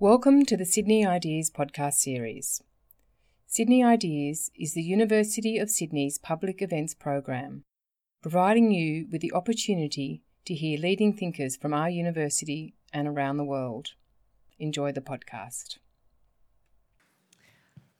Welcome 0.00 0.44
to 0.44 0.56
the 0.56 0.64
Sydney 0.64 1.04
Ideas 1.04 1.50
podcast 1.50 1.94
series. 1.94 2.62
Sydney 3.48 3.82
Ideas 3.82 4.48
is 4.54 4.74
the 4.74 4.82
University 4.82 5.58
of 5.58 5.70
Sydney's 5.70 6.18
public 6.18 6.62
events 6.62 6.94
program, 6.94 7.64
providing 8.22 8.70
you 8.70 9.08
with 9.10 9.22
the 9.22 9.32
opportunity 9.32 10.22
to 10.44 10.54
hear 10.54 10.78
leading 10.78 11.14
thinkers 11.14 11.56
from 11.56 11.74
our 11.74 11.90
university 11.90 12.74
and 12.92 13.08
around 13.08 13.38
the 13.38 13.44
world. 13.44 13.88
Enjoy 14.60 14.92
the 14.92 15.00
podcast. 15.00 15.78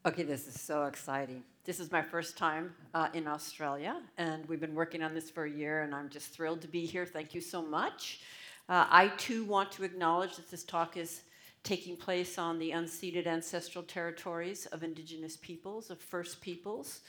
Okay, 0.07 0.23
this 0.23 0.47
is 0.47 0.61
so 0.61 0.85
exciting. 0.85 1.43
This 1.65 1.81
is 1.81 1.91
my 1.91 2.03
first 2.03 2.39
time 2.39 2.75
uh, 2.95 3.09
in 3.13 3.27
Australia, 3.27 4.01
and 4.17 4.47
we've 4.47 4.61
been 4.61 4.77
working 4.77 5.03
on 5.03 5.15
this 5.15 5.31
for 5.31 5.47
a 5.47 5.51
year, 5.51 5.83
and 5.83 5.93
I'm 5.93 6.11
just 6.11 6.29
thrilled 6.29 6.63
to 6.63 6.69
be 6.69 6.87
here. 6.87 7.07
Thank 7.07 7.35
you 7.35 7.41
so 7.41 7.61
much. 7.61 8.21
Uh, 8.69 8.87
I 8.89 9.09
too 9.17 9.45
want 9.47 9.73
to 9.73 9.83
acknowledge 9.83 10.37
that 10.37 10.49
this 10.49 10.63
talk 10.63 10.97
is 10.97 11.23
taking 11.69 11.99
place 11.99 12.39
on 12.39 12.59
the 12.59 12.71
unceded 12.71 13.27
ancestral 13.27 13.85
territories 13.85 14.65
of 14.73 14.83
Indigenous 14.83 15.37
peoples, 15.37 15.91
of 15.91 16.01
First 16.01 16.41
Peoples. 16.41 17.01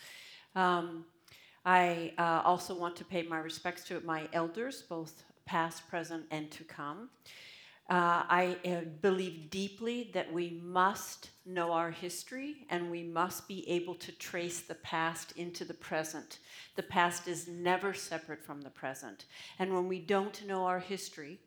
Um, 0.53 1.05
I 1.63 2.11
uh, 2.17 2.41
also 2.43 2.75
want 2.75 2.97
to 2.97 3.05
pay 3.05 3.23
my 3.23 3.37
respects 3.37 3.85
to 3.85 4.01
my 4.01 4.27
elders, 4.33 4.81
both 4.81 5.23
past, 5.45 5.87
present, 5.87 6.25
and 6.29 6.51
to 6.51 6.65
come. 6.65 7.09
Uh, 7.89 8.23
I 8.27 8.57
uh, 8.65 8.81
believe 9.01 9.49
deeply 9.49 10.11
that 10.13 10.31
we 10.31 10.59
must 10.61 11.29
know 11.45 11.71
our 11.71 11.89
history 11.89 12.67
and 12.69 12.91
we 12.91 13.01
must 13.01 13.47
be 13.47 13.67
able 13.69 13.95
to 13.95 14.11
trace 14.11 14.59
the 14.59 14.75
past 14.75 15.31
into 15.37 15.63
the 15.63 15.73
present. 15.73 16.39
The 16.75 16.83
past 16.83 17.29
is 17.29 17.47
never 17.47 17.93
separate 17.93 18.43
from 18.43 18.59
the 18.59 18.69
present. 18.69 19.23
And 19.57 19.73
when 19.73 19.87
we 19.87 19.99
don't 19.99 20.45
know 20.45 20.65
our 20.65 20.79
history, 20.79 21.39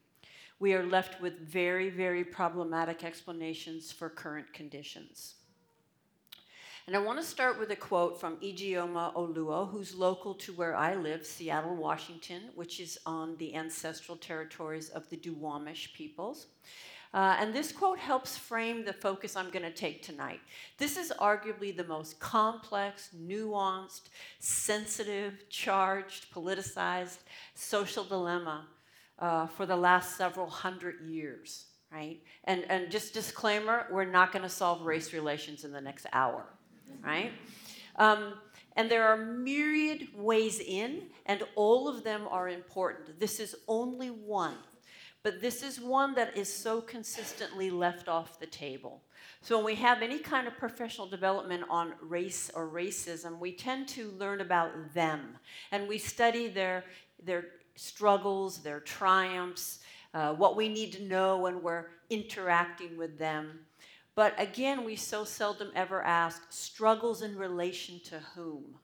we 0.62 0.74
are 0.74 0.86
left 0.86 1.20
with 1.20 1.40
very, 1.40 1.90
very 1.90 2.22
problematic 2.22 3.02
explanations 3.02 3.90
for 3.90 4.08
current 4.08 4.52
conditions. 4.52 5.34
And 6.86 6.94
I 6.94 7.00
want 7.00 7.18
to 7.18 7.24
start 7.24 7.58
with 7.58 7.72
a 7.72 7.76
quote 7.76 8.20
from 8.20 8.36
Ijeoma 8.36 9.12
Oluo, 9.16 9.68
who's 9.68 9.92
local 9.92 10.34
to 10.34 10.52
where 10.52 10.76
I 10.76 10.94
live, 10.94 11.26
Seattle, 11.26 11.74
Washington, 11.74 12.42
which 12.54 12.78
is 12.78 12.96
on 13.06 13.36
the 13.38 13.56
ancestral 13.56 14.16
territories 14.16 14.88
of 14.90 15.10
the 15.10 15.16
Duwamish 15.16 15.94
peoples. 15.94 16.46
Uh, 17.12 17.36
and 17.40 17.52
this 17.52 17.72
quote 17.72 17.98
helps 17.98 18.38
frame 18.38 18.84
the 18.84 18.92
focus 18.92 19.34
I'm 19.34 19.50
going 19.50 19.64
to 19.64 19.72
take 19.72 20.04
tonight. 20.04 20.40
This 20.78 20.96
is 20.96 21.12
arguably 21.18 21.76
the 21.76 21.84
most 21.84 22.20
complex, 22.20 23.10
nuanced, 23.20 24.10
sensitive, 24.38 25.48
charged, 25.48 26.32
politicized 26.32 27.18
social 27.56 28.04
dilemma 28.04 28.66
uh, 29.18 29.46
for 29.46 29.66
the 29.66 29.76
last 29.76 30.16
several 30.16 30.48
hundred 30.48 31.00
years, 31.02 31.66
right? 31.92 32.20
And, 32.44 32.64
and 32.68 32.90
just 32.90 33.14
disclaimer, 33.14 33.86
we're 33.90 34.04
not 34.04 34.32
going 34.32 34.42
to 34.42 34.48
solve 34.48 34.82
race 34.82 35.12
relations 35.12 35.64
in 35.64 35.72
the 35.72 35.80
next 35.80 36.06
hour, 36.12 36.44
right? 37.04 37.32
Um, 37.96 38.34
and 38.76 38.90
there 38.90 39.04
are 39.04 39.16
myriad 39.16 40.08
ways 40.14 40.58
in, 40.60 41.02
and 41.26 41.42
all 41.56 41.88
of 41.88 42.04
them 42.04 42.26
are 42.30 42.48
important. 42.48 43.20
This 43.20 43.38
is 43.38 43.54
only 43.68 44.08
one, 44.08 44.56
but 45.22 45.40
this 45.40 45.62
is 45.62 45.78
one 45.78 46.14
that 46.14 46.36
is 46.36 46.52
so 46.52 46.80
consistently 46.80 47.70
left 47.70 48.08
off 48.08 48.40
the 48.40 48.46
table. 48.46 49.02
So, 49.40 49.56
when 49.56 49.64
we 49.64 49.74
have 49.76 50.02
any 50.02 50.18
kind 50.18 50.46
of 50.46 50.56
professional 50.56 51.06
development 51.06 51.64
on 51.68 51.94
race 52.00 52.50
or 52.54 52.68
racism, 52.68 53.38
we 53.38 53.52
tend 53.52 53.88
to 53.88 54.10
learn 54.12 54.40
about 54.40 54.94
them 54.94 55.36
and 55.70 55.88
we 55.88 55.98
study 55.98 56.48
their, 56.48 56.84
their 57.22 57.46
struggles, 57.76 58.62
their 58.62 58.80
triumphs, 58.80 59.80
uh, 60.14 60.34
what 60.34 60.56
we 60.56 60.68
need 60.68 60.92
to 60.92 61.02
know 61.04 61.38
when 61.38 61.62
we're 61.62 61.86
interacting 62.10 62.96
with 62.96 63.18
them. 63.18 63.60
But 64.14 64.34
again, 64.38 64.84
we 64.84 64.96
so 64.96 65.24
seldom 65.24 65.70
ever 65.74 66.02
ask 66.02 66.42
struggles 66.50 67.22
in 67.22 67.36
relation 67.36 68.00
to 68.04 68.18
whom? 68.34 68.76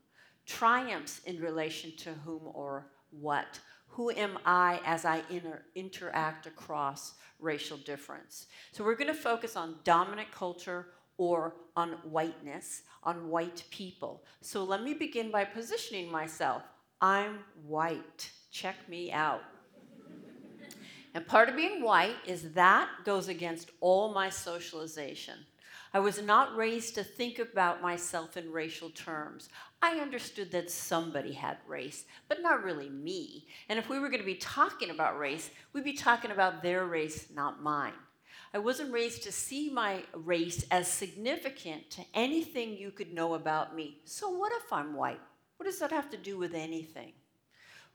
Triumphs 0.47 1.21
in 1.27 1.39
relation 1.41 1.93
to 1.99 2.15
whom 2.25 2.43
or 2.55 2.87
what? 3.11 3.61
Who 3.89 4.11
am 4.11 4.39
I 4.47 4.81
as 4.87 5.05
I 5.05 5.23
inter- 5.29 5.63
interact 5.75 6.47
across 6.47 7.15
racial 7.39 7.77
difference? 7.77 8.47
So 8.73 8.85
we're 8.85 8.95
going 8.95 9.09
to 9.09 9.15
focus 9.15 9.57
on 9.57 9.77
dominant 9.85 10.31
culture 10.31 10.87
or 11.19 11.57
on 11.77 11.91
whiteness, 12.05 12.83
on 13.03 13.29
white 13.29 13.65
people. 13.71 14.23
So 14.41 14.65
let 14.65 14.83
me 14.83 14.95
begin 14.95 15.31
by 15.31 15.45
positioning 15.45 16.11
myself. 16.11 16.63
I'm 17.01 17.41
white 17.67 18.31
check 18.51 18.89
me 18.89 19.13
out. 19.13 19.45
and 21.15 21.27
part 21.27 21.49
of 21.49 21.57
being 21.57 21.83
white 21.83 22.17
is 22.27 22.53
that 22.53 22.89
goes 23.05 23.29
against 23.29 23.71
all 23.81 24.13
my 24.13 24.29
socialization. 24.29 25.35
I 25.95 26.01
was 26.01 26.21
not 26.21 26.57
raised 26.57 26.97
to 26.97 27.05
think 27.05 27.39
about 27.39 27.81
myself 27.81 28.37
in 28.37 28.53
racial 28.53 28.91
terms. 28.91 29.49
I 29.81 30.01
understood 30.01 30.51
that 30.51 30.71
somebody 30.71 31.33
had 31.33 31.57
race, 31.67 32.05
but 32.29 32.43
not 32.43 32.63
really 32.63 32.91
me. 32.91 33.47
And 33.69 33.79
if 33.79 33.89
we 33.89 33.99
were 33.99 34.09
going 34.09 34.21
to 34.21 34.27
be 34.27 34.35
talking 34.35 34.91
about 34.91 35.19
race, 35.19 35.51
we'd 35.73 35.85
be 35.85 35.95
talking 35.95 36.31
about 36.31 36.63
their 36.63 36.85
race, 36.85 37.29
not 37.35 37.63
mine. 37.63 37.95
I 38.53 38.59
wasn't 38.59 38.93
raised 38.93 39.23
to 39.23 39.33
see 39.33 39.71
my 39.71 40.03
race 40.15 40.67
as 40.71 40.89
significant 40.89 41.91
to 41.91 42.03
anything 42.13 42.77
you 42.77 42.91
could 42.91 43.15
know 43.15 43.35
about 43.35 43.75
me. 43.75 44.01
So, 44.05 44.29
what 44.31 44.53
if 44.53 44.73
I'm 44.73 44.95
white? 44.95 45.21
What 45.59 45.67
does 45.67 45.81
that 45.81 45.91
have 45.91 46.09
to 46.11 46.17
do 46.17 46.39
with 46.39 46.55
anything? 46.55 47.13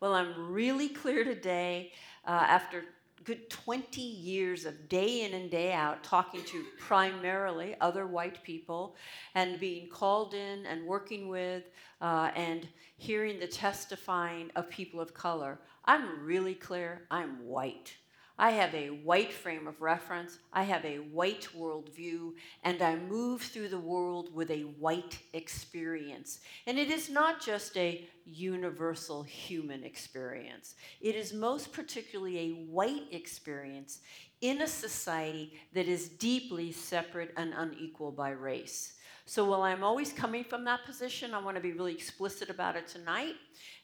Well, 0.01 0.13
I'm 0.13 0.51
really 0.51 0.89
clear 0.89 1.23
today 1.23 1.93
uh, 2.27 2.31
after 2.31 2.83
good 3.23 3.49
20 3.49 4.01
years 4.01 4.65
of 4.65 4.89
day 4.89 5.21
in 5.21 5.33
and 5.33 5.49
day 5.49 5.71
out 5.71 6.03
talking 6.03 6.43
to 6.43 6.65
primarily 6.77 7.77
other 7.79 8.05
white 8.05 8.43
people 8.43 8.97
and 9.33 9.61
being 9.61 9.87
called 9.87 10.33
in 10.33 10.65
and 10.65 10.85
working 10.85 11.29
with 11.29 11.63
uh, 12.01 12.31
and 12.35 12.67
hearing 12.97 13.39
the 13.39 13.47
testifying 13.47 14.51
of 14.57 14.69
people 14.69 14.99
of 14.99 15.13
color. 15.13 15.57
I'm 15.85 16.25
really 16.25 16.55
clear 16.55 17.03
I'm 17.09 17.45
white. 17.45 17.93
I 18.37 18.51
have 18.51 18.73
a 18.73 18.89
white 18.89 19.31
frame 19.31 19.67
of 19.67 19.79
reference, 19.81 20.39
I 20.51 20.63
have 20.63 20.83
a 20.85 20.97
white 20.97 21.47
worldview, 21.55 22.33
and 22.63 22.81
I 22.81 22.95
move 22.95 23.43
through 23.43 23.69
the 23.69 23.79
world 23.79 24.33
with 24.33 24.49
a 24.49 24.61
white 24.61 25.19
experience. 25.33 26.39
And 26.65 26.79
it 26.79 26.89
is 26.89 27.11
not 27.11 27.41
just 27.41 27.77
a 27.77 28.07
universal 28.25 29.21
human 29.21 29.83
experience, 29.83 30.75
it 30.99 31.15
is 31.15 31.31
most 31.31 31.71
particularly 31.71 32.39
a 32.39 32.49
white 32.65 33.07
experience 33.11 33.99
in 34.41 34.61
a 34.61 34.67
society 34.67 35.53
that 35.73 35.87
is 35.87 36.09
deeply 36.09 36.71
separate 36.71 37.33
and 37.37 37.53
unequal 37.55 38.11
by 38.11 38.31
race. 38.31 38.93
So 39.25 39.45
while 39.45 39.61
I'm 39.61 39.85
always 39.85 40.11
coming 40.11 40.43
from 40.43 40.65
that 40.65 40.83
position, 40.85 41.33
I 41.33 41.39
want 41.39 41.55
to 41.55 41.63
be 41.63 41.71
really 41.71 41.93
explicit 41.93 42.49
about 42.49 42.75
it 42.75 42.89
tonight. 42.89 43.35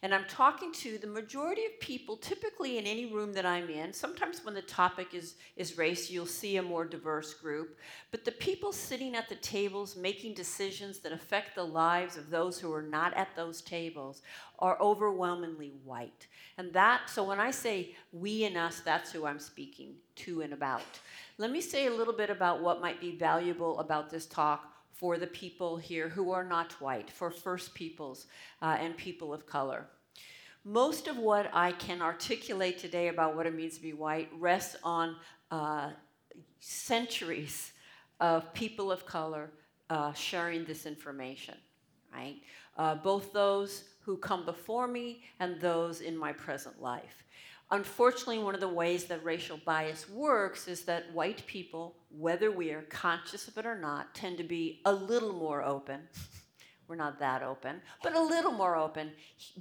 And 0.04 0.14
I'm 0.14 0.26
talking 0.28 0.74
to 0.74 0.98
the 0.98 1.08
majority 1.08 1.64
of 1.66 1.80
people, 1.80 2.18
typically 2.18 2.78
in 2.78 2.86
any 2.86 3.06
room 3.06 3.32
that 3.34 3.46
I'm 3.46 3.70
in. 3.70 3.94
Sometimes 3.94 4.44
when 4.44 4.54
the 4.54 4.62
topic 4.62 5.14
is, 5.14 5.36
is 5.56 5.78
race, 5.78 6.10
you'll 6.10 6.26
see 6.26 6.58
a 6.58 6.62
more 6.62 6.84
diverse 6.84 7.34
group. 7.34 7.78
But 8.12 8.26
the 8.26 8.34
people 8.34 8.74
sitting 8.74 9.16
at 9.16 9.30
the 9.30 9.36
tables 9.36 9.96
making 9.96 10.34
decisions 10.34 11.00
that 11.00 11.14
affect 11.14 11.56
the 11.56 11.64
lives 11.64 12.18
of 12.18 12.30
those 12.30 12.60
who 12.60 12.74
are 12.74 12.82
not 12.82 13.14
at 13.14 13.34
those 13.38 13.62
tables 13.62 14.22
are 14.60 14.78
overwhelmingly 14.82 15.72
white. 15.86 16.28
And 16.58 16.74
that, 16.74 17.10
so 17.10 17.24
when 17.24 17.40
I 17.40 17.52
say 17.52 17.96
we 18.12 18.44
and 18.44 18.58
us, 18.58 18.82
that's 18.82 19.14
who 19.14 19.26
I'm 19.26 19.40
speaking 19.40 19.94
to 20.18 20.42
and 20.42 20.52
about. 20.52 20.82
Let 21.38 21.52
me 21.52 21.62
say 21.62 21.88
a 21.88 21.94
little 21.94 22.14
bit 22.14 22.30
about 22.30 22.62
what 22.62 22.82
might 22.82 23.00
be 23.00 23.16
valuable 23.16 23.80
about 23.80 24.10
this 24.10 24.26
talk 24.26 24.76
for 25.00 25.18
the 25.18 25.28
people 25.28 25.78
here 25.78 26.10
who 26.10 26.32
are 26.32 26.44
not 26.44 26.74
white, 26.82 27.10
for 27.10 27.32
First 27.32 27.74
Peoples 27.74 28.28
uh, 28.62 28.76
and 28.82 28.98
people 28.98 29.34
of 29.34 29.46
color. 29.46 29.86
Most 30.66 31.08
of 31.08 31.18
what 31.18 31.50
I 31.54 31.72
can 31.72 32.02
articulate 32.02 32.78
today 32.78 33.08
about 33.08 33.34
what 33.34 33.46
it 33.46 33.56
means 33.56 33.76
to 33.76 33.82
be 33.82 33.94
white 33.94 34.30
rests 34.38 34.76
on 34.84 35.16
uh, 35.52 35.92
centuries 36.60 37.72
of 38.20 38.54
people 38.54 38.92
of 38.92 39.06
color 39.06 39.52
uh, 39.90 40.12
sharing 40.12 40.66
this 40.66 40.86
information, 40.86 41.56
right? 42.14 42.36
Uh, 42.78 42.96
both 42.96 43.32
those 43.32 43.86
who 44.02 44.18
come 44.18 44.44
before 44.44 44.88
me 44.88 45.24
and 45.40 45.62
those 45.62 46.02
in 46.02 46.18
my 46.18 46.34
present 46.34 46.82
life. 46.82 47.24
Unfortunately, 47.72 48.40
one 48.40 48.56
of 48.56 48.62
the 48.62 48.68
ways 48.68 49.06
that 49.06 49.24
racial 49.24 49.60
bias 49.64 50.10
works 50.10 50.68
is 50.68 50.84
that 50.84 51.12
white 51.14 51.46
people, 51.46 51.96
whether 52.10 52.50
we 52.50 52.72
are 52.72 52.82
conscious 52.84 53.48
of 53.48 53.58
it 53.58 53.66
or 53.66 53.78
not, 53.78 54.16
tend 54.16 54.38
to 54.38 54.44
be 54.44 54.82
a 54.86 54.92
little 54.92 55.34
more 55.34 55.64
open. 55.64 56.02
We're 56.88 56.96
not 56.96 57.20
that 57.20 57.44
open, 57.44 57.82
but 58.02 58.16
a 58.16 58.20
little 58.20 58.52
more 58.52 58.76
open, 58.76 59.12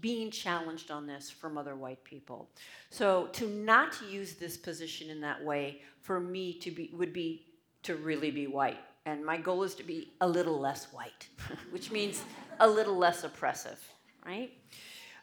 being 0.01 0.31
challenged 0.31 0.91
on 0.91 1.07
this 1.07 1.29
from 1.31 1.59
other 1.59 1.77
white 1.77 2.03
people. 2.03 2.49
So 2.89 3.27
to 3.33 3.47
not 3.47 3.99
use 4.09 4.37
this 4.37 4.57
position 4.57 5.11
in 5.11 5.21
that 5.21 5.45
way 5.45 5.83
for 6.01 6.21
me 6.21 6.55
to 6.61 6.71
be 6.71 6.91
would 6.95 7.13
be 7.13 7.45
to 7.83 7.97
really 7.97 8.31
be 8.31 8.47
white. 8.47 8.79
And 9.05 9.27
my 9.27 9.37
goal 9.37 9.63
is 9.63 9.75
to 9.75 9.83
be 9.83 10.15
a 10.23 10.27
little 10.27 10.59
less 10.59 10.87
white, 10.91 11.29
which 11.71 11.91
means 11.91 12.23
a 12.61 12.67
little 12.67 12.97
less 12.97 13.25
oppressive, 13.25 13.79
right? 14.25 14.51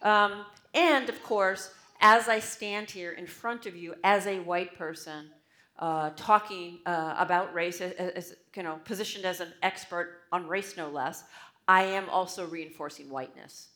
Um, 0.03 0.45
and 0.75 1.09
of 1.09 1.23
course, 1.23 1.71
as 2.01 2.27
I 2.27 2.39
stand 2.39 2.91
here 2.91 3.11
in 3.11 3.27
front 3.27 3.65
of 3.65 3.75
you 3.75 3.95
as 4.03 4.27
a 4.27 4.39
white 4.39 4.77
person, 4.77 5.29
uh, 5.79 6.11
talking 6.15 6.79
uh, 6.85 7.15
about 7.17 7.53
race 7.53 7.81
as, 7.81 7.93
as, 7.93 8.35
you 8.55 8.63
know, 8.63 8.79
positioned 8.85 9.25
as 9.25 9.39
an 9.41 9.53
expert 9.61 10.21
on 10.31 10.47
race, 10.47 10.77
no 10.77 10.89
less, 10.89 11.23
I 11.67 11.83
am 11.83 12.09
also 12.09 12.45
reinforcing 12.45 13.09
whiteness. 13.09 13.69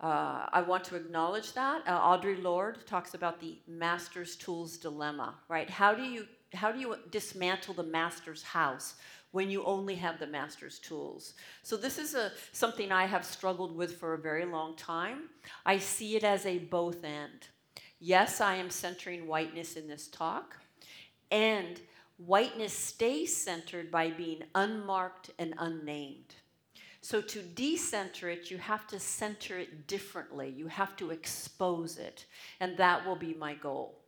Uh, 0.00 0.46
I 0.52 0.62
want 0.62 0.82
to 0.84 0.96
acknowledge 0.96 1.52
that. 1.52 1.82
Uh, 1.86 2.00
Audre 2.00 2.42
Lorde 2.42 2.84
talks 2.86 3.14
about 3.14 3.40
the 3.40 3.58
master's 3.68 4.34
tools 4.34 4.76
dilemma, 4.76 5.34
right? 5.48 5.70
How 5.70 5.94
do 5.94 6.02
you 6.02 6.26
how 6.54 6.70
do 6.70 6.78
you 6.78 6.96
dismantle 7.10 7.72
the 7.72 7.82
master's 7.82 8.42
house 8.42 8.96
when 9.32 9.50
you 9.50 9.64
only 9.64 9.96
have 9.96 10.18
the 10.18 10.26
master's 10.26 10.78
tools? 10.78 11.34
So 11.62 11.76
this 11.76 11.98
is 11.98 12.14
a 12.14 12.32
something 12.52 12.92
I 12.92 13.06
have 13.06 13.24
struggled 13.24 13.76
with 13.76 13.96
for 13.96 14.14
a 14.14 14.18
very 14.18 14.44
long 14.44 14.76
time. 14.76 15.30
I 15.66 15.78
see 15.78 16.16
it 16.16 16.24
as 16.24 16.46
a 16.46 16.58
both 16.58 17.04
end. 17.04 17.48
Yes, 17.98 18.40
I 18.40 18.54
am 18.56 18.70
centering 18.70 19.26
whiteness 19.26 19.76
in 19.76 19.88
this 19.88 20.08
talk, 20.08 20.56
and 21.30 21.80
whiteness 22.18 22.72
stays 22.72 23.36
centered 23.36 23.90
by 23.90 24.10
being 24.10 24.42
unmarked 24.54 25.30
and 25.38 25.54
unnamed. 25.58 26.34
So 27.00 27.20
to 27.20 27.42
decenter 27.42 28.28
it, 28.30 28.48
you 28.50 28.58
have 28.58 28.86
to 28.86 29.00
center 29.00 29.58
it 29.58 29.88
differently. 29.88 30.48
You 30.56 30.68
have 30.68 30.96
to 30.96 31.10
expose 31.10 31.98
it. 31.98 32.26
And 32.60 32.76
that 32.76 33.04
will 33.04 33.16
be 33.16 33.34
my 33.34 33.54
goal. 33.54 34.01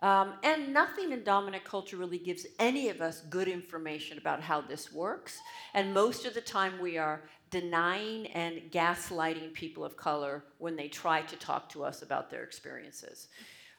Um, 0.00 0.34
and 0.44 0.72
nothing 0.72 1.10
in 1.12 1.24
dominant 1.24 1.64
culture 1.64 1.96
really 1.96 2.18
gives 2.18 2.46
any 2.58 2.88
of 2.88 3.00
us 3.00 3.22
good 3.22 3.48
information 3.48 4.16
about 4.16 4.40
how 4.40 4.60
this 4.60 4.92
works. 4.92 5.38
And 5.74 5.92
most 5.92 6.24
of 6.24 6.34
the 6.34 6.40
time, 6.40 6.80
we 6.80 6.98
are 6.98 7.22
denying 7.50 8.26
and 8.28 8.70
gaslighting 8.70 9.52
people 9.54 9.84
of 9.84 9.96
color 9.96 10.44
when 10.58 10.76
they 10.76 10.88
try 10.88 11.22
to 11.22 11.36
talk 11.36 11.68
to 11.70 11.82
us 11.82 12.02
about 12.02 12.30
their 12.30 12.44
experiences. 12.44 13.28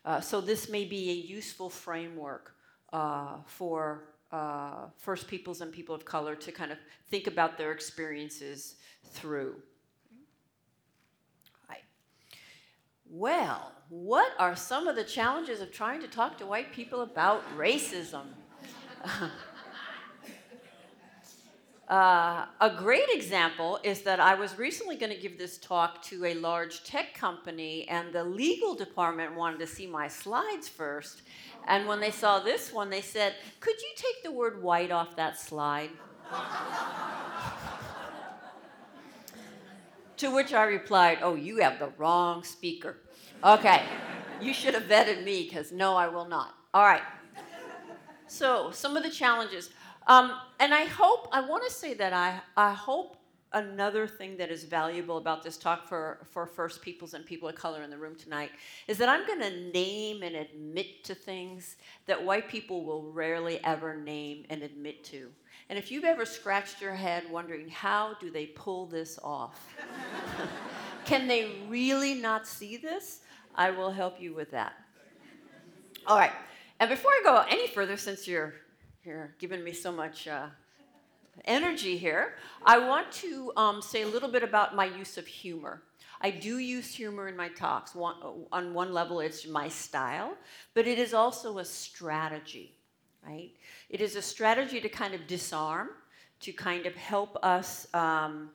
Uh, 0.04 0.20
so, 0.20 0.42
this 0.42 0.70
may 0.70 0.86
be 0.86 1.10
a 1.10 1.14
useful 1.14 1.70
framework 1.70 2.56
uh, 2.92 3.38
for 3.46 4.10
uh, 4.32 4.88
First 4.98 5.28
Peoples 5.28 5.62
and 5.62 5.72
people 5.72 5.96
of 5.96 6.06
color 6.06 6.36
to 6.36 6.52
kind 6.52 6.72
of 6.72 6.78
think 7.10 7.28
about 7.28 7.58
their 7.58 7.72
experiences 7.72 8.76
through. 9.12 9.56
Right. 11.68 11.84
Well, 13.10 13.72
what 13.90 14.34
are 14.38 14.56
some 14.56 14.88
of 14.88 14.96
the 14.96 15.04
challenges 15.04 15.62
of 15.62 15.72
trying 15.72 16.02
to 16.02 16.08
talk 16.08 16.38
to 16.38 16.46
white 16.46 16.72
people 16.72 17.02
about 17.02 17.44
racism? 17.58 18.26
Uh, 21.90 22.46
a 22.62 22.70
great 22.70 23.10
example 23.10 23.80
is 23.84 24.04
that 24.04 24.20
I 24.20 24.36
was 24.36 24.60
recently 24.60 24.96
going 24.96 25.12
to 25.12 25.20
give 25.20 25.40
this 25.40 25.58
talk 25.58 26.04
to 26.04 26.24
a 26.26 26.36
large 26.36 26.84
tech 26.84 27.16
company, 27.16 27.88
and 27.90 28.14
the 28.14 28.24
legal 28.24 28.76
department 28.76 29.34
wanted 29.36 29.58
to 29.62 29.66
see 29.66 29.88
my 29.88 30.08
slides 30.08 30.70
first. 30.70 31.24
And 31.68 31.88
when 31.88 32.00
they 32.00 32.12
saw 32.12 32.40
this 32.40 32.72
one, 32.72 32.92
they 32.92 33.02
said, 33.02 33.34
Could 33.60 33.82
you 33.82 33.90
take 33.96 34.22
the 34.24 34.32
word 34.32 34.62
white 34.62 34.92
off 34.92 35.16
that 35.16 35.40
slide? 35.40 35.90
to 40.20 40.30
which 40.30 40.54
I 40.54 40.64
replied, 40.64 41.20
Oh, 41.22 41.36
you 41.36 41.58
have 41.58 41.80
the 41.80 41.92
wrong 41.98 42.44
speaker. 42.44 42.98
Okay, 43.44 43.84
you 44.42 44.54
should 44.54 44.74
have 44.74 44.84
vetted 44.84 45.24
me 45.24 45.44
because 45.44 45.72
no, 45.72 45.96
I 45.96 46.08
will 46.08 46.28
not. 46.28 46.56
All 46.74 46.86
right. 46.86 47.02
So, 48.28 48.70
some 48.72 48.96
of 48.96 49.04
the 49.04 49.10
challenges. 49.10 49.72
Um, 50.08 50.34
and 50.60 50.74
I 50.74 50.86
hope, 50.86 51.28
I 51.32 51.42
want 51.42 51.64
to 51.68 51.74
say 51.74 51.94
that 51.96 52.14
I, 52.14 52.40
I 52.56 52.74
hope 52.74 53.18
another 53.54 54.08
thing 54.08 54.38
that 54.38 54.52
is 54.52 54.64
valuable 54.64 55.18
about 55.18 55.44
this 55.44 55.58
talk 55.58 55.88
for, 55.88 56.20
for 56.32 56.46
First 56.46 56.82
Peoples 56.82 57.14
and 57.14 57.26
people 57.26 57.50
of 57.50 57.56
color 57.56 57.82
in 57.82 57.90
the 57.90 57.98
room 57.98 58.16
tonight 58.16 58.52
is 58.88 58.98
that 59.00 59.10
I'm 59.10 59.26
going 59.26 59.42
to 59.42 59.72
name 59.72 60.22
and 60.24 60.36
admit 60.36 61.04
to 61.06 61.16
things 61.16 61.78
that 62.06 62.24
white 62.24 62.48
people 62.48 62.86
will 62.86 63.12
rarely 63.12 63.64
ever 63.64 63.96
name 63.96 64.46
and 64.50 64.62
admit 64.62 65.04
to. 65.06 65.30
And 65.70 65.78
if 65.78 65.92
you've 65.92 66.04
ever 66.04 66.26
scratched 66.26 66.82
your 66.82 66.94
head 66.94 67.24
wondering 67.30 67.70
how 67.70 68.16
do 68.20 68.30
they 68.30 68.48
pull 68.48 68.86
this 68.86 69.20
off, 69.24 69.76
can 71.06 71.28
they 71.28 71.52
really 71.68 72.14
not 72.14 72.48
see 72.48 72.78
this? 72.78 73.22
I 73.56 73.72
will 73.72 73.92
help 73.92 74.22
you 74.22 74.34
with 74.34 74.52
that. 74.52 74.74
All 76.08 76.18
right. 76.18 76.32
And 76.80 76.90
before 76.90 77.12
I 77.12 77.22
go 77.24 77.46
any 77.50 77.68
further, 77.68 77.98
since 77.98 78.28
you're 78.28 78.54
you're 79.04 79.34
giving 79.40 79.64
me 79.64 79.74
so 79.74 79.92
much 79.92 80.28
uh, 80.28 80.48
energy 81.46 81.98
here, 81.98 82.36
I 82.66 82.78
want 82.80 83.12
to 83.14 83.52
um, 83.56 83.82
say 83.82 84.02
a 84.04 84.08
little 84.08 84.30
bit 84.30 84.44
about 84.44 84.76
my 84.76 84.86
use 84.86 85.18
of 85.18 85.28
humor. 85.28 85.82
I 86.22 86.32
do 86.32 86.58
use 86.58 86.94
humor 86.94 87.28
in 87.28 87.38
my 87.38 87.50
talks. 87.50 87.96
One, 87.96 88.16
on 88.52 88.74
one 88.74 88.94
level, 88.94 89.20
it's 89.22 89.48
my 89.48 89.70
style, 89.70 90.36
but 90.74 90.88
it 90.88 91.00
is 91.00 91.14
also 91.14 91.60
a 91.60 91.66
strategy, 91.66 92.74
right? 93.26 93.52
It 93.90 94.02
is 94.02 94.16
a 94.16 94.22
strategy 94.22 94.82
to 94.82 94.90
kind 94.90 95.14
of 95.14 95.28
disarm, 95.28 95.90
to 96.42 96.52
kind 96.52 96.86
of 96.86 96.96
help 96.96 97.38
us 97.44 97.88
um, 97.94 98.50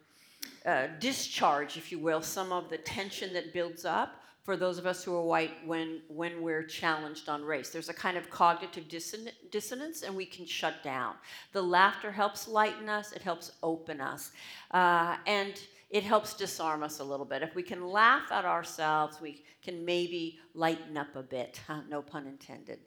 uh, 0.66 0.88
discharge, 1.00 1.76
if 1.76 1.90
you 1.90 1.98
will, 1.98 2.20
some 2.20 2.52
of 2.52 2.68
the 2.68 2.78
tension 2.78 3.32
that 3.32 3.52
builds 3.52 3.84
up 3.84 4.20
for 4.44 4.56
those 4.58 4.76
of 4.76 4.86
us 4.86 5.02
who 5.02 5.16
are 5.16 5.22
white 5.22 5.52
when, 5.64 6.02
when 6.08 6.42
we're 6.42 6.62
challenged 6.62 7.30
on 7.30 7.42
race. 7.42 7.70
There's 7.70 7.88
a 7.88 7.94
kind 7.94 8.18
of 8.18 8.28
cognitive 8.28 8.88
disson- 8.88 9.30
dissonance, 9.50 10.02
and 10.02 10.14
we 10.14 10.26
can 10.26 10.44
shut 10.44 10.82
down. 10.82 11.14
The 11.52 11.62
laughter 11.62 12.12
helps 12.12 12.46
lighten 12.46 12.90
us, 12.90 13.12
it 13.12 13.22
helps 13.22 13.52
open 13.62 14.02
us, 14.02 14.32
uh, 14.70 15.16
and 15.26 15.58
it 15.88 16.02
helps 16.02 16.34
disarm 16.34 16.82
us 16.82 16.98
a 17.00 17.04
little 17.04 17.24
bit. 17.24 17.40
If 17.42 17.54
we 17.54 17.62
can 17.62 17.88
laugh 17.88 18.30
at 18.30 18.44
ourselves, 18.44 19.18
we 19.18 19.42
can 19.62 19.82
maybe 19.82 20.38
lighten 20.54 20.98
up 20.98 21.16
a 21.16 21.22
bit. 21.22 21.60
Huh? 21.66 21.80
No 21.88 22.02
pun 22.02 22.26
intended. 22.26 22.80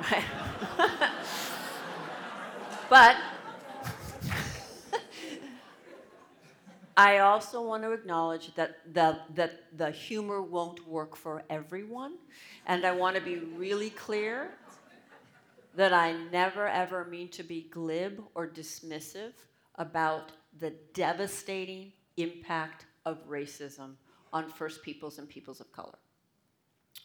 but 2.90 3.16
I 6.96 7.18
also 7.18 7.62
want 7.62 7.82
to 7.82 7.92
acknowledge 7.92 8.54
that 8.54 8.94
the, 8.94 9.18
that 9.34 9.76
the 9.76 9.90
humor 9.90 10.40
won't 10.40 10.86
work 10.88 11.14
for 11.14 11.42
everyone. 11.50 12.14
And 12.66 12.86
I 12.86 12.92
want 12.92 13.16
to 13.16 13.22
be 13.22 13.36
really 13.36 13.90
clear 13.90 14.50
that 15.74 15.92
I 15.92 16.12
never 16.32 16.66
ever 16.66 17.04
mean 17.04 17.28
to 17.28 17.42
be 17.42 17.68
glib 17.70 18.22
or 18.34 18.48
dismissive 18.48 19.32
about 19.74 20.32
the 20.58 20.72
devastating 20.94 21.92
impact 22.16 22.86
of 23.04 23.28
racism 23.28 23.92
on 24.32 24.48
First 24.48 24.82
Peoples 24.82 25.18
and 25.18 25.28
peoples 25.28 25.60
of 25.60 25.70
color. 25.72 25.98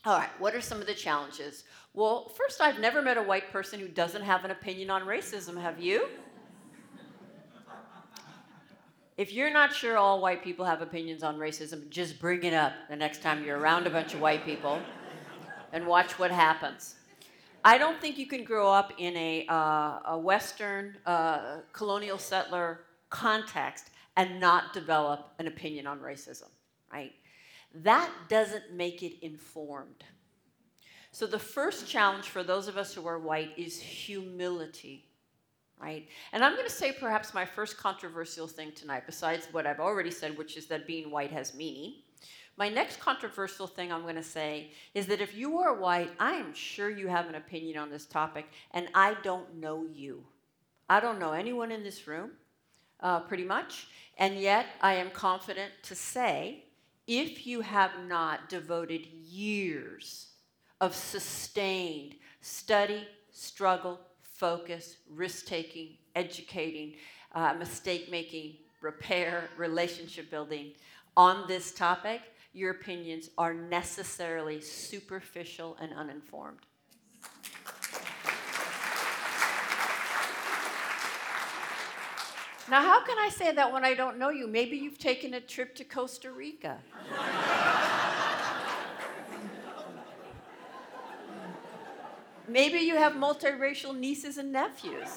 All 0.05 0.17
right, 0.17 0.29
what 0.39 0.55
are 0.55 0.61
some 0.61 0.79
of 0.79 0.87
the 0.87 0.93
challenges? 0.93 1.65
Well, 1.93 2.29
first, 2.29 2.61
I've 2.61 2.79
never 2.79 3.01
met 3.01 3.17
a 3.17 3.21
white 3.21 3.51
person 3.51 3.79
who 3.79 3.89
doesn't 3.89 4.23
have 4.23 4.45
an 4.45 4.51
opinion 4.51 4.89
on 4.89 5.03
racism. 5.03 5.61
Have 5.61 5.79
you? 5.79 6.07
If 9.17 9.33
you're 9.33 9.51
not 9.51 9.73
sure 9.73 9.97
all 9.97 10.21
white 10.21 10.43
people 10.43 10.65
have 10.65 10.81
opinions 10.81 11.23
on 11.23 11.37
racism, 11.37 11.89
just 11.89 12.19
bring 12.19 12.43
it 12.43 12.53
up 12.53 12.73
the 12.89 12.95
next 12.95 13.21
time 13.21 13.43
you're 13.43 13.59
around 13.59 13.87
a 13.87 13.89
bunch 13.89 14.13
of 14.13 14.21
white 14.21 14.45
people 14.45 14.79
and 15.73 15.85
watch 15.85 16.17
what 16.17 16.31
happens. 16.31 16.95
I 17.63 17.77
don't 17.77 17.99
think 18.01 18.17
you 18.17 18.25
can 18.25 18.43
grow 18.43 18.71
up 18.71 18.93
in 18.97 19.15
a, 19.15 19.45
uh, 19.47 19.99
a 20.05 20.17
Western 20.17 20.97
uh, 21.05 21.57
colonial 21.73 22.17
settler 22.17 22.81
context 23.09 23.91
and 24.17 24.39
not 24.39 24.73
develop 24.73 25.33
an 25.37 25.47
opinion 25.47 25.85
on 25.85 25.99
racism, 25.99 26.49
right? 26.91 27.11
That 27.73 28.09
doesn't 28.29 28.73
make 28.73 29.03
it 29.03 29.23
informed. 29.23 30.03
So, 31.11 31.27
the 31.27 31.39
first 31.39 31.87
challenge 31.87 32.29
for 32.29 32.41
those 32.41 32.67
of 32.67 32.77
us 32.77 32.93
who 32.93 33.05
are 33.05 33.19
white 33.19 33.51
is 33.57 33.79
humility 33.79 35.10
right? 35.81 36.07
And 36.31 36.43
I'm 36.43 36.53
going 36.53 36.67
to 36.67 36.71
say 36.71 36.91
perhaps 36.91 37.33
my 37.33 37.45
first 37.45 37.77
controversial 37.77 38.47
thing 38.47 38.71
tonight, 38.73 39.03
besides 39.05 39.47
what 39.51 39.65
I've 39.65 39.79
already 39.79 40.11
said, 40.11 40.37
which 40.37 40.57
is 40.57 40.67
that 40.67 40.85
being 40.85 41.09
white 41.09 41.31
has 41.31 41.53
meaning. 41.53 41.95
My 42.57 42.69
next 42.69 42.99
controversial 42.99 43.65
thing 43.65 43.91
I'm 43.91 44.03
going 44.03 44.15
to 44.15 44.23
say 44.23 44.71
is 44.93 45.07
that 45.07 45.21
if 45.21 45.35
you 45.35 45.57
are 45.57 45.73
white, 45.73 46.11
I 46.19 46.33
am 46.33 46.53
sure 46.53 46.89
you 46.89 47.07
have 47.07 47.27
an 47.27 47.35
opinion 47.35 47.77
on 47.77 47.89
this 47.89 48.05
topic, 48.05 48.45
and 48.71 48.87
I 48.93 49.15
don't 49.23 49.55
know 49.55 49.85
you. 49.91 50.23
I 50.89 50.99
don't 50.99 51.19
know 51.19 51.31
anyone 51.31 51.71
in 51.71 51.83
this 51.83 52.07
room, 52.07 52.31
uh, 52.99 53.21
pretty 53.21 53.45
much, 53.45 53.87
and 54.17 54.37
yet 54.37 54.67
I 54.81 54.95
am 54.95 55.09
confident 55.09 55.71
to 55.83 55.95
say 55.95 56.65
if 57.07 57.47
you 57.47 57.61
have 57.61 57.91
not 58.07 58.49
devoted 58.49 59.07
years 59.07 60.27
of 60.79 60.93
sustained 60.93 62.15
study, 62.41 63.07
struggle, 63.31 63.99
focus, 64.41 64.97
risk 65.07 65.45
taking, 65.45 65.89
educating, 66.15 66.95
uh, 67.35 67.53
mistake 67.53 68.09
making, 68.09 68.55
repair, 68.81 69.47
relationship 69.55 70.31
building 70.31 70.71
on 71.15 71.47
this 71.47 71.71
topic, 71.71 72.21
your 72.51 72.71
opinions 72.71 73.29
are 73.37 73.53
necessarily 73.53 74.59
superficial 74.59 75.77
and 75.79 75.93
uninformed. 75.93 76.57
Now, 82.67 82.81
how 82.81 83.05
can 83.05 83.19
I 83.19 83.29
say 83.29 83.51
that 83.53 83.71
when 83.71 83.85
I 83.85 83.93
don't 83.93 84.17
know 84.17 84.29
you? 84.29 84.47
Maybe 84.47 84.75
you've 84.75 84.97
taken 84.97 85.35
a 85.35 85.41
trip 85.41 85.75
to 85.75 85.83
Costa 85.83 86.31
Rica. 86.31 86.79
Maybe 92.51 92.79
you 92.79 92.97
have 92.97 93.13
multiracial 93.13 93.97
nieces 93.97 94.37
and 94.37 94.51
nephews. 94.51 95.09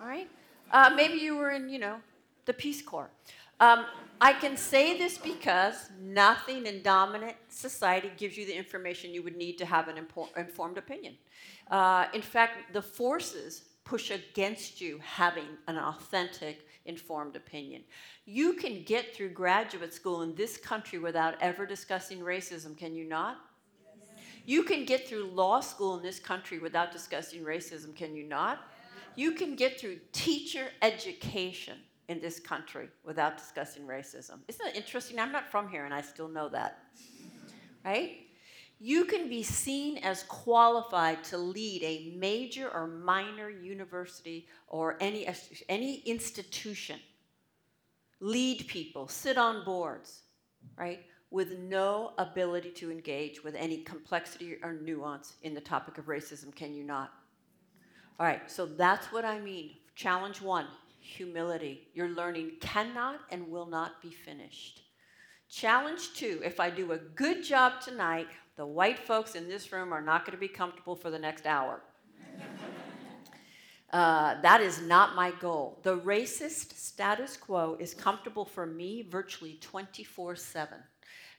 All 0.00 0.06
right? 0.06 0.28
Uh, 0.70 0.90
maybe 0.94 1.18
you 1.18 1.36
were 1.36 1.50
in, 1.50 1.68
you 1.68 1.80
know, 1.80 1.96
the 2.44 2.52
Peace 2.52 2.80
Corps. 2.82 3.10
Um, 3.58 3.84
I 4.20 4.32
can 4.32 4.56
say 4.56 4.96
this 4.96 5.18
because 5.18 5.90
nothing 6.00 6.66
in 6.66 6.82
dominant 6.82 7.36
society 7.48 8.12
gives 8.16 8.36
you 8.36 8.46
the 8.46 8.56
information 8.56 9.12
you 9.12 9.22
would 9.24 9.36
need 9.36 9.58
to 9.58 9.66
have 9.66 9.88
an 9.88 9.96
informed 10.36 10.78
opinion. 10.78 11.14
Uh, 11.70 12.06
in 12.14 12.22
fact, 12.22 12.72
the 12.72 12.82
forces 12.82 13.62
push 13.84 14.10
against 14.10 14.80
you 14.80 15.00
having 15.02 15.48
an 15.66 15.76
authentic, 15.76 16.66
informed 16.86 17.34
opinion. 17.34 17.82
You 18.24 18.52
can 18.52 18.82
get 18.82 19.14
through 19.14 19.30
graduate 19.30 19.92
school 19.92 20.22
in 20.22 20.34
this 20.34 20.56
country 20.56 20.98
without 20.98 21.34
ever 21.40 21.66
discussing 21.66 22.20
racism, 22.20 22.76
can 22.76 22.94
you 22.94 23.04
not? 23.04 23.38
You 24.44 24.62
can 24.62 24.84
get 24.84 25.08
through 25.08 25.26
law 25.26 25.60
school 25.60 25.96
in 25.96 26.02
this 26.02 26.18
country 26.18 26.58
without 26.58 26.92
discussing 26.92 27.42
racism, 27.44 27.96
can 27.96 28.14
you 28.14 28.24
not? 28.24 28.68
You 29.16 29.32
can 29.32 29.54
get 29.54 29.80
through 29.80 29.98
teacher 30.12 30.66
education 30.82 31.78
in 32.08 32.20
this 32.20 32.38
country 32.38 32.88
without 33.04 33.38
discussing 33.38 33.86
racism. 33.86 34.38
Isn't 34.48 34.64
that 34.64 34.76
interesting? 34.76 35.18
I'm 35.18 35.32
not 35.32 35.50
from 35.50 35.68
here 35.68 35.84
and 35.84 35.94
I 35.94 36.02
still 36.02 36.28
know 36.28 36.48
that. 36.50 36.78
Right? 37.84 38.24
You 38.80 39.04
can 39.04 39.28
be 39.28 39.42
seen 39.42 39.98
as 39.98 40.24
qualified 40.24 41.24
to 41.24 41.38
lead 41.38 41.82
a 41.82 42.14
major 42.18 42.68
or 42.68 42.86
minor 42.86 43.48
university 43.48 44.46
or 44.66 44.96
any, 45.00 45.26
any 45.68 46.00
institution. 46.00 46.98
Lead 48.20 48.66
people, 48.68 49.08
sit 49.08 49.38
on 49.38 49.64
boards, 49.64 50.22
right? 50.76 51.00
With 51.34 51.58
no 51.58 52.12
ability 52.16 52.70
to 52.76 52.92
engage 52.92 53.42
with 53.42 53.56
any 53.56 53.78
complexity 53.78 54.54
or 54.62 54.72
nuance 54.72 55.32
in 55.42 55.52
the 55.52 55.60
topic 55.60 55.98
of 55.98 56.06
racism, 56.06 56.54
can 56.54 56.72
you 56.72 56.84
not? 56.84 57.12
All 58.20 58.24
right, 58.24 58.48
so 58.48 58.64
that's 58.64 59.06
what 59.06 59.24
I 59.24 59.40
mean. 59.40 59.70
Challenge 59.96 60.40
one 60.40 60.68
humility. 61.00 61.88
Your 61.92 62.10
learning 62.10 62.52
cannot 62.60 63.18
and 63.32 63.50
will 63.50 63.66
not 63.66 64.00
be 64.00 64.12
finished. 64.12 64.82
Challenge 65.50 66.14
two 66.14 66.40
if 66.44 66.60
I 66.60 66.70
do 66.70 66.92
a 66.92 66.98
good 66.98 67.42
job 67.42 67.80
tonight, 67.80 68.28
the 68.54 68.64
white 68.64 69.00
folks 69.00 69.34
in 69.34 69.48
this 69.48 69.72
room 69.72 69.92
are 69.92 70.00
not 70.00 70.24
going 70.24 70.36
to 70.36 70.40
be 70.40 70.46
comfortable 70.46 70.94
for 70.94 71.10
the 71.10 71.18
next 71.18 71.46
hour. 71.46 71.80
Uh, 73.92 74.40
that 74.40 74.60
is 74.60 74.82
not 74.82 75.14
my 75.14 75.30
goal. 75.38 75.78
The 75.84 75.96
racist 75.98 76.76
status 76.76 77.36
quo 77.36 77.76
is 77.78 77.94
comfortable 77.94 78.44
for 78.44 78.66
me 78.66 79.02
virtually 79.08 79.56
24 79.60 80.34
7. 80.34 80.78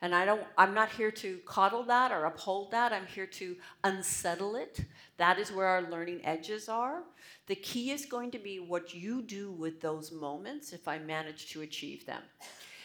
And 0.02 0.14
I 0.14 0.26
don't, 0.26 0.44
I'm 0.58 0.74
not 0.74 0.90
here 0.90 1.12
to 1.12 1.40
coddle 1.46 1.84
that 1.84 2.12
or 2.12 2.26
uphold 2.26 2.72
that. 2.72 2.92
I'm 2.92 3.08
here 3.08 3.26
to 3.28 3.56
unsettle 3.84 4.56
it. 4.56 4.82
That 5.18 5.40
is 5.40 5.52
where 5.52 5.68
our 5.68 5.84
learning 5.84 6.22
edges 6.24 6.68
are. 6.70 7.04
The 7.48 7.56
key 7.56 7.92
is 7.92 8.06
going 8.06 8.32
to 8.32 8.40
be 8.40 8.60
what 8.60 8.94
you 8.94 9.22
do 9.22 9.52
with 9.52 9.82
those 9.82 10.12
moments 10.12 10.74
if 10.74 10.88
I 10.88 11.00
manage 11.00 11.50
to 11.52 11.62
achieve 11.62 12.06
them. 12.06 12.22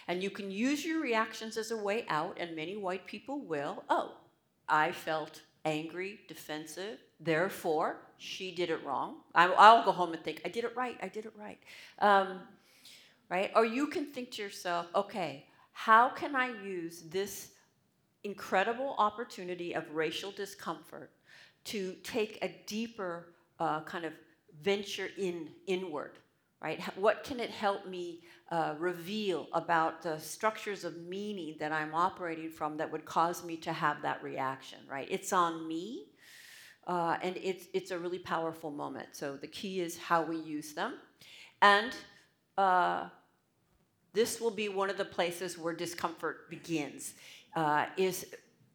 And 0.09 0.23
you 0.23 0.31
can 0.31 0.51
use 0.51 0.85
your 0.85 1.01
reactions 1.01 1.57
as 1.57 1.71
a 1.71 1.77
way 1.77 2.05
out, 2.09 2.37
and 2.41 2.57
many 2.57 2.77
white 2.77 3.07
people 3.07 3.41
will. 3.41 3.85
Oh, 3.89 4.17
I 4.69 4.93
felt 4.93 5.43
angry, 5.65 6.21
defensive, 6.27 6.99
therefore 7.19 7.97
she 8.19 8.55
did 8.55 8.71
it 8.71 8.85
wrong. 8.85 9.17
I, 9.35 9.47
will 9.47 9.85
go 9.85 9.93
home 9.93 10.13
and 10.13 10.23
think, 10.23 10.43
I 10.45 10.49
did 10.49 10.65
it 10.65 10.77
right, 10.77 10.97
I 11.03 11.09
did 11.09 11.27
it 11.27 11.33
right. 11.39 11.59
Um, 11.99 12.41
right? 13.29 13.51
Or 13.55 13.65
you 13.65 13.87
can 13.87 14.07
think 14.07 14.33
to 14.33 14.43
yourself, 14.43 14.87
okay, 14.95 15.47
how 15.85 16.11
can 16.11 16.37
I 16.37 16.49
use 16.63 17.05
this 17.11 17.53
incredible 18.23 18.95
opportunity 18.99 19.73
of 19.73 19.91
racial 19.95 20.31
discomfort 20.31 21.11
to 21.65 21.95
take 22.03 22.37
a 22.43 22.55
deeper 22.67 23.33
uh, 23.59 23.81
kind 23.85 24.05
of 24.05 24.13
venture 24.63 25.09
in 25.17 25.49
inward, 25.67 26.19
right? 26.63 26.83
What 26.97 27.25
can 27.25 27.41
it 27.41 27.49
help 27.49 27.87
me 27.87 28.21
uh, 28.51 28.75
reveal 28.79 29.49
about 29.55 30.03
the 30.03 30.19
structures 30.19 30.85
of 30.85 30.99
meaning 30.99 31.57
that 31.61 31.73
I'm 31.73 31.95
operating 31.95 32.51
from 32.51 32.77
that 32.77 32.93
would 32.93 33.07
cause 33.07 33.43
me 33.43 33.57
to 33.59 33.73
have 33.73 34.03
that 34.03 34.23
reaction, 34.23 34.81
right? 34.87 35.09
It's 35.11 35.33
on 35.33 35.67
me, 35.67 36.09
uh, 36.87 37.17
and 37.23 37.39
it's, 37.39 37.69
it's 37.73 37.91
a 37.91 37.99
really 37.99 38.19
powerful 38.19 38.71
moment. 38.71 39.09
So 39.13 39.39
the 39.39 39.49
key 39.49 39.81
is 39.81 39.97
how 39.97 40.21
we 40.25 40.37
use 40.37 40.75
them. 40.75 40.97
And 41.63 41.95
uh, 42.59 43.07
this 44.13 44.41
will 44.41 44.51
be 44.51 44.69
one 44.69 44.91
of 44.91 44.97
the 44.99 45.05
places 45.05 45.59
where 45.59 45.75
discomfort 45.75 46.51
begins, 46.51 47.15
uh, 47.55 47.87
is 47.97 48.27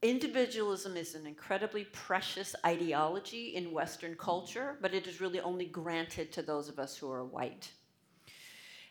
individualism 0.02 0.96
is 0.96 1.16
an 1.16 1.26
incredibly 1.26 1.86
precious 1.86 2.56
ideology 2.66 3.56
in 3.56 3.72
Western 3.72 4.16
culture, 4.16 4.78
but 4.82 4.94
it 4.94 5.08
is 5.08 5.20
really 5.20 5.40
only 5.40 5.66
granted 5.66 6.32
to 6.32 6.42
those 6.42 6.70
of 6.70 6.80
us 6.80 6.98
who 6.98 7.12
are 7.12 7.26
white. 7.26 7.72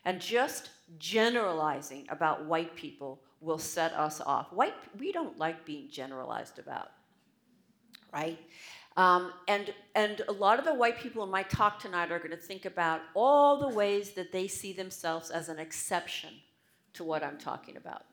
And 0.04 0.20
just 0.20 0.70
generalizing 0.98 2.06
about 2.10 2.44
white 2.44 2.74
people 2.74 3.22
will 3.40 3.58
set 3.58 3.92
us 3.92 4.20
off. 4.20 4.52
White, 4.52 4.74
we 4.98 5.12
don't 5.12 5.38
like 5.38 5.64
being 5.64 5.88
generalized 5.88 6.58
about, 6.58 6.90
right? 8.12 8.38
Um, 8.96 9.32
and, 9.48 9.74
and 9.94 10.22
a 10.28 10.32
lot 10.32 10.58
of 10.58 10.64
the 10.64 10.74
white 10.74 10.98
people 10.98 11.24
in 11.24 11.30
my 11.30 11.42
talk 11.44 11.80
tonight 11.80 12.12
are 12.12 12.18
going 12.18 12.30
to 12.30 12.36
think 12.36 12.64
about 12.64 13.00
all 13.14 13.58
the 13.58 13.68
ways 13.68 14.12
that 14.12 14.30
they 14.30 14.46
see 14.46 14.72
themselves 14.72 15.30
as 15.30 15.48
an 15.48 15.58
exception 15.58 16.30
to 16.92 17.02
what 17.02 17.24
I'm 17.24 17.38
talking 17.38 17.76
about. 17.76 18.04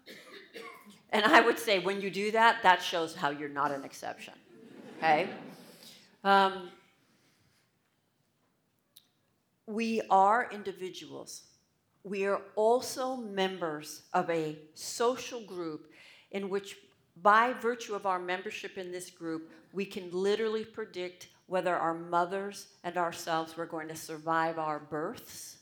And 1.12 1.24
I 1.26 1.42
would 1.42 1.60
say 1.60 1.80
when 1.80 2.02
you 2.02 2.10
do 2.10 2.32
that, 2.32 2.64
that 2.64 2.82
shows 2.82 3.16
how 3.16 3.30
you're 3.30 3.50
not 3.50 3.72
an 3.72 3.84
exception. 3.84 4.34
Okay? 4.98 5.30
Um, 6.24 6.70
we 9.68 10.02
are 10.10 10.50
individuals 10.52 11.44
we 12.04 12.26
are 12.26 12.42
also 12.56 13.16
members 13.16 14.04
of 14.14 14.30
a 14.30 14.58
social 14.74 15.42
group 15.42 15.92
in 16.32 16.50
which, 16.50 16.78
by 17.22 17.54
virtue 17.54 17.96
of 17.96 18.06
our 18.06 18.20
membership 18.20 18.78
in 18.78 18.92
this 18.92 19.10
group, 19.10 19.52
we 19.74 19.86
can 19.86 20.10
literally 20.12 20.66
predict 20.66 21.28
whether 21.48 21.76
our 21.76 21.94
mothers 21.94 22.68
and 22.84 22.98
ourselves 22.98 23.58
were 23.58 23.66
going 23.66 23.88
to 23.88 23.96
survive 23.96 24.58
our 24.58 24.80
births. 24.80 25.58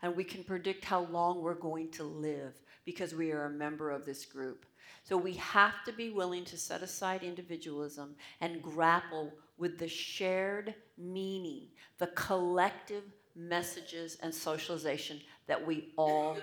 And 0.00 0.16
we 0.16 0.24
can 0.24 0.42
predict 0.42 0.84
how 0.84 1.04
long 1.04 1.42
we're 1.42 1.54
going 1.54 1.90
to 1.92 2.04
live 2.04 2.60
because 2.84 3.14
we 3.14 3.30
are 3.32 3.44
a 3.44 3.50
member 3.50 3.90
of 3.90 4.04
this 4.04 4.24
group. 4.24 4.66
So 5.04 5.16
we 5.16 5.34
have 5.34 5.84
to 5.84 5.92
be 5.92 6.10
willing 6.10 6.44
to 6.46 6.56
set 6.56 6.82
aside 6.82 7.22
individualism 7.22 8.14
and 8.40 8.62
grapple 8.62 9.32
with 9.58 9.78
the 9.78 9.88
shared 9.88 10.74
meaning, 10.96 11.68
the 11.98 12.08
collective 12.08 13.04
messages, 13.34 14.18
and 14.22 14.34
socialization 14.34 15.20
that 15.46 15.64
we 15.64 15.92
all 15.96 16.36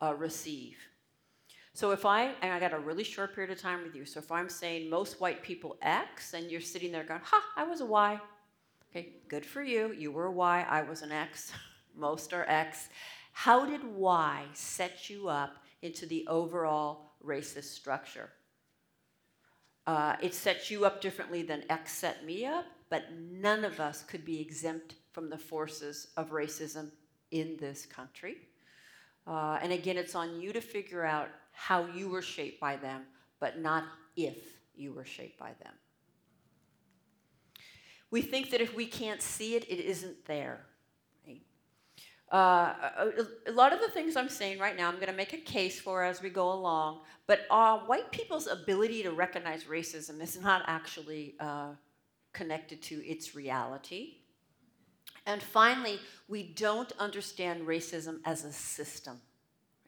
uh, 0.00 0.14
receive. 0.14 0.76
So 1.74 1.90
if 1.90 2.04
I, 2.04 2.32
and 2.42 2.52
I 2.52 2.60
got 2.60 2.74
a 2.74 2.78
really 2.78 3.04
short 3.04 3.34
period 3.34 3.50
of 3.50 3.60
time 3.60 3.82
with 3.82 3.94
you, 3.94 4.04
so 4.04 4.18
if 4.20 4.30
I'm 4.30 4.48
saying 4.50 4.90
most 4.90 5.20
white 5.20 5.42
people 5.42 5.78
X, 5.80 6.34
and 6.34 6.50
you're 6.50 6.60
sitting 6.60 6.92
there 6.92 7.04
going, 7.04 7.22
ha, 7.24 7.42
I 7.56 7.64
was 7.64 7.80
a 7.80 7.86
Y. 7.86 8.20
Okay, 8.90 9.14
good 9.28 9.46
for 9.46 9.62
you. 9.62 9.92
You 9.92 10.12
were 10.12 10.26
a 10.26 10.32
Y, 10.32 10.66
I 10.68 10.82
was 10.82 11.00
an 11.02 11.12
X. 11.12 11.52
most 11.96 12.32
are 12.32 12.44
X. 12.48 12.88
How 13.32 13.64
did 13.64 13.84
Y 13.84 14.44
set 14.52 15.08
you 15.08 15.28
up 15.28 15.56
into 15.80 16.06
the 16.06 16.26
overall 16.28 17.12
racist 17.24 17.74
structure? 17.74 18.30
Uh, 19.86 20.16
it 20.20 20.34
sets 20.34 20.70
you 20.70 20.84
up 20.84 21.00
differently 21.00 21.42
than 21.42 21.64
X 21.70 21.92
set 21.92 22.24
me 22.24 22.44
up, 22.44 22.66
but 22.88 23.04
none 23.12 23.64
of 23.64 23.80
us 23.80 24.02
could 24.02 24.24
be 24.24 24.40
exempt 24.40 24.94
from 25.10 25.28
the 25.28 25.38
forces 25.38 26.08
of 26.16 26.30
racism 26.30 26.90
in 27.30 27.56
this 27.58 27.86
country. 27.86 28.36
Uh, 29.26 29.58
and 29.62 29.72
again, 29.72 29.96
it's 29.96 30.14
on 30.14 30.40
you 30.40 30.52
to 30.52 30.60
figure 30.60 31.04
out 31.04 31.28
how 31.52 31.86
you 31.86 32.08
were 32.08 32.22
shaped 32.22 32.60
by 32.60 32.76
them, 32.76 33.02
but 33.40 33.60
not 33.60 33.84
if 34.16 34.38
you 34.74 34.92
were 34.92 35.04
shaped 35.04 35.38
by 35.38 35.52
them. 35.62 35.72
We 38.10 38.20
think 38.20 38.50
that 38.50 38.60
if 38.60 38.74
we 38.74 38.86
can't 38.86 39.22
see 39.22 39.54
it, 39.54 39.64
it 39.64 39.80
isn't 39.80 40.26
there. 40.26 40.66
Right? 41.26 41.40
Uh, 42.30 42.74
a, 43.46 43.50
a, 43.50 43.52
lot 43.52 43.72
of 43.72 43.80
the 43.80 43.88
things 43.88 44.16
I'm 44.16 44.28
saying 44.28 44.58
right 44.58 44.76
now, 44.76 44.88
I'm 44.88 44.96
going 44.96 45.06
to 45.06 45.14
make 45.14 45.32
a 45.32 45.38
case 45.38 45.80
for 45.80 46.02
as 46.02 46.20
we 46.20 46.28
go 46.28 46.52
along, 46.52 47.00
but 47.26 47.46
uh, 47.50 47.78
white 47.80 48.10
people's 48.10 48.48
ability 48.48 49.02
to 49.04 49.12
recognize 49.12 49.64
racism 49.64 50.20
is 50.20 50.38
not 50.40 50.62
actually 50.66 51.36
uh, 51.40 51.70
connected 52.32 52.82
to 52.82 53.06
its 53.06 53.34
reality. 53.34 54.21
And 55.26 55.42
finally, 55.42 56.00
we 56.28 56.42
don't 56.42 56.92
understand 56.98 57.66
racism 57.66 58.20
as 58.24 58.44
a 58.44 58.52
system. 58.52 59.20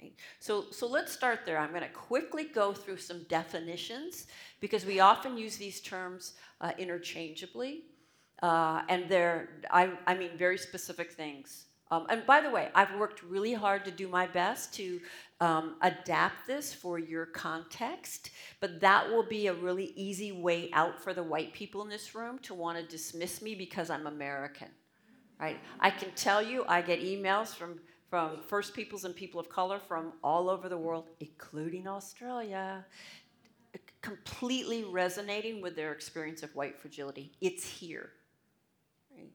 Right? 0.00 0.14
So, 0.38 0.66
so 0.70 0.86
let's 0.86 1.12
start 1.12 1.40
there. 1.44 1.58
I'm 1.58 1.70
going 1.70 1.82
to 1.82 1.88
quickly 1.88 2.44
go 2.44 2.72
through 2.72 2.98
some 2.98 3.24
definitions 3.28 4.26
because 4.60 4.84
we 4.84 5.00
often 5.00 5.36
use 5.36 5.56
these 5.56 5.80
terms 5.80 6.34
uh, 6.60 6.72
interchangeably. 6.78 7.84
Uh, 8.42 8.82
and 8.88 9.08
they're, 9.08 9.48
I, 9.70 9.90
I 10.06 10.14
mean, 10.14 10.36
very 10.36 10.58
specific 10.58 11.12
things. 11.12 11.66
Um, 11.90 12.06
and 12.08 12.26
by 12.26 12.40
the 12.40 12.50
way, 12.50 12.70
I've 12.74 12.94
worked 12.96 13.22
really 13.22 13.52
hard 13.52 13.84
to 13.84 13.90
do 13.90 14.08
my 14.08 14.26
best 14.26 14.74
to 14.74 15.00
um, 15.40 15.76
adapt 15.82 16.46
this 16.46 16.72
for 16.72 16.98
your 16.98 17.26
context, 17.26 18.30
but 18.60 18.80
that 18.80 19.08
will 19.08 19.22
be 19.22 19.46
a 19.46 19.54
really 19.54 19.92
easy 19.94 20.32
way 20.32 20.70
out 20.72 21.02
for 21.02 21.14
the 21.14 21.22
white 21.22 21.52
people 21.52 21.82
in 21.82 21.88
this 21.88 22.14
room 22.14 22.38
to 22.40 22.54
want 22.54 22.78
to 22.78 22.84
dismiss 22.84 23.42
me 23.42 23.54
because 23.54 23.90
I'm 23.90 24.06
American. 24.06 24.68
Right? 25.40 25.58
I 25.80 25.90
can 25.90 26.10
tell 26.14 26.42
you, 26.42 26.64
I 26.68 26.80
get 26.80 27.00
emails 27.00 27.54
from 27.54 27.80
from 28.14 28.38
First 28.46 28.74
Peoples 28.74 29.04
and 29.04 29.16
people 29.16 29.40
of 29.40 29.48
color 29.48 29.80
from 29.80 30.12
all 30.22 30.48
over 30.48 30.68
the 30.68 30.78
world, 30.78 31.08
including 31.18 31.88
Australia, 31.88 32.86
completely 34.02 34.84
resonating 34.84 35.60
with 35.60 35.74
their 35.74 35.90
experience 35.90 36.44
of 36.44 36.54
white 36.54 36.78
fragility. 36.78 37.32
It's 37.40 37.66
here. 37.66 38.10
Right? 39.16 39.32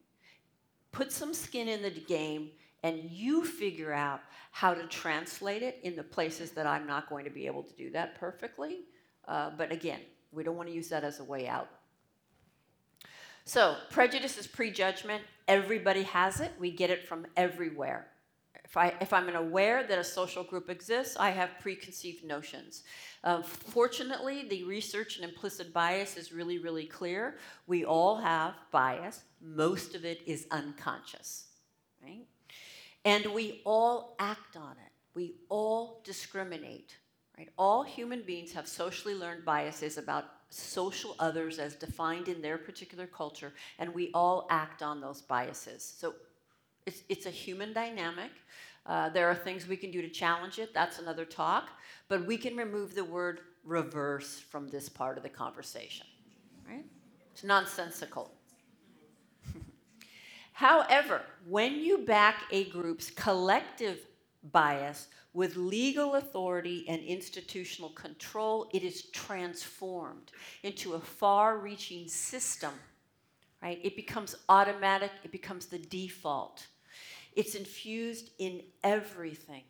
Put 0.93 1.11
some 1.11 1.33
skin 1.33 1.67
in 1.67 1.81
the 1.81 1.89
game 1.89 2.51
and 2.83 3.03
you 3.11 3.43
figure 3.43 3.91
out 3.91 4.21
how 4.51 4.73
to 4.73 4.87
translate 4.87 5.61
it 5.61 5.79
in 5.83 5.95
the 5.95 6.03
places 6.03 6.51
that 6.51 6.65
I'm 6.65 6.87
not 6.87 7.09
going 7.09 7.25
to 7.25 7.31
be 7.31 7.47
able 7.47 7.63
to 7.63 7.73
do 7.73 7.91
that 7.91 8.15
perfectly. 8.15 8.85
Uh, 9.27 9.49
but 9.57 9.71
again, 9.71 9.99
we 10.31 10.43
don't 10.43 10.55
want 10.55 10.69
to 10.69 10.73
use 10.73 10.87
that 10.89 11.03
as 11.03 11.19
a 11.19 11.23
way 11.23 11.47
out. 11.47 11.67
So, 13.49 13.77
prejudice 13.89 14.37
is 14.37 14.45
prejudgment. 14.45 15.23
Everybody 15.47 16.03
has 16.03 16.39
it. 16.39 16.51
We 16.59 16.69
get 16.69 16.91
it 16.91 17.07
from 17.07 17.25
everywhere. 17.35 18.05
If, 18.63 18.77
I, 18.77 18.93
if 19.01 19.11
I'm 19.11 19.27
aware 19.35 19.81
that 19.87 19.97
a 19.97 20.03
social 20.03 20.43
group 20.43 20.69
exists, 20.69 21.17
I 21.17 21.31
have 21.31 21.49
preconceived 21.59 22.23
notions. 22.23 22.83
Uh, 23.23 23.41
fortunately, 23.41 24.47
the 24.47 24.65
research 24.65 25.15
and 25.15 25.27
implicit 25.27 25.73
bias 25.73 26.15
is 26.15 26.31
really, 26.31 26.59
really 26.59 26.85
clear. 26.85 27.37
We 27.65 27.85
all 27.85 28.17
have 28.17 28.53
bias. 28.69 29.23
Most 29.41 29.95
of 29.95 30.05
it 30.05 30.21
is 30.27 30.45
unconscious, 30.51 31.47
right? 32.03 32.27
And 33.03 33.25
we 33.33 33.61
all 33.65 34.15
act 34.19 34.57
on 34.57 34.73
it. 34.73 34.91
We 35.15 35.37
all 35.49 36.01
discriminate, 36.03 36.95
right? 37.35 37.49
All 37.57 37.81
human 37.81 38.21
beings 38.21 38.51
have 38.51 38.67
socially 38.67 39.15
learned 39.15 39.43
biases 39.43 39.97
about 39.97 40.25
social 40.49 41.15
others 41.19 41.59
as 41.59 41.75
defined 41.75 42.27
in 42.27 42.41
their 42.41 42.57
particular 42.57 43.07
culture, 43.07 43.53
and 43.77 43.93
we 43.93 44.11
all 44.13 44.47
act 44.49 44.81
on 44.81 44.99
those 44.99 45.21
biases. 45.21 45.83
So 45.97 46.15
it's, 46.85 47.03
it's 47.07 47.25
a 47.25 47.31
human 47.31 47.73
dynamic. 47.73 48.31
Uh, 48.85 49.09
there 49.09 49.29
are 49.29 49.35
things 49.35 49.67
we 49.67 49.77
can 49.77 49.91
do 49.91 50.01
to 50.01 50.09
challenge 50.09 50.57
it. 50.57 50.73
That's 50.73 50.99
another 50.99 51.25
talk. 51.25 51.69
But 52.07 52.25
we 52.25 52.37
can 52.37 52.55
remove 52.57 52.95
the 52.95 53.03
word 53.03 53.41
reverse 53.63 54.39
from 54.39 54.67
this 54.67 54.89
part 54.89 55.17
of 55.17 55.23
the 55.23 55.29
conversation. 55.29 56.07
Right? 56.67 56.85
It's 57.31 57.43
nonsensical. 57.43 58.31
However, 60.53 61.21
when 61.47 61.75
you 61.75 61.99
back 61.99 62.43
a 62.51 62.65
group's 62.65 63.11
collective 63.11 63.99
bias 64.43 65.07
with 65.33 65.55
legal 65.55 66.15
authority 66.15 66.85
and 66.87 67.01
institutional 67.03 67.89
control, 67.89 68.69
it 68.73 68.83
is 68.83 69.03
transformed 69.11 70.31
into 70.63 70.93
a 70.93 70.99
far 70.99 71.57
reaching 71.57 72.07
system. 72.07 72.73
Right? 73.61 73.79
It 73.83 73.95
becomes 73.95 74.35
automatic, 74.47 75.11
it 75.23 75.31
becomes 75.31 75.65
the 75.65 75.79
default. 75.79 76.65
It's 77.35 77.55
infused 77.55 78.31
in 78.39 78.61
everything, 78.83 79.63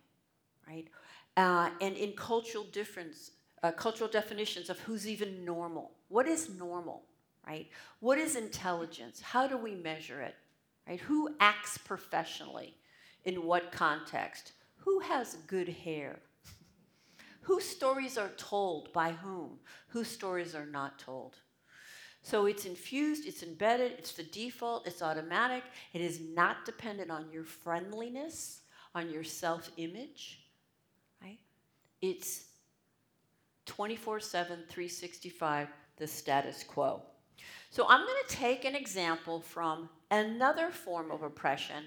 right? 0.68 0.88
Uh, 1.36 1.70
and 1.82 1.96
in 1.96 2.14
cultural 2.14 2.64
difference, 2.66 3.32
uh, 3.64 3.72
cultural 3.72 4.10
definitions 4.10 4.70
of 4.70 4.80
who's 4.80 5.08
even 5.08 5.44
normal. 5.44 5.92
What 6.08 6.28
is 6.28 6.50
normal, 6.50 7.04
right? 7.46 7.68
What 8.00 8.18
is 8.18 8.36
intelligence? 8.36 9.22
How 9.22 9.48
do 9.48 9.58
we 9.58 9.76
measure 9.76 10.22
it, 10.22 10.36
right? 10.88 11.00
Who 11.02 11.36
acts 11.40 11.78
professionally? 11.78 12.76
In 13.26 13.44
what 13.44 13.72
context? 13.72 14.54
Who 14.80 15.00
has 15.00 15.38
good 15.48 15.70
hair? 15.70 16.20
Whose 17.42 17.66
stories 17.66 18.18
are 18.18 18.32
told 18.38 18.94
by 18.94 19.12
whom? 19.12 19.60
Whose 19.88 20.08
stories 20.08 20.54
are 20.54 20.66
not 20.66 21.00
told? 21.00 21.36
So 22.22 22.46
it's 22.46 22.66
infused, 22.66 23.26
it's 23.26 23.44
embedded, 23.44 23.94
it's 23.94 24.14
the 24.14 24.24
default, 24.24 24.86
it's 24.86 25.02
automatic. 25.02 25.64
It 25.94 26.02
is 26.02 26.20
not 26.20 26.66
dependent 26.66 27.10
on 27.10 27.32
your 27.32 27.44
friendliness, 27.44 28.62
on 28.94 29.10
your 29.10 29.24
self 29.24 29.72
image, 29.78 30.42
right? 31.24 31.40
It's 32.02 32.46
24 33.66 34.20
7, 34.20 34.56
365, 34.70 35.68
the 35.98 36.08
status 36.08 36.64
quo. 36.64 37.02
So 37.72 37.86
I'm 37.88 38.06
going 38.06 38.22
to 38.28 38.36
take 38.36 38.66
an 38.66 38.76
example 38.76 39.40
from 39.40 39.90
another 40.12 40.72
form 40.72 41.12
of 41.12 41.24
oppression 41.24 41.84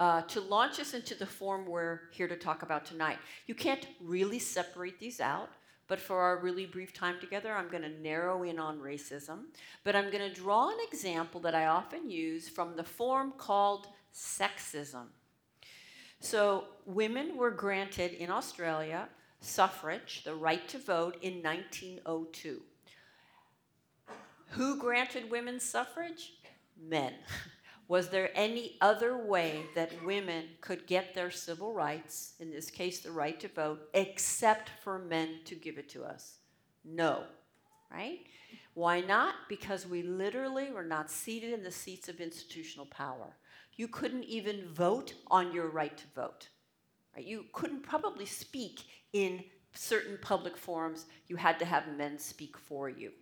uh, 0.00 0.22
to 0.22 0.40
launch 0.40 0.78
us 0.78 0.94
into 0.94 1.14
the 1.14 1.26
form 1.26 1.66
we're 1.66 2.02
here 2.12 2.28
to 2.28 2.36
talk 2.36 2.62
about 2.62 2.84
tonight. 2.84 3.18
You 3.46 3.54
can't 3.54 3.86
really 4.00 4.38
separate 4.38 4.98
these 4.98 5.20
out. 5.20 5.50
But 5.88 5.98
for 5.98 6.20
our 6.20 6.38
really 6.38 6.66
brief 6.66 6.92
time 6.92 7.16
together, 7.18 7.50
I'm 7.50 7.70
going 7.70 7.82
to 7.82 7.88
narrow 7.88 8.42
in 8.42 8.58
on 8.58 8.78
racism. 8.78 9.44
But 9.84 9.96
I'm 9.96 10.10
going 10.10 10.28
to 10.28 10.34
draw 10.34 10.68
an 10.68 10.76
example 10.86 11.40
that 11.40 11.54
I 11.54 11.66
often 11.66 12.10
use 12.10 12.46
from 12.46 12.76
the 12.76 12.84
form 12.84 13.32
called 13.38 13.88
sexism. 14.14 15.06
So, 16.20 16.64
women 16.84 17.36
were 17.36 17.50
granted 17.50 18.12
in 18.12 18.30
Australia 18.30 19.08
suffrage, 19.40 20.24
the 20.24 20.34
right 20.34 20.66
to 20.68 20.78
vote, 20.78 21.16
in 21.22 21.42
1902. 21.42 22.60
Who 24.50 24.78
granted 24.78 25.30
women 25.30 25.60
suffrage? 25.60 26.32
Men. 26.80 27.14
Was 27.88 28.10
there 28.10 28.30
any 28.34 28.76
other 28.82 29.16
way 29.16 29.62
that 29.74 30.04
women 30.04 30.44
could 30.60 30.86
get 30.86 31.14
their 31.14 31.30
civil 31.30 31.72
rights, 31.72 32.34
in 32.38 32.50
this 32.50 32.70
case 32.70 33.00
the 33.00 33.10
right 33.10 33.40
to 33.40 33.48
vote, 33.48 33.88
except 33.94 34.70
for 34.84 34.98
men 34.98 35.40
to 35.46 35.54
give 35.54 35.78
it 35.78 35.88
to 35.90 36.04
us? 36.04 36.36
No. 36.84 37.24
Right? 37.90 38.20
Why 38.74 39.00
not? 39.00 39.34
Because 39.48 39.86
we 39.86 40.02
literally 40.02 40.70
were 40.70 40.84
not 40.84 41.10
seated 41.10 41.54
in 41.54 41.64
the 41.64 41.70
seats 41.70 42.10
of 42.10 42.20
institutional 42.20 42.84
power. 42.86 43.34
You 43.76 43.88
couldn't 43.88 44.24
even 44.24 44.68
vote 44.74 45.14
on 45.28 45.52
your 45.52 45.68
right 45.68 45.96
to 45.96 46.04
vote. 46.14 46.48
Right? 47.16 47.24
You 47.24 47.46
couldn't 47.54 47.82
probably 47.82 48.26
speak 48.26 48.82
in 49.14 49.42
certain 49.72 50.18
public 50.20 50.58
forums. 50.58 51.06
You 51.26 51.36
had 51.36 51.58
to 51.60 51.64
have 51.64 51.96
men 51.96 52.18
speak 52.18 52.58
for 52.58 52.90
you. 52.90 53.12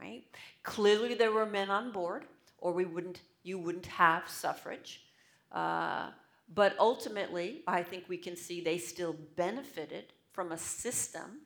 Right? 0.00 0.22
Clearly, 0.62 1.14
there 1.14 1.32
were 1.32 1.46
men 1.46 1.70
on 1.70 1.90
board, 1.90 2.26
or 2.58 2.72
we 2.72 2.84
wouldn't 2.84 3.20
you 3.42 3.58
wouldn't 3.58 3.86
have 3.86 4.28
suffrage. 4.28 5.02
Uh, 5.50 6.10
but 6.54 6.76
ultimately, 6.78 7.62
I 7.66 7.82
think 7.82 8.04
we 8.08 8.18
can 8.18 8.36
see 8.36 8.60
they 8.60 8.78
still 8.78 9.16
benefited 9.36 10.12
from 10.32 10.52
a 10.52 10.58
system 10.58 11.40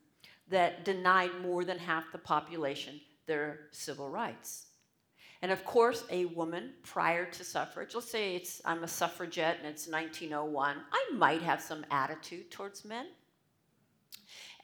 that 0.49 0.85
denied 0.85 1.31
more 1.43 1.65
than 1.65 1.79
half 1.79 2.13
the 2.13 2.19
population 2.19 3.01
their 3.27 3.69
civil 3.73 4.09
rights. 4.09 4.67
And 5.43 5.53
of 5.53 5.65
course, 5.65 6.05
a 6.11 6.25
woman 6.27 6.73
prior 6.83 7.27
to 7.27 7.45
suffrage, 7.45 7.95
let's 7.95 8.11
say 8.11 8.37
it's, 8.37 8.63
I'm 8.65 8.85
a 8.85 8.89
suffragette 8.89 9.59
and 9.59 9.67
it's 9.67 9.87
1901, 9.87 10.77
I 10.93 11.15
might 11.15 11.43
have 11.43 11.61
some 11.61 11.85
attitude 11.91 12.51
towards 12.51 12.85
men. 12.85 13.07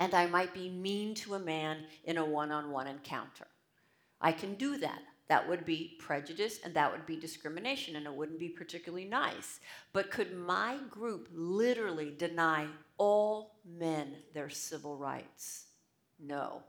And 0.01 0.14
I 0.14 0.27
might 0.27 0.55
be 0.55 0.71
mean 0.71 1.14
to 1.16 1.35
a 1.35 1.38
man 1.38 1.85
in 2.05 2.16
a 2.16 2.25
one 2.25 2.51
on 2.51 2.71
one 2.71 2.87
encounter. 2.87 3.47
I 4.21 4.33
can 4.33 4.55
do 4.55 4.79
that 4.79 5.03
that 5.33 5.49
would 5.49 5.64
be 5.64 5.97
prejudice 5.99 6.61
and 6.62 6.75
that 6.75 6.92
would 6.92 7.07
be 7.07 7.16
discrimination 7.16 7.97
and 7.97 8.05
it 8.05 8.12
wouldn't 8.12 8.38
be 8.38 8.51
particularly 8.51 9.07
nice. 9.07 9.61
But 9.95 10.11
could 10.11 10.37
my 10.37 10.77
group 10.90 11.31
literally 11.33 12.12
deny 12.18 12.66
all 12.99 13.55
men 13.64 14.16
their 14.35 14.51
civil 14.51 14.95
rights? 14.95 15.68
No. 16.21 16.62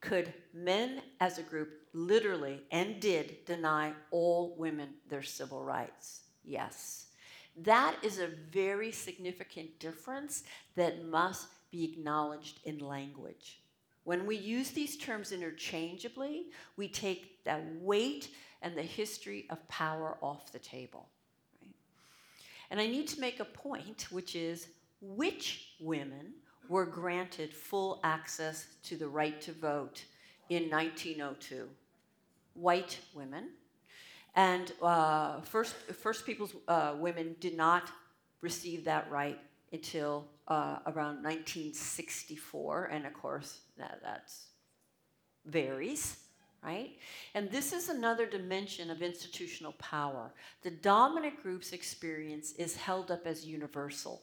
Could 0.00 0.32
men 0.54 1.02
as 1.20 1.36
a 1.36 1.42
group 1.42 1.74
literally 1.92 2.62
and 2.70 3.00
did 3.00 3.44
deny 3.44 3.92
all 4.10 4.54
women 4.56 4.94
their 5.10 5.22
civil 5.22 5.62
rights? 5.62 6.22
Yes. 6.42 7.08
That 7.54 7.96
is 8.02 8.18
a 8.18 8.28
very 8.50 8.92
significant 8.92 9.78
difference 9.78 10.44
that 10.74 11.04
must 11.04 11.48
be 11.70 11.84
acknowledged 11.84 12.60
in 12.64 12.78
language. 12.78 13.60
When 14.06 14.24
we 14.24 14.36
use 14.36 14.70
these 14.70 14.96
terms 14.96 15.32
interchangeably, 15.32 16.44
we 16.76 16.86
take 16.86 17.42
the 17.42 17.60
weight 17.80 18.28
and 18.62 18.76
the 18.76 18.82
history 18.82 19.46
of 19.50 19.66
power 19.66 20.16
off 20.22 20.52
the 20.52 20.60
table. 20.60 21.08
Right? 21.60 21.74
And 22.70 22.78
I 22.78 22.86
need 22.86 23.08
to 23.08 23.20
make 23.20 23.40
a 23.40 23.44
point, 23.44 24.06
which 24.12 24.36
is 24.36 24.68
which 25.00 25.72
women 25.80 26.34
were 26.68 26.86
granted 26.86 27.52
full 27.52 27.98
access 28.04 28.68
to 28.84 28.96
the 28.96 29.08
right 29.08 29.40
to 29.40 29.50
vote 29.50 30.04
in 30.50 30.70
1902? 30.70 31.68
White 32.54 33.00
women. 33.12 33.48
And 34.36 34.72
uh, 34.80 35.40
first, 35.40 35.74
first 35.74 36.24
Peoples 36.24 36.54
uh, 36.68 36.94
women 36.96 37.34
did 37.40 37.56
not 37.56 37.90
receive 38.40 38.84
that 38.84 39.10
right 39.10 39.40
until 39.72 40.28
uh, 40.46 40.78
around 40.86 41.24
1964, 41.24 42.84
and 42.92 43.04
of 43.04 43.12
course 43.12 43.62
that 43.78 44.00
that's 44.02 44.46
varies, 45.44 46.18
right? 46.62 46.90
And 47.34 47.50
this 47.50 47.72
is 47.72 47.88
another 47.88 48.26
dimension 48.26 48.90
of 48.90 49.02
institutional 49.02 49.72
power. 49.72 50.32
The 50.62 50.70
dominant 50.70 51.42
group's 51.42 51.72
experience 51.72 52.52
is 52.52 52.76
held 52.76 53.10
up 53.10 53.26
as 53.26 53.46
universal. 53.46 54.22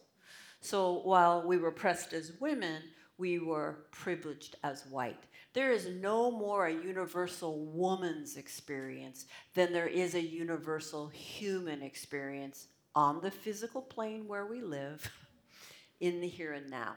So 0.61 1.01
while 1.03 1.45
we 1.45 1.57
were 1.57 1.69
oppressed 1.69 2.13
as 2.13 2.33
women, 2.39 2.81
we 3.17 3.39
were 3.39 3.85
privileged 3.91 4.55
as 4.63 4.85
white. 4.87 5.23
There 5.53 5.71
is 5.71 5.87
no 5.87 6.31
more 6.31 6.67
a 6.67 6.73
universal 6.73 7.65
woman's 7.65 8.37
experience 8.37 9.25
than 9.53 9.71
there 9.71 9.87
is 9.87 10.15
a 10.15 10.21
universal 10.21 11.09
human 11.09 11.83
experience 11.83 12.67
on 12.95 13.21
the 13.21 13.31
physical 13.31 13.81
plane 13.81 14.27
where 14.27 14.45
we 14.45 14.61
live, 14.61 15.11
in 15.99 16.19
the 16.19 16.27
here 16.27 16.53
and 16.53 16.69
now. 16.69 16.95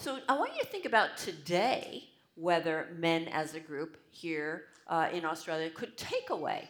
So 0.00 0.20
I 0.28 0.38
want 0.38 0.52
you 0.54 0.60
to 0.60 0.66
think 0.68 0.84
about 0.84 1.16
today 1.16 2.04
whether 2.36 2.86
men 2.96 3.26
as 3.26 3.54
a 3.54 3.60
group 3.60 3.96
here 4.12 4.66
uh, 4.86 5.08
in 5.12 5.24
Australia 5.24 5.70
could 5.70 5.96
take 5.96 6.30
away 6.30 6.68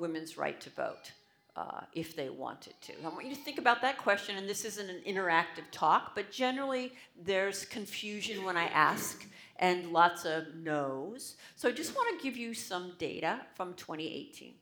women's 0.00 0.36
right 0.36 0.60
to 0.60 0.70
vote. 0.70 1.12
Uh, 1.54 1.80
if 1.94 2.14
they 2.14 2.28
wanted 2.28 2.74
to. 2.82 2.92
I 3.02 3.08
want 3.08 3.24
you 3.24 3.34
to 3.34 3.40
think 3.40 3.56
about 3.56 3.80
that 3.80 3.96
question, 3.96 4.36
and 4.36 4.46
this 4.46 4.66
isn't 4.66 4.90
an 4.90 5.00
interactive 5.08 5.64
talk, 5.72 6.14
but 6.14 6.30
generally 6.30 6.92
there's 7.24 7.64
confusion 7.64 8.44
when 8.44 8.58
I 8.58 8.64
ask 8.64 9.26
and 9.58 9.90
lots 9.90 10.26
of 10.26 10.54
no's. 10.54 11.36
So 11.54 11.70
I 11.70 11.72
just 11.72 11.96
want 11.96 12.14
to 12.14 12.22
give 12.22 12.36
you 12.36 12.52
some 12.52 12.92
data 12.98 13.40
from 13.54 13.72
2018. 13.72 14.52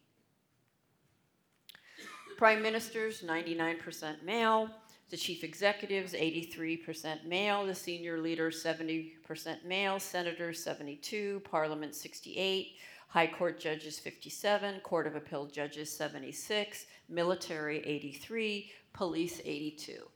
Prime 2.36 2.62
ministers, 2.62 3.22
99% 3.22 4.22
male. 4.22 4.70
The 5.10 5.16
chief 5.16 5.44
executives, 5.44 6.12
83% 6.12 7.24
male. 7.26 7.66
The 7.66 7.74
senior 7.74 8.18
leaders, 8.18 8.62
70% 8.64 9.64
male. 9.64 10.00
Senators, 10.00 10.62
72. 10.62 11.42
Parliament, 11.44 11.94
68. 11.94 12.72
High 13.08 13.26
Court 13.28 13.60
judges, 13.60 13.98
57. 13.98 14.80
Court 14.80 15.06
of 15.06 15.14
Appeal 15.14 15.46
judges, 15.46 15.94
76. 15.94 16.86
Military, 17.08 17.84
83. 17.86 18.72
Police, 18.92 19.40
82. 19.44 20.08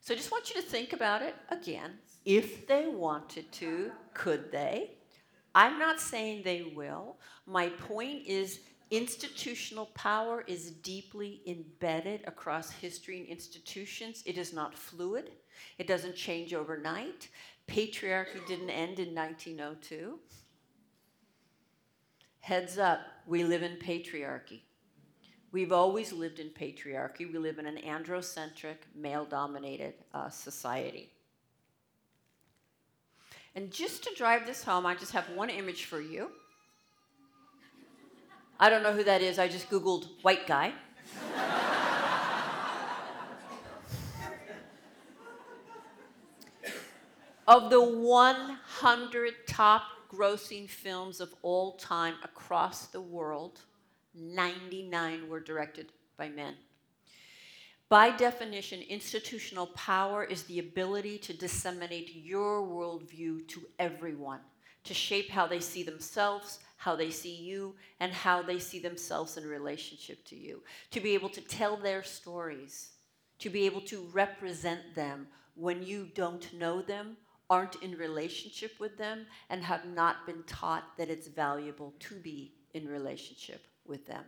So 0.00 0.14
I 0.14 0.16
just 0.16 0.32
want 0.32 0.48
you 0.48 0.60
to 0.60 0.66
think 0.66 0.92
about 0.92 1.22
it 1.22 1.34
again. 1.50 1.98
If 2.24 2.66
they 2.66 2.86
wanted 2.86 3.50
to, 3.52 3.90
could 4.14 4.50
they? 4.50 4.92
I'm 5.54 5.78
not 5.78 6.00
saying 6.00 6.42
they 6.42 6.72
will. 6.74 7.16
My 7.46 7.68
point 7.68 8.26
is 8.26 8.60
institutional 8.90 9.86
power 9.86 10.44
is 10.46 10.70
deeply 10.70 11.42
embedded 11.46 12.22
across 12.26 12.70
history 12.70 13.20
and 13.20 13.28
institutions. 13.28 14.22
It 14.26 14.38
is 14.38 14.52
not 14.52 14.74
fluid, 14.74 15.32
it 15.78 15.86
doesn't 15.86 16.16
change 16.16 16.54
overnight. 16.54 17.28
Patriarchy 17.66 18.46
didn't 18.46 18.70
end 18.70 18.98
in 18.98 19.14
1902. 19.14 20.18
Heads 22.40 22.78
up, 22.78 23.00
we 23.26 23.44
live 23.44 23.62
in 23.62 23.76
patriarchy. 23.76 24.60
We've 25.52 25.72
always 25.72 26.12
lived 26.12 26.40
in 26.40 26.48
patriarchy. 26.48 27.30
We 27.30 27.38
live 27.38 27.58
in 27.58 27.66
an 27.66 27.78
androcentric, 27.78 28.76
male 28.94 29.24
dominated 29.24 29.94
uh, 30.12 30.28
society. 30.28 31.10
And 33.54 33.70
just 33.70 34.04
to 34.04 34.14
drive 34.14 34.46
this 34.46 34.62
home, 34.62 34.86
I 34.86 34.94
just 34.94 35.12
have 35.12 35.28
one 35.34 35.50
image 35.50 35.86
for 35.86 36.00
you. 36.00 36.30
I 38.60 38.70
don't 38.70 38.82
know 38.82 38.92
who 38.92 39.04
that 39.04 39.22
is. 39.22 39.38
I 39.38 39.46
just 39.46 39.70
Googled 39.70 40.08
white 40.22 40.46
guy. 40.46 40.72
of 47.46 47.70
the 47.70 47.82
100 47.82 49.34
top 49.46 49.82
grossing 50.12 50.68
films 50.68 51.20
of 51.20 51.34
all 51.42 51.72
time 51.76 52.14
across 52.22 52.86
the 52.88 53.00
world, 53.00 53.60
99 54.14 55.28
were 55.28 55.40
directed 55.40 55.92
by 56.16 56.28
men. 56.28 56.54
By 57.88 58.10
definition, 58.10 58.82
institutional 58.82 59.68
power 59.68 60.24
is 60.24 60.42
the 60.42 60.58
ability 60.58 61.18
to 61.18 61.32
disseminate 61.32 62.14
your 62.14 62.60
worldview 62.60 63.48
to 63.48 63.62
everyone, 63.78 64.40
to 64.84 64.94
shape 64.94 65.30
how 65.30 65.46
they 65.46 65.60
see 65.60 65.82
themselves, 65.82 66.60
how 66.76 66.94
they 66.94 67.10
see 67.10 67.34
you, 67.34 67.74
and 68.00 68.12
how 68.12 68.42
they 68.42 68.58
see 68.58 68.78
themselves 68.78 69.36
in 69.36 69.46
relationship 69.46 70.24
to 70.24 70.36
you. 70.36 70.62
To 70.92 71.00
be 71.00 71.14
able 71.14 71.28
to 71.30 71.40
tell 71.40 71.76
their 71.76 72.02
stories, 72.02 72.90
to 73.40 73.50
be 73.50 73.66
able 73.66 73.80
to 73.82 74.08
represent 74.12 74.94
them 74.94 75.26
when 75.54 75.82
you 75.82 76.08
don't 76.14 76.52
know 76.54 76.80
them, 76.80 77.16
aren't 77.50 77.82
in 77.82 77.96
relationship 77.96 78.78
with 78.78 78.96
them, 78.96 79.26
and 79.50 79.62
have 79.62 79.86
not 79.86 80.26
been 80.26 80.42
taught 80.44 80.84
that 80.98 81.10
it's 81.10 81.28
valuable 81.28 81.94
to 81.98 82.14
be 82.16 82.52
in 82.74 82.86
relationship 82.86 83.66
with 83.86 84.06
them. 84.06 84.24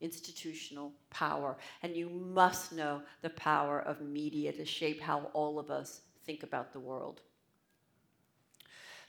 Institutional 0.00 0.92
power. 1.10 1.56
And 1.82 1.96
you 1.96 2.08
must 2.08 2.72
know 2.72 3.02
the 3.22 3.30
power 3.30 3.80
of 3.80 4.00
media 4.00 4.52
to 4.52 4.64
shape 4.64 5.00
how 5.00 5.30
all 5.32 5.58
of 5.58 5.70
us 5.70 6.02
think 6.24 6.42
about 6.42 6.72
the 6.72 6.80
world. 6.80 7.20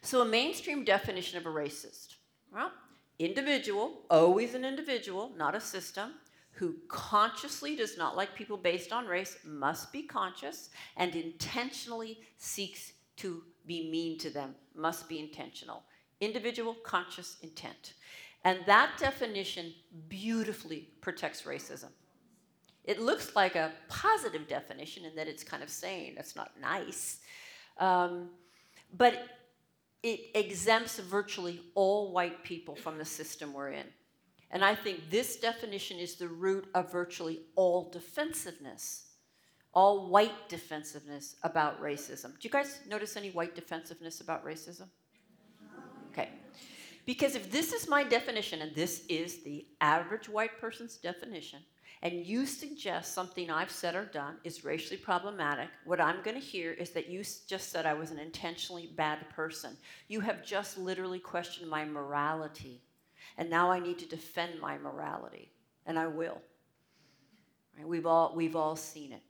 So, 0.02 0.22
a 0.22 0.26
mainstream 0.26 0.84
definition 0.84 1.38
of 1.38 1.46
a 1.46 1.50
racist 1.50 2.16
well, 2.54 2.72
individual, 3.20 4.02
always 4.10 4.54
an 4.54 4.64
individual, 4.64 5.32
not 5.38 5.56
a 5.56 5.60
system, 5.60 6.14
who 6.52 6.76
consciously 6.88 7.76
does 7.76 7.98
not 7.98 8.16
like 8.16 8.34
people 8.34 8.58
based 8.58 8.92
on 8.92 9.06
race, 9.06 9.38
must 9.46 9.92
be 9.92 10.04
conscious, 10.04 10.70
and 10.96 11.16
intentionally 11.16 12.20
seeks 12.38 12.94
to 13.18 13.44
be 13.66 13.92
mean 13.92 14.18
to 14.18 14.30
them, 14.30 14.56
must 14.76 15.08
be 15.08 15.20
intentional. 15.20 15.84
Individual, 16.20 16.74
conscious 16.84 17.38
intent. 17.42 17.94
And 18.44 18.60
that 18.66 18.92
definition 18.98 19.74
beautifully 20.10 20.90
protects 21.02 21.44
racism. 21.44 21.90
It 22.86 23.02
looks 23.02 23.36
like 23.36 23.56
a 23.56 23.74
positive 23.90 24.48
definition 24.48 25.06
in 25.06 25.16
that 25.16 25.28
it's 25.28 25.44
kind 25.44 25.62
of 25.62 25.70
saying 25.70 26.14
that's 26.16 26.36
not 26.36 26.52
nice. 26.60 27.20
Um, 27.78 28.30
but 28.98 29.28
it 30.04 30.32
exempts 30.36 31.00
virtually 31.00 31.62
all 31.76 32.12
white 32.12 32.44
people 32.44 32.76
from 32.76 32.98
the 32.98 33.06
system 33.06 33.54
we're 33.54 33.72
in. 33.72 33.86
And 34.52 34.64
I 34.64 34.76
think 34.76 35.10
this 35.10 35.38
definition 35.38 35.98
is 36.00 36.16
the 36.16 36.28
root 36.28 36.68
of 36.74 36.92
virtually 36.92 37.42
all 37.56 37.90
defensiveness, 37.90 39.08
all 39.74 40.10
white 40.10 40.48
defensiveness 40.48 41.36
about 41.44 41.82
racism. 41.82 42.28
Do 42.40 42.40
you 42.42 42.50
guys 42.50 42.80
notice 42.88 43.18
any 43.18 43.32
white 43.32 43.56
defensiveness 43.56 44.22
about 44.22 44.46
racism? 44.46 44.88
Okay. 46.12 46.30
Because 47.06 47.36
if 47.36 47.52
this 47.52 47.74
is 47.74 47.88
my 47.88 48.04
definition, 48.04 48.62
and 48.62 48.74
this 48.74 49.06
is 49.08 49.44
the 49.44 49.66
average 49.82 50.30
white 50.30 50.60
person's 50.60 50.98
definition, 50.98 51.60
and 52.04 52.26
you 52.26 52.46
suggest 52.46 53.14
something 53.14 53.50
I've 53.50 53.72
said 53.72 53.96
or 53.96 54.06
done 54.06 54.36
is 54.44 54.64
racially 54.64 54.98
problematic, 54.98 55.70
what 55.84 56.00
I'm 56.00 56.22
going 56.24 56.40
to 56.40 56.46
hear 56.46 56.72
is 56.72 56.92
that 56.92 57.10
you 57.10 57.24
just 57.48 57.72
said 57.72 57.86
I 57.86 57.96
was 57.96 58.12
an 58.12 58.20
intentionally 58.20 58.90
bad 58.96 59.28
person. 59.30 59.76
You 60.08 60.20
have 60.22 60.46
just 60.46 60.78
literally 60.78 61.20
questioned 61.20 61.70
my 61.70 61.86
morality. 61.86 62.82
And 63.38 63.50
now 63.50 63.72
I 63.72 63.80
need 63.80 63.98
to 64.00 64.06
defend 64.06 64.62
my 64.62 64.78
morality. 64.78 65.52
And 65.88 65.98
I 65.98 66.08
will. 66.08 66.40
Right? 67.76 67.88
We've, 67.88 68.06
all, 68.06 68.34
we've 68.36 68.56
all 68.56 68.76
seen 68.76 69.12
it. 69.12 69.22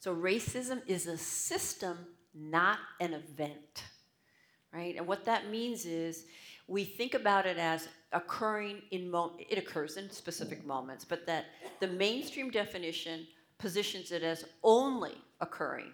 So 0.00 0.14
racism 0.14 0.82
is 0.86 1.06
a 1.06 1.16
system, 1.16 1.96
not 2.34 2.78
an 3.00 3.14
event. 3.14 3.84
Right? 4.72 4.96
And 4.96 5.06
what 5.06 5.24
that 5.26 5.48
means 5.48 5.86
is 5.86 6.24
we 6.66 6.84
think 6.84 7.14
about 7.14 7.46
it 7.46 7.58
as 7.58 7.88
occurring 8.14 8.82
in 8.90 9.10
mo- 9.10 9.36
it 9.38 9.58
occurs 9.58 9.96
in 9.96 10.10
specific 10.10 10.64
moments, 10.64 11.04
but 11.04 11.26
that 11.26 11.46
the 11.80 11.88
mainstream 11.88 12.50
definition 12.50 13.26
positions 13.58 14.12
it 14.12 14.22
as 14.22 14.44
only 14.62 15.14
occurring 15.40 15.92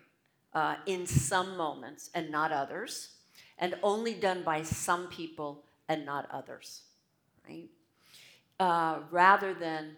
uh, 0.54 0.76
in 0.86 1.06
some 1.06 1.56
moments 1.56 2.10
and 2.14 2.30
not 2.30 2.52
others, 2.52 3.16
and 3.58 3.74
only 3.82 4.14
done 4.14 4.42
by 4.42 4.62
some 4.62 5.08
people 5.08 5.64
and 5.88 6.04
not 6.06 6.28
others, 6.30 6.82
right? 7.48 7.68
Uh, 8.58 9.00
rather 9.10 9.54
than 9.54 9.96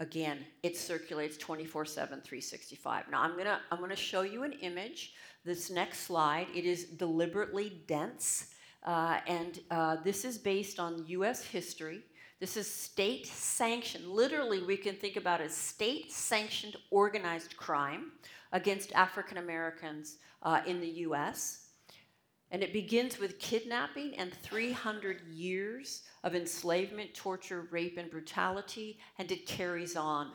again, 0.00 0.38
it 0.62 0.76
circulates 0.76 1.36
24 1.36 1.84
7, 1.84 2.20
365. 2.20 3.10
Now, 3.10 3.22
I'm 3.22 3.36
gonna, 3.36 3.60
I'm 3.70 3.80
gonna 3.80 3.96
show 3.96 4.22
you 4.22 4.42
an 4.42 4.52
image. 4.52 5.14
This 5.44 5.70
next 5.70 6.00
slide, 6.00 6.46
it 6.54 6.64
is 6.64 6.84
deliberately 6.84 7.82
dense. 7.86 8.53
Uh, 8.84 9.18
and 9.26 9.60
uh, 9.70 9.96
this 10.04 10.24
is 10.24 10.36
based 10.36 10.78
on 10.78 11.04
US 11.06 11.42
history. 11.42 12.02
This 12.40 12.56
is 12.56 12.70
state 12.70 13.26
sanctioned. 13.26 14.06
Literally, 14.06 14.62
we 14.62 14.76
can 14.76 14.96
think 14.96 15.16
about 15.16 15.40
it 15.40 15.44
as 15.44 15.54
state 15.54 16.12
sanctioned 16.12 16.76
organized 16.90 17.56
crime 17.56 18.12
against 18.52 18.92
African 18.92 19.38
Americans 19.38 20.18
uh, 20.42 20.60
in 20.66 20.80
the 20.80 20.88
US. 21.06 21.60
And 22.50 22.62
it 22.62 22.72
begins 22.72 23.18
with 23.18 23.38
kidnapping 23.38 24.14
and 24.16 24.32
300 24.32 25.22
years 25.32 26.02
of 26.22 26.34
enslavement, 26.34 27.14
torture, 27.14 27.66
rape, 27.70 27.96
and 27.98 28.10
brutality, 28.10 28.98
and 29.18 29.32
it 29.32 29.46
carries 29.46 29.96
on. 29.96 30.30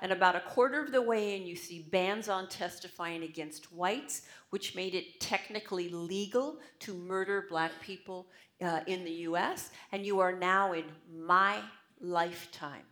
And 0.00 0.12
about 0.12 0.36
a 0.36 0.40
quarter 0.40 0.82
of 0.82 0.92
the 0.92 1.02
way 1.02 1.36
in, 1.36 1.46
you 1.46 1.56
see 1.56 1.86
bans 1.90 2.28
on 2.28 2.48
testifying 2.48 3.22
against 3.22 3.72
whites, 3.72 4.22
which 4.50 4.74
made 4.74 4.94
it 4.94 5.20
technically 5.20 5.88
legal 5.88 6.58
to 6.80 6.94
murder 6.94 7.46
black 7.48 7.72
people 7.80 8.26
uh, 8.62 8.80
in 8.86 9.04
the 9.04 9.10
US, 9.10 9.70
and 9.92 10.06
you 10.06 10.20
are 10.20 10.32
now 10.32 10.72
in 10.72 10.84
my 11.10 11.58
lifetime. 12.00 12.82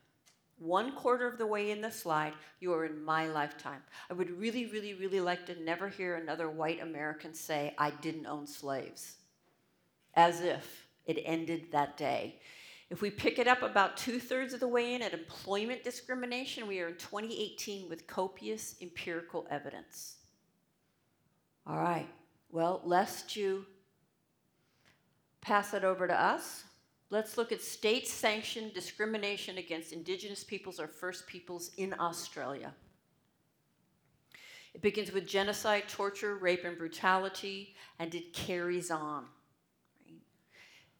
One 0.58 0.92
quarter 0.92 1.26
of 1.26 1.38
the 1.38 1.46
way 1.46 1.70
in 1.70 1.80
the 1.80 1.90
slide, 1.90 2.34
you 2.60 2.74
are 2.74 2.84
in 2.84 3.02
my 3.02 3.28
lifetime. 3.28 3.82
I 4.10 4.12
would 4.12 4.30
really, 4.38 4.66
really, 4.66 4.92
really 4.92 5.20
like 5.20 5.46
to 5.46 5.58
never 5.62 5.88
hear 5.88 6.16
another 6.16 6.50
white 6.50 6.82
American 6.82 7.32
say, 7.32 7.74
I 7.78 7.90
didn't 7.90 8.26
own 8.26 8.46
slaves, 8.46 9.16
as 10.14 10.42
if 10.42 10.86
it 11.06 11.22
ended 11.24 11.72
that 11.72 11.96
day. 11.96 12.40
If 12.90 13.00
we 13.00 13.10
pick 13.10 13.38
it 13.38 13.46
up 13.46 13.62
about 13.62 13.96
two 13.96 14.18
thirds 14.18 14.52
of 14.52 14.58
the 14.58 14.66
way 14.66 14.94
in 14.94 15.02
at 15.02 15.14
employment 15.14 15.84
discrimination, 15.84 16.66
we 16.66 16.80
are 16.80 16.88
in 16.88 16.96
2018 16.96 17.88
with 17.88 18.08
copious 18.08 18.74
empirical 18.82 19.46
evidence. 19.48 20.16
All 21.68 21.78
right, 21.78 22.08
well, 22.50 22.80
lest 22.84 23.36
you 23.36 23.64
pass 25.40 25.72
it 25.72 25.84
over 25.84 26.08
to 26.08 26.20
us, 26.20 26.64
let's 27.10 27.38
look 27.38 27.52
at 27.52 27.62
state 27.62 28.08
sanctioned 28.08 28.74
discrimination 28.74 29.58
against 29.58 29.92
Indigenous 29.92 30.42
peoples 30.42 30.80
or 30.80 30.88
First 30.88 31.28
Peoples 31.28 31.70
in 31.76 31.94
Australia. 32.00 32.74
It 34.74 34.82
begins 34.82 35.12
with 35.12 35.28
genocide, 35.28 35.84
torture, 35.88 36.36
rape, 36.36 36.64
and 36.64 36.76
brutality, 36.76 37.76
and 38.00 38.12
it 38.16 38.32
carries 38.32 38.90
on. 38.90 39.26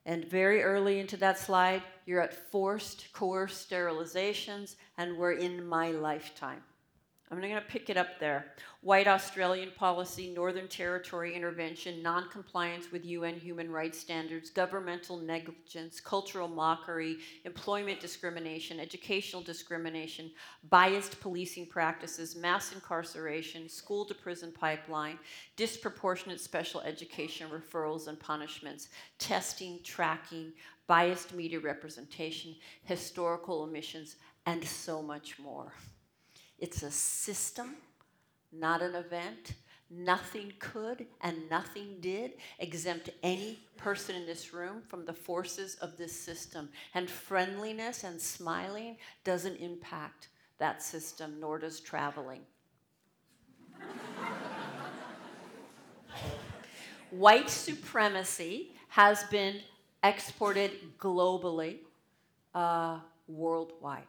And 0.07 0.25
very 0.25 0.63
early 0.63 0.99
into 0.99 1.17
that 1.19 1.39
slide, 1.39 1.83
you're 2.07 2.23
at 2.23 2.51
forced, 2.51 3.13
coerced 3.13 3.71
sterilizations, 3.71 4.77
and 4.97 5.17
we're 5.17 5.33
in 5.33 5.65
my 5.65 5.91
lifetime. 5.91 6.63
I'm 7.33 7.41
going 7.41 7.55
to 7.55 7.61
pick 7.61 7.89
it 7.89 7.97
up 7.97 8.19
there. 8.19 8.47
White 8.81 9.07
Australian 9.07 9.71
policy, 9.77 10.33
Northern 10.35 10.67
Territory 10.67 11.37
intervention, 11.37 12.03
non-compliance 12.03 12.91
with 12.91 13.05
UN 13.05 13.39
human 13.39 13.71
rights 13.71 14.01
standards, 14.01 14.51
governmental 14.51 15.17
negligence, 15.17 16.01
cultural 16.01 16.49
mockery, 16.49 17.19
employment 17.45 18.01
discrimination, 18.01 18.81
educational 18.81 19.43
discrimination, 19.43 20.33
biased 20.71 21.21
policing 21.21 21.67
practices, 21.67 22.35
mass 22.35 22.73
incarceration, 22.73 23.69
school 23.69 24.05
to 24.07 24.15
prison 24.15 24.53
pipeline, 24.53 25.17
disproportionate 25.55 26.41
special 26.41 26.81
education 26.81 27.49
referrals 27.49 28.09
and 28.09 28.19
punishments, 28.19 28.89
testing, 29.21 29.79
tracking, 29.85 30.53
biased 30.89 31.33
media 31.33 31.61
representation, 31.61 32.57
historical 32.83 33.63
omissions, 33.63 34.17
and 34.47 34.65
so 34.65 35.01
much 35.01 35.39
more. 35.39 35.73
It's 36.61 36.83
a 36.83 36.91
system, 36.91 37.77
not 38.53 38.83
an 38.83 38.95
event. 38.95 39.55
Nothing 39.93 40.53
could 40.61 41.07
and 41.21 41.51
nothing 41.51 41.97
did 42.01 42.35
exempt 42.61 43.11
any 43.25 43.59
person 43.77 44.15
in 44.15 44.25
this 44.25 44.53
room 44.55 44.83
from 44.87 45.05
the 45.05 45.13
forces 45.13 45.75
of 45.77 45.97
this 45.97 46.13
system. 46.15 46.69
And 46.95 47.11
friendliness 47.11 48.05
and 48.05 48.21
smiling 48.21 48.99
doesn't 49.25 49.57
impact 49.57 50.29
that 50.59 50.83
system, 50.83 51.41
nor 51.41 51.59
does 51.59 51.81
traveling. 51.81 52.43
White 57.11 57.51
supremacy 57.51 58.73
has 58.89 59.25
been 59.25 59.61
exported 60.05 60.99
globally, 60.99 61.79
uh, 62.55 62.99
worldwide. 63.27 64.05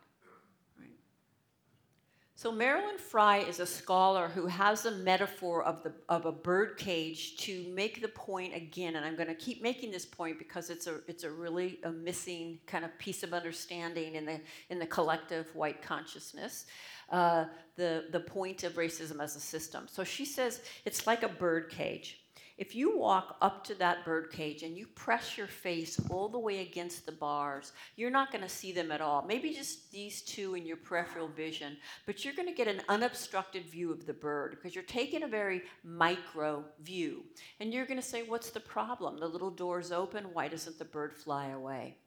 So 2.42 2.52
Marilyn 2.52 2.98
Frye 2.98 3.44
is 3.48 3.60
a 3.60 3.68
scholar 3.68 4.28
who 4.28 4.48
has 4.48 4.88
a 4.88 4.90
metaphor 4.90 5.64
of, 5.64 5.84
the, 5.84 5.94
of 6.10 6.26
a 6.26 6.32
bird 6.32 6.76
cage 6.76 7.38
to 7.38 7.72
make 7.72 8.02
the 8.02 8.08
point 8.08 8.56
again, 8.56 8.96
and 8.96 9.06
I'm 9.06 9.16
going 9.16 9.28
to 9.28 9.36
keep 9.36 9.62
making 9.62 9.92
this 9.92 10.08
point 10.08 10.40
because 10.40 10.72
it's 10.72 10.88
a, 10.88 11.02
it's 11.08 11.24
a 11.24 11.30
really 11.30 11.80
a 11.84 11.92
missing 11.92 12.58
kind 12.66 12.84
of 12.84 12.98
piece 12.98 13.22
of 13.22 13.36
understanding 13.36 14.16
in 14.16 14.26
the, 14.26 14.42
in 14.72 14.80
the 14.80 14.88
collective 14.88 15.56
white 15.56 15.84
consciousness, 15.84 16.66
uh, 17.12 17.46
the, 17.76 18.06
the 18.10 18.22
point 18.22 18.64
of 18.64 18.74
racism 18.74 19.22
as 19.22 19.36
a 19.36 19.40
system. 19.40 19.84
So 19.88 20.04
she 20.04 20.26
says 20.26 20.62
it's 20.84 21.06
like 21.06 21.22
a 21.22 21.30
bird 21.30 21.70
cage. 21.70 22.21
If 22.62 22.76
you 22.76 22.96
walk 22.96 23.38
up 23.42 23.64
to 23.64 23.76
that 23.80 24.06
bird 24.06 24.30
cage 24.30 24.62
and 24.62 24.78
you 24.78 24.86
press 24.86 25.36
your 25.36 25.48
face 25.48 26.00
all 26.12 26.30
the 26.30 26.38
way 26.38 26.60
against 26.60 27.08
the 27.08 27.12
bars, 27.12 27.72
you're 27.96 28.12
not 28.12 28.32
going 28.32 28.44
to 28.44 28.48
see 28.50 28.72
them 28.72 28.92
at 28.92 29.02
all. 29.02 29.26
Maybe 29.28 29.52
just 29.52 29.92
these 29.92 30.22
two 30.22 30.54
in 30.54 30.68
your 30.68 30.78
peripheral 30.78 31.28
vision, 31.28 31.76
but 32.06 32.24
you're 32.24 32.36
going 32.36 32.48
to 32.48 32.54
get 32.54 32.68
an 32.68 32.84
unobstructed 32.88 33.66
view 33.66 33.92
of 33.92 34.06
the 34.06 34.14
bird 34.14 34.52
because 34.52 34.76
you're 34.76 34.84
taking 34.84 35.24
a 35.24 35.28
very 35.28 35.64
micro 35.84 36.64
view. 36.84 37.24
And 37.60 37.74
you're 37.74 37.88
going 37.88 38.00
to 38.00 38.06
say, 38.06 38.22
What's 38.22 38.52
the 38.52 38.60
problem? 38.60 39.20
The 39.20 39.28
little 39.28 39.50
door's 39.50 39.92
open. 39.92 40.26
Why 40.32 40.48
doesn't 40.48 40.78
the 40.78 40.86
bird 40.86 41.16
fly 41.16 41.48
away? 41.48 41.98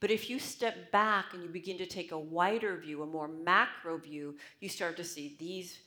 But 0.00 0.10
if 0.10 0.30
you 0.30 0.38
step 0.38 0.92
back 0.92 1.34
and 1.34 1.42
you 1.42 1.50
begin 1.50 1.76
to 1.76 1.86
take 1.86 2.10
a 2.10 2.18
wider 2.18 2.78
view, 2.78 3.02
a 3.02 3.06
more 3.06 3.28
macro 3.28 3.98
view, 3.98 4.36
you 4.60 4.70
start 4.70 4.96
to 4.96 5.04
see 5.04 5.36
these 5.38 5.80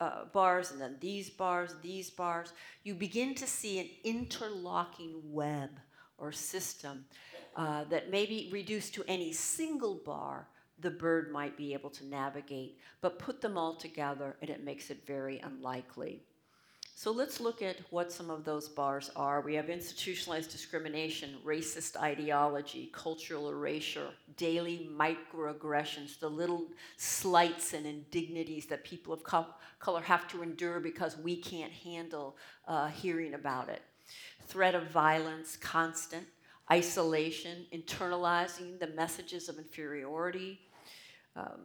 uh, 0.00 0.24
bars 0.32 0.70
and 0.70 0.80
then 0.80 0.96
these 1.00 1.30
bars, 1.30 1.74
these 1.82 2.10
bars, 2.10 2.52
you 2.84 2.94
begin 2.94 3.34
to 3.34 3.46
see 3.46 3.78
an 3.78 3.88
interlocking 4.04 5.20
web 5.24 5.70
or 6.18 6.32
system 6.32 7.04
uh, 7.56 7.84
that 7.84 8.10
may 8.10 8.26
be 8.26 8.48
reduced 8.52 8.94
to 8.94 9.04
any 9.06 9.32
single 9.32 10.00
bar 10.04 10.48
the 10.80 10.90
bird 10.90 11.30
might 11.30 11.56
be 11.56 11.72
able 11.74 11.90
to 11.90 12.06
navigate, 12.06 12.78
but 13.00 13.18
put 13.18 13.40
them 13.40 13.58
all 13.58 13.74
together 13.74 14.36
and 14.40 14.50
it 14.50 14.64
makes 14.64 14.90
it 14.90 15.06
very 15.06 15.38
unlikely. 15.40 16.22
So 17.02 17.12
let's 17.12 17.40
look 17.40 17.62
at 17.62 17.78
what 17.88 18.12
some 18.12 18.28
of 18.28 18.44
those 18.44 18.68
bars 18.68 19.10
are. 19.16 19.40
We 19.40 19.54
have 19.54 19.70
institutionalized 19.70 20.50
discrimination, 20.50 21.38
racist 21.42 21.96
ideology, 21.96 22.90
cultural 22.92 23.48
erasure, 23.48 24.08
daily 24.36 24.90
microaggressions, 24.94 26.18
the 26.18 26.28
little 26.28 26.66
slights 26.98 27.72
and 27.72 27.86
indignities 27.86 28.66
that 28.66 28.84
people 28.84 29.14
of 29.14 29.22
color 29.22 30.02
have 30.02 30.28
to 30.28 30.42
endure 30.42 30.78
because 30.78 31.16
we 31.16 31.36
can't 31.36 31.72
handle 31.72 32.36
uh, 32.68 32.88
hearing 32.88 33.32
about 33.32 33.70
it. 33.70 33.80
Threat 34.48 34.74
of 34.74 34.90
violence, 34.90 35.56
constant, 35.56 36.26
isolation, 36.70 37.64
internalizing 37.72 38.78
the 38.78 38.88
messages 38.88 39.48
of 39.48 39.56
inferiority, 39.56 40.60
um, 41.34 41.60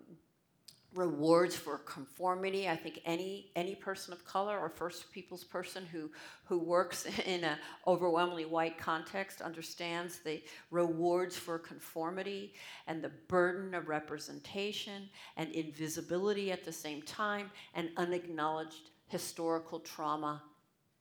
rewards 0.95 1.55
for 1.55 1.77
conformity. 1.79 2.67
I 2.67 2.75
think 2.75 3.01
any 3.05 3.51
any 3.55 3.75
person 3.75 4.13
of 4.13 4.25
color 4.25 4.57
or 4.57 4.69
First 4.69 5.11
Peoples 5.11 5.43
person 5.43 5.85
who 5.85 6.09
who 6.45 6.57
works 6.57 7.05
in 7.25 7.43
an 7.43 7.57
overwhelmingly 7.85 8.45
white 8.45 8.77
context 8.77 9.41
understands 9.41 10.19
the 10.19 10.41
rewards 10.71 11.37
for 11.37 11.59
conformity 11.59 12.53
and 12.87 13.03
the 13.03 13.11
burden 13.27 13.73
of 13.73 13.89
representation 13.89 15.09
and 15.37 15.51
invisibility 15.51 16.51
at 16.51 16.63
the 16.63 16.71
same 16.71 17.01
time 17.01 17.51
and 17.73 17.89
unacknowledged 17.97 18.89
historical 19.07 19.79
trauma, 19.79 20.41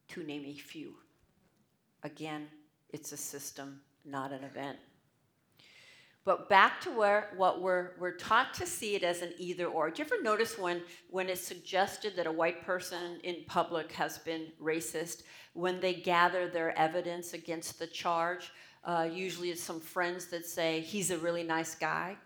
to 0.08 0.22
name 0.22 0.44
a 0.44 0.54
few. 0.54 0.94
Again, 2.02 2.48
it's 2.90 3.12
a 3.12 3.16
system, 3.16 3.80
not 4.04 4.32
an 4.32 4.44
event. 4.44 4.78
But 6.24 6.48
back 6.48 6.80
to 6.82 6.90
where 6.90 7.30
what 7.36 7.60
we're 7.60 7.90
we're 7.98 8.16
taught 8.16 8.54
to 8.54 8.66
see 8.66 8.94
it 8.94 9.02
as 9.02 9.20
an 9.20 9.34
either 9.38 9.66
or. 9.66 9.90
Do 9.90 10.02
you 10.02 10.06
ever 10.06 10.22
notice 10.22 10.58
when 10.58 10.82
when 11.10 11.28
it's 11.28 11.42
suggested 11.42 12.16
that 12.16 12.26
a 12.26 12.32
white 12.32 12.64
person 12.64 13.20
in 13.22 13.44
public 13.46 13.92
has 13.92 14.18
been 14.18 14.46
racist, 14.60 15.24
when 15.52 15.80
they 15.80 15.94
gather 15.94 16.48
their 16.48 16.76
evidence 16.78 17.34
against 17.34 17.78
the 17.78 17.86
charge, 17.86 18.50
uh, 18.84 19.06
usually 19.10 19.50
it's 19.50 19.62
some 19.62 19.80
friends 19.80 20.26
that 20.26 20.46
say 20.46 20.80
he's 20.80 21.10
a 21.10 21.18
really 21.18 21.42
nice 21.42 21.74
guy. 21.74 22.16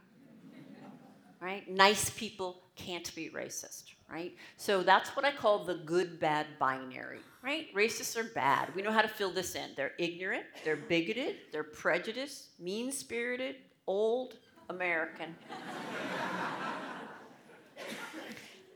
right? 1.40 1.68
Nice 1.68 2.10
people 2.10 2.62
can't 2.76 3.12
be 3.16 3.30
racist, 3.30 3.94
right? 4.10 4.32
So 4.56 4.82
that's 4.82 5.10
what 5.10 5.24
I 5.24 5.32
call 5.32 5.64
the 5.64 5.82
good 5.84 6.20
bad 6.20 6.46
binary, 6.58 7.20
right? 7.42 7.72
Racists 7.74 8.16
are 8.16 8.32
bad. 8.34 8.74
We 8.74 8.82
know 8.82 8.92
how 8.92 9.02
to 9.02 9.08
fill 9.08 9.30
this 9.30 9.54
in. 9.54 9.70
They're 9.76 9.92
ignorant, 9.98 10.44
they're 10.64 10.76
bigoted, 10.76 11.36
they're 11.52 11.64
prejudiced, 11.64 12.58
mean 12.60 12.90
spirited, 12.90 13.56
old 13.88 14.36
American. 14.68 15.34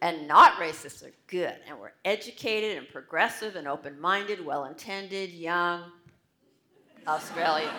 and 0.02 0.26
not 0.26 0.54
racist 0.54 1.06
are 1.06 1.12
good. 1.28 1.54
And 1.68 1.78
we're 1.78 1.92
educated 2.04 2.78
and 2.78 2.88
progressive 2.88 3.54
and 3.54 3.68
open 3.68 4.00
minded, 4.00 4.44
well 4.44 4.64
intended, 4.64 5.30
young, 5.30 5.84
Australian. 7.06 7.70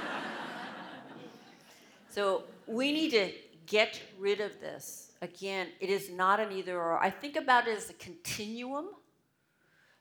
so 2.09 2.43
we 2.65 2.93
need 2.93 3.11
to 3.11 3.31
get 3.65 3.99
rid 4.17 4.39
of 4.39 4.59
this. 4.61 5.11
Again, 5.21 5.67
it 5.79 5.89
is 5.89 6.09
not 6.09 6.39
an 6.39 6.51
either 6.51 6.79
or. 6.79 7.01
I 7.01 7.09
think 7.09 7.35
about 7.35 7.67
it 7.67 7.77
as 7.77 7.89
a 7.89 7.93
continuum 7.93 8.89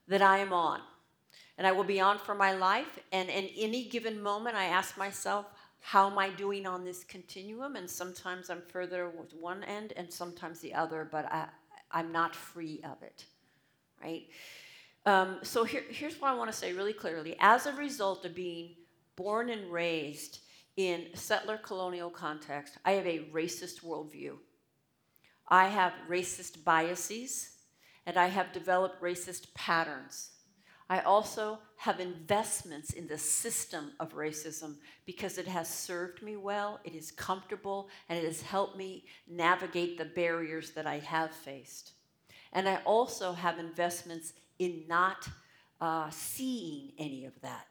that 0.09 0.23
I 0.23 0.39
am 0.39 0.53
on. 0.53 0.81
And 1.59 1.67
I 1.67 1.73
will 1.73 1.85
be 1.85 2.01
on 2.01 2.19
for 2.19 2.35
my 2.35 2.53
life. 2.53 2.99
And 3.13 3.29
in 3.29 3.49
any 3.57 3.85
given 3.85 4.23
moment, 4.23 4.57
I 4.57 4.65
ask 4.65 4.97
myself, 4.97 5.47
how 5.83 6.09
am 6.09 6.17
I 6.17 6.31
doing 6.31 6.67
on 6.67 6.85
this 6.85 7.05
continuum? 7.05 7.77
And 7.77 7.91
sometimes 7.91 8.49
I'm 8.49 8.63
further 8.69 9.11
with 9.11 9.35
one 9.35 9.65
end 9.65 9.93
and 9.97 10.11
sometimes 10.11 10.61
the 10.61 10.75
other, 10.75 11.07
but 11.11 11.27
I, 11.27 11.49
I'm 11.91 12.13
not 12.13 12.35
free 12.35 12.81
of 12.85 13.03
it, 13.03 13.27
right? 14.03 14.27
Um, 15.05 15.39
so 15.43 15.65
here, 15.65 15.83
here's 15.91 16.21
what 16.21 16.31
I 16.31 16.35
want 16.35 16.51
to 16.51 16.57
say 16.57 16.73
really 16.73 16.93
clearly. 16.93 17.37
As 17.41 17.67
a 17.67 17.73
result 17.73 18.25
of 18.25 18.35
being 18.35 18.77
born 19.17 19.51
and 19.51 19.71
raised 19.73 20.39
in 20.77 21.07
settler 21.15 21.59
colonial 21.59 22.11
context, 22.11 22.79
I 22.85 22.93
have 22.93 23.07
a 23.07 23.29
racist 23.33 23.83
worldview. 23.83 24.37
I 25.49 25.69
have 25.69 25.93
racist 26.09 26.65
biases, 26.65 27.51
and 28.07 28.17
I 28.17 28.29
have 28.29 28.53
developed 28.53 29.03
racist 29.03 29.53
patterns. 29.55 30.31
I 30.93 31.01
also 31.01 31.59
have 31.77 32.01
investments 32.01 32.93
in 32.93 33.07
the 33.07 33.17
system 33.17 33.93
of 33.99 34.13
racism 34.13 34.77
because 35.07 35.39
it 35.39 35.47
has 35.47 35.67
served 35.67 36.23
me 36.23 36.37
well, 36.37 36.81
it 36.85 36.95
is 36.95 37.11
comfortable, 37.11 37.89
and 38.11 38.19
it 38.19 38.27
has 38.27 38.43
helped 38.43 38.77
me 38.77 39.07
navigate 39.27 39.97
the 39.97 40.05
barriers 40.05 40.73
that 40.73 40.87
I 40.87 40.99
have 40.99 41.31
faced. 41.31 41.93
And 42.53 42.69
I 42.69 42.83
also 42.85 43.33
have 43.33 43.59
investments 43.59 44.35
in 44.59 44.85
not 44.87 45.27
uh, 45.81 46.11
seeing 46.11 46.93
any 46.99 47.25
of 47.25 47.41
that 47.41 47.69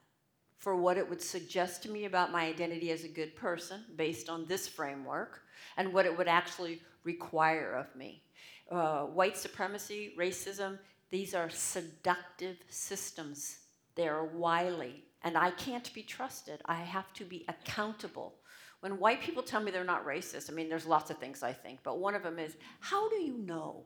for 0.58 0.76
what 0.76 0.98
it 0.98 1.08
would 1.08 1.22
suggest 1.22 1.84
to 1.84 1.92
me 1.92 2.06
about 2.06 2.32
my 2.32 2.46
identity 2.46 2.90
as 2.90 3.04
a 3.04 3.08
good 3.08 3.36
person 3.36 3.86
based 3.98 4.30
on 4.30 4.48
this 4.48 4.68
framework 4.68 5.44
and 5.78 5.94
what 5.94 6.08
it 6.08 6.18
would 6.18 6.28
actually 6.28 6.82
require 7.04 7.76
of 7.76 7.96
me. 7.96 8.24
Uh, 8.72 9.04
white 9.04 9.38
supremacy, 9.38 10.16
racism, 10.18 10.80
these 11.12 11.36
are 11.36 11.50
seductive 11.50 12.58
systems. 12.70 13.58
They 13.96 14.08
are 14.08 14.26
wily, 14.26 15.04
and 15.24 15.38
I 15.38 15.52
can't 15.52 15.94
be 15.94 16.04
trusted. 16.04 16.62
I 16.66 16.76
have 16.76 17.14
to 17.14 17.26
be 17.26 17.46
accountable. 17.48 18.36
When 18.80 18.98
white 18.98 19.22
people 19.22 19.44
tell 19.44 19.62
me 19.62 19.72
they're 19.72 19.84
not 19.84 20.06
racist, 20.06 20.50
I 20.50 20.54
mean, 20.54 20.70
there's 20.70 20.86
lots 20.88 21.12
of 21.12 21.18
things 21.18 21.44
I 21.44 21.54
think, 21.54 21.80
but 21.84 22.00
one 22.00 22.16
of 22.16 22.24
them 22.24 22.40
is, 22.40 22.56
how 22.80 23.10
do 23.10 23.18
you 23.18 23.38
know? 23.38 23.84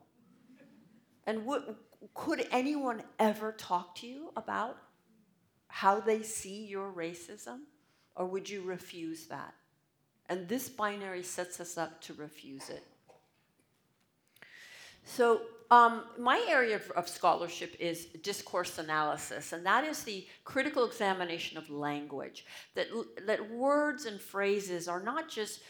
And 1.26 1.46
what, 1.46 1.76
could 2.14 2.48
anyone 2.52 3.04
ever 3.20 3.52
talk 3.52 3.96
to 3.96 4.08
you 4.08 4.32
about 4.38 4.78
how 5.68 6.00
they 6.00 6.22
see 6.22 6.66
your 6.66 6.94
racism? 6.94 7.62
Or 8.16 8.26
would 8.28 8.50
you 8.50 8.62
refuse 8.62 9.26
that? 9.26 9.54
And 10.30 10.48
this 10.48 10.70
binary 10.70 11.24
sets 11.24 11.60
us 11.60 11.78
up 11.78 12.00
to 12.02 12.14
refuse 12.14 12.70
it. 12.70 12.84
So, 15.04 15.42
um, 15.72 16.04
my 16.20 16.46
area 16.48 16.76
of, 16.76 16.92
of, 16.92 17.10
scholarship 17.10 17.76
is 17.80 18.06
discourse 18.22 18.78
analysis, 18.78 19.52
and 19.52 19.66
that 19.66 19.84
is 19.84 20.04
the 20.04 20.28
critical 20.44 20.86
examination 20.86 21.58
of 21.58 21.70
language. 21.70 22.46
That, 22.76 22.88
that 23.26 23.50
words 23.52 24.06
and 24.06 24.22
phrases 24.22 24.88
are 24.88 25.02
not 25.02 25.28
just 25.28 25.62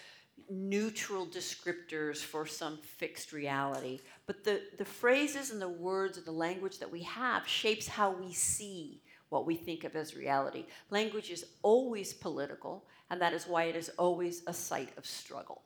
neutral 0.49 1.25
descriptors 1.25 2.17
for 2.17 2.45
some 2.45 2.77
fixed 2.77 3.31
reality, 3.31 3.99
but 4.27 4.43
the, 4.43 4.61
the 4.77 4.85
phrases 4.85 5.51
and 5.51 5.61
the 5.61 5.69
words 5.69 6.17
and 6.17 6.25
the 6.25 6.31
language 6.31 6.79
that 6.79 6.91
we 6.91 7.01
have 7.03 7.47
shapes 7.47 7.87
how 7.87 8.11
we 8.11 8.33
see 8.33 9.01
what 9.29 9.45
we 9.45 9.55
think 9.55 9.83
of 9.83 9.95
as 9.95 10.15
reality. 10.15 10.65
Language 10.89 11.31
is 11.31 11.45
always 11.61 12.13
political, 12.13 12.85
and 13.09 13.21
that 13.21 13.33
is 13.33 13.47
why 13.47 13.63
it 13.63 13.75
is 13.75 13.89
always 13.97 14.43
a 14.47 14.53
site 14.53 14.95
of 14.97 15.05
struggle. 15.05 15.63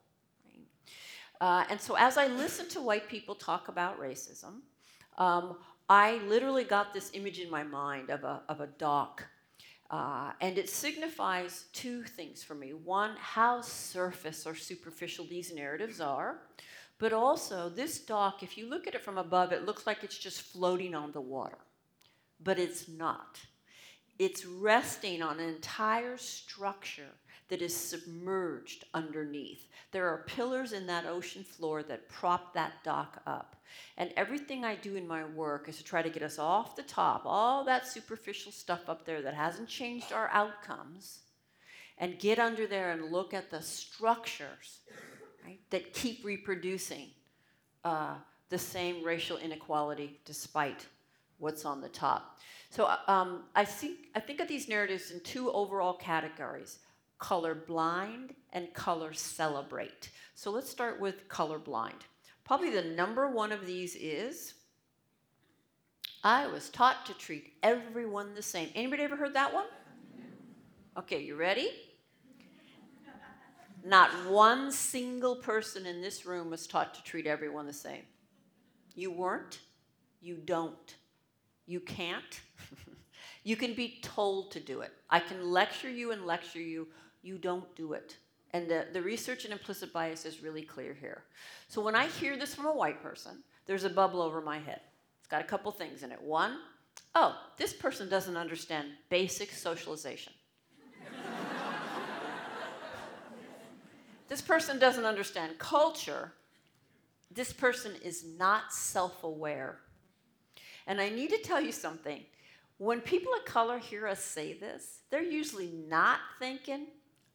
Uh, 1.42 1.64
and 1.70 1.80
so, 1.80 1.96
as 1.96 2.18
I 2.18 2.28
listen 2.28 2.68
to 2.70 2.82
white 2.82 3.08
people 3.08 3.34
talk 3.34 3.70
about 3.70 4.00
racism, 4.00 4.62
um, 5.18 5.58
I 5.90 6.20
literally 6.28 6.64
got 6.64 6.94
this 6.94 7.12
image 7.14 7.40
in 7.40 7.50
my 7.50 7.64
mind 7.64 8.10
of 8.10 8.24
a, 8.24 8.42
of 8.50 8.62
a 8.62 8.68
dock. 8.68 9.26
Uh, 9.90 10.32
and 10.42 10.58
it 10.58 10.70
signifies 10.70 11.66
two 11.74 12.04
things 12.04 12.44
for 12.44 12.54
me. 12.54 12.74
One, 12.74 13.16
how 13.18 13.62
surface 13.62 14.46
or 14.46 14.54
superficial 14.54 15.26
these 15.26 15.54
narratives 15.54 16.00
are. 16.00 16.42
But 17.00 17.14
also, 17.14 17.70
this 17.70 18.00
dock, 18.00 18.44
if 18.44 18.58
you 18.58 18.70
look 18.70 18.86
at 18.86 18.94
it 18.94 19.04
from 19.04 19.18
above, 19.18 19.52
it 19.52 19.66
looks 19.66 19.88
like 19.88 20.04
it's 20.04 20.18
just 20.18 20.42
floating 20.42 20.94
on 20.94 21.12
the 21.12 21.22
water. 21.22 21.58
But 22.44 22.60
it's 22.60 22.88
not. 22.88 23.40
It's 24.20 24.46
resting 24.46 25.22
on 25.22 25.40
an 25.40 25.50
entire 25.50 26.18
structure 26.18 27.16
that 27.50 27.62
is 27.62 27.76
submerged 27.76 28.86
underneath. 28.94 29.68
There 29.92 30.08
are 30.08 30.24
pillars 30.28 30.72
in 30.72 30.86
that 30.88 31.06
ocean 31.06 31.44
floor 31.44 31.84
that 31.84 32.08
prop 32.08 32.54
that 32.54 32.84
dock 32.84 33.22
up. 33.26 33.56
And 33.98 34.12
everything 34.16 34.64
I 34.64 34.76
do 34.76 34.96
in 34.96 35.08
my 35.08 35.26
work 35.26 35.68
is 35.68 35.78
to 35.78 35.84
try 35.84 36.02
to 36.02 36.10
get 36.10 36.24
us 36.24 36.40
off 36.40 36.76
the 36.76 36.84
top, 36.84 37.24
all 37.26 37.64
that 37.66 37.88
superficial 37.88 38.52
stuff 38.52 38.88
up 38.88 39.06
there 39.06 39.22
that 39.22 39.34
hasn't 39.34 39.68
changed 39.68 40.14
our 40.14 40.30
outcomes, 40.30 41.20
and 41.98 42.18
get 42.18 42.40
under 42.40 42.66
there 42.66 42.92
and 42.92 43.12
look 43.12 43.34
at 43.34 43.52
the 43.52 43.62
structures 43.62 44.80
right, 45.46 45.60
that 45.70 45.94
keep 45.94 46.24
reproducing 46.24 47.10
uh, 47.84 48.16
the 48.50 48.58
same 48.58 49.04
racial 49.04 49.38
inequality 49.38 50.20
despite 50.26 50.86
what's 51.40 51.66
on 51.66 51.82
the 51.82 51.90
top. 51.90 52.40
So 52.70 52.86
uh, 52.86 52.98
um, 53.08 53.44
I, 53.56 53.66
think, 53.66 53.98
I 54.16 54.20
think 54.20 54.40
of 54.40 54.48
these 54.48 54.70
narratives 54.70 55.12
in 55.12 55.20
two 55.22 55.52
overall 55.52 55.94
categories 55.94 56.80
color 57.20 57.54
blind 57.54 58.34
and 58.54 58.74
color 58.74 59.14
celebrate. 59.14 60.10
So 60.36 60.52
let's 60.52 60.70
start 60.70 61.00
with 61.00 61.28
color 61.28 61.60
blind. 61.60 62.06
Probably 62.44 62.72
the 62.72 62.82
number 62.84 63.30
one 63.30 63.52
of 63.52 63.66
these 63.66 63.96
is 63.96 64.56
I 66.24 66.48
was 66.48 66.70
taught 66.70 67.06
to 67.06 67.14
treat 67.14 67.54
everyone 67.62 68.34
the 68.34 68.42
same. 68.42 68.70
Anybody 68.74 69.04
ever 69.04 69.16
heard 69.16 69.36
that 69.36 69.54
one? 69.54 69.68
Okay, 70.98 71.22
you 71.22 71.36
ready? 71.36 71.70
Not 73.86 74.10
one 74.28 74.72
single 74.72 75.38
person 75.38 75.86
in 75.86 76.02
this 76.02 76.26
room 76.26 76.50
was 76.50 76.68
taught 76.68 76.94
to 76.96 77.04
treat 77.04 77.26
everyone 77.26 77.66
the 77.66 77.74
same. 77.74 78.04
You 78.96 79.12
weren't, 79.12 79.60
you 80.20 80.36
don't, 80.36 80.96
you 81.66 81.80
can't. 81.80 82.42
you 83.44 83.56
can 83.56 83.74
be 83.74 84.00
told 84.02 84.52
to 84.52 84.60
do 84.60 84.82
it. 84.82 84.92
I 85.10 85.20
can 85.20 85.50
lecture 85.50 85.90
you 85.90 86.12
and 86.12 86.26
lecture 86.26 86.60
you, 86.60 86.88
you 87.22 87.38
don't 87.38 87.76
do 87.76 87.94
it. 87.94 88.18
And 88.52 88.70
the, 88.70 88.88
the 88.94 89.02
research 89.02 89.46
in 89.46 89.52
implicit 89.52 89.94
bias 89.94 90.26
is 90.26 90.42
really 90.42 90.64
clear 90.64 90.94
here. 91.00 91.24
So 91.68 91.82
when 91.82 91.96
I 91.96 92.08
hear 92.08 92.38
this 92.38 92.56
from 92.56 92.66
a 92.66 92.74
white 92.74 93.02
person, 93.02 93.44
there's 93.66 93.84
a 93.84 93.90
bubble 93.90 94.22
over 94.22 94.42
my 94.42 94.58
head. 94.58 94.82
It's 95.20 95.28
got 95.28 95.42
a 95.42 95.46
couple 95.46 95.72
things 95.72 96.02
in 96.02 96.12
it. 96.12 96.22
One, 96.22 96.58
oh, 97.14 97.38
this 97.58 97.74
person 97.74 98.10
doesn't 98.10 98.36
understand 98.36 98.88
basic 99.10 99.52
socialization. 99.52 100.34
this 104.28 104.42
person 104.42 104.80
doesn't 104.80 105.06
understand 105.06 105.60
culture. 105.60 106.34
This 107.30 107.54
person 107.54 107.92
is 108.04 108.26
not 108.38 108.74
self 108.74 109.24
aware. 109.24 109.78
And 110.88 111.00
I 111.00 111.10
need 111.10 111.30
to 111.30 111.38
tell 111.38 111.62
you 111.62 111.72
something. 111.72 112.24
When 112.80 113.02
people 113.02 113.32
of 113.34 113.46
color 113.46 113.78
hear 113.78 114.08
us 114.08 114.24
say 114.24 114.54
this, 114.54 115.02
they're 115.12 115.22
usually 115.22 115.72
not 115.88 116.20
thinking, 116.40 116.88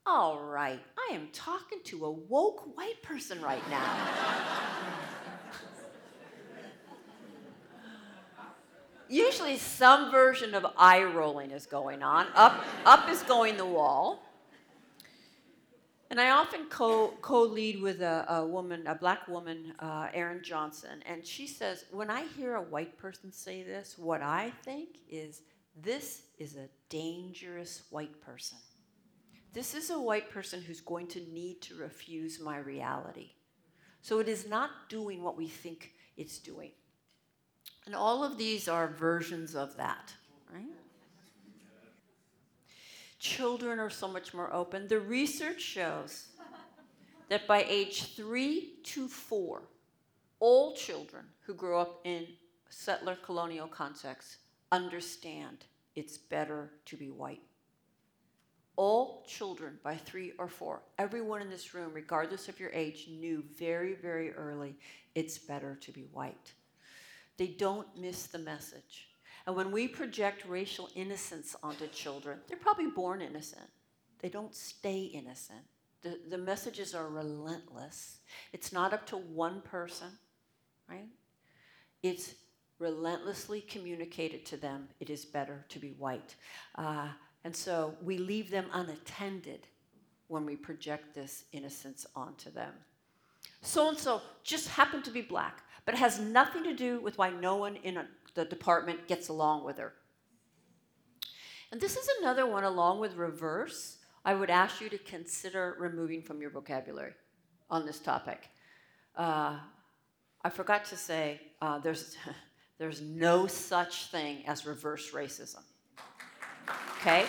all 0.06 0.40
right, 0.40 0.80
I 0.98 1.14
am 1.14 1.28
talking 1.32 1.78
to 1.84 2.04
a 2.04 2.10
woke 2.10 2.76
white 2.76 3.02
person 3.02 3.40
right 3.40 3.62
now. 3.70 4.44
usually 9.08 9.56
some 9.56 10.10
version 10.10 10.54
of 10.54 10.66
eye 10.76 11.02
rolling 11.02 11.50
is 11.50 11.66
going 11.66 12.02
on. 12.02 12.26
Up, 12.34 12.64
up 12.84 13.08
is 13.08 13.22
going 13.22 13.56
the 13.56 13.64
wall. 13.64 14.22
And 16.10 16.20
I 16.20 16.30
often 16.30 16.66
co 16.66 17.16
lead 17.30 17.80
with 17.80 18.00
a, 18.02 18.24
a, 18.28 18.46
woman, 18.46 18.86
a 18.86 18.94
black 18.94 19.26
woman, 19.26 19.72
uh, 19.80 20.08
Erin 20.12 20.42
Johnson, 20.44 21.02
and 21.06 21.26
she 21.26 21.46
says, 21.46 21.86
When 21.90 22.10
I 22.10 22.26
hear 22.36 22.54
a 22.54 22.62
white 22.62 22.96
person 22.98 23.32
say 23.32 23.62
this, 23.62 23.96
what 23.98 24.22
I 24.22 24.52
think 24.64 24.98
is 25.08 25.42
this 25.82 26.22
is 26.38 26.56
a 26.56 26.68
dangerous 26.88 27.84
white 27.90 28.20
person. 28.20 28.58
This 29.54 29.72
is 29.72 29.90
a 29.90 30.00
white 30.00 30.30
person 30.30 30.60
who's 30.60 30.80
going 30.80 31.06
to 31.08 31.20
need 31.32 31.62
to 31.62 31.76
refuse 31.76 32.40
my 32.40 32.58
reality. 32.58 33.30
So 34.02 34.18
it 34.18 34.28
is 34.28 34.48
not 34.48 34.88
doing 34.88 35.22
what 35.22 35.36
we 35.36 35.46
think 35.46 35.92
it's 36.16 36.38
doing. 36.38 36.72
And 37.86 37.94
all 37.94 38.24
of 38.24 38.36
these 38.36 38.66
are 38.66 38.88
versions 38.88 39.54
of 39.54 39.76
that, 39.76 40.12
right? 40.52 40.64
Children 43.20 43.78
are 43.78 43.90
so 43.90 44.08
much 44.08 44.34
more 44.34 44.52
open. 44.52 44.88
The 44.88 44.98
research 44.98 45.60
shows 45.60 46.26
that 47.28 47.46
by 47.46 47.64
age 47.68 48.16
three 48.16 48.74
to 48.82 49.06
four, 49.06 49.62
all 50.40 50.74
children 50.74 51.26
who 51.46 51.54
grow 51.54 51.80
up 51.80 52.00
in 52.04 52.26
settler 52.70 53.16
colonial 53.16 53.68
contexts 53.68 54.38
understand 54.72 55.64
it's 55.94 56.18
better 56.18 56.72
to 56.86 56.96
be 56.96 57.09
white. 57.09 57.40
All 58.77 59.25
children 59.27 59.79
by 59.83 59.97
three 59.97 60.33
or 60.39 60.49
four, 60.49 60.83
everyone 60.99 61.41
in 61.43 61.51
this 61.51 61.75
room, 61.75 61.93
regardless 61.93 62.49
of 62.49 62.59
your 62.59 62.70
age, 62.72 63.07
knew 63.09 63.45
very, 63.57 63.95
very 63.95 64.33
early 64.33 64.77
it's 65.14 65.39
better 65.39 65.77
to 65.81 65.93
be 65.93 66.07
white. 66.12 66.53
They 67.37 67.49
don't 67.49 67.87
miss 67.97 68.27
the 68.27 68.39
message. 68.39 69.09
And 69.47 69.55
when 69.55 69.70
we 69.70 69.89
project 69.89 70.45
racial 70.49 70.89
innocence 70.95 71.55
onto 71.62 71.87
children, 71.89 72.39
they're 72.49 72.57
probably 72.57 72.87
born 72.87 73.20
innocent. 73.20 73.68
They 74.20 74.29
don't 74.29 74.55
stay 74.55 75.03
innocent. 75.03 75.61
The, 76.03 76.18
the 76.31 76.39
messages 76.39 76.95
are 76.95 77.09
relentless. 77.09 78.18
It's 78.53 78.72
not 78.72 78.93
up 78.93 79.07
to 79.09 79.16
one 79.16 79.61
person, 79.61 80.09
right? 80.89 81.09
It's 82.03 82.35
relentlessly 82.79 83.61
communicated 83.61 84.45
to 84.47 84.57
them 84.57 84.89
it 85.01 85.11
is 85.11 85.25
better 85.25 85.64
to 85.68 85.79
be 85.79 85.91
white. 85.91 86.35
Uh, 86.75 87.09
And 87.45 87.55
so 87.55 87.95
we 88.03 88.16
leave 88.16 88.51
them 88.51 88.66
unattended 88.72 89.66
when 90.28 90.47
we 90.47 90.57
project 90.57 91.14
this 91.14 91.45
innocence 91.53 92.07
onto 92.16 92.51
them. 92.51 92.72
So 93.61 93.88
and 93.88 93.99
so 93.99 94.22
just 94.42 94.68
happened 94.68 95.05
to 95.05 95.11
be 95.11 95.20
black, 95.22 95.62
but 95.84 95.95
it 95.95 95.99
has 95.99 96.18
nothing 96.18 96.64
to 96.64 96.74
do 96.74 97.01
with 97.01 97.18
why 97.18 97.30
no 97.30 97.57
one 97.57 97.76
in 97.76 97.99
a, 97.99 98.07
the 98.34 98.45
department 98.45 99.07
gets 99.07 99.28
along 99.28 99.64
with 99.64 99.78
her. 99.78 99.92
And 101.70 101.80
this 101.80 101.97
is 101.97 102.09
another 102.20 102.47
one, 102.47 102.64
along 102.64 103.01
with 103.01 103.16
reverse, 103.16 103.99
I 104.24 104.34
would 104.34 104.51
ask 104.51 104.80
you 104.80 104.88
to 104.88 104.99
consider 104.99 105.76
removing 105.78 106.22
from 106.22 106.40
your 106.40 106.51
vocabulary 106.51 107.12
on 107.68 107.84
this 107.84 107.99
topic. 107.99 108.49
Uh, 109.16 109.59
I 110.42 110.51
forgot 110.51 110.84
to 110.86 110.97
say 110.97 111.40
uh, 111.61 111.78
there's, 111.78 112.16
there's 112.78 113.03
no 113.03 113.47
such 113.47 114.07
thing 114.07 114.45
as 114.47 114.66
reverse 114.66 115.11
racism. 115.11 115.62
Okay? 117.00 117.26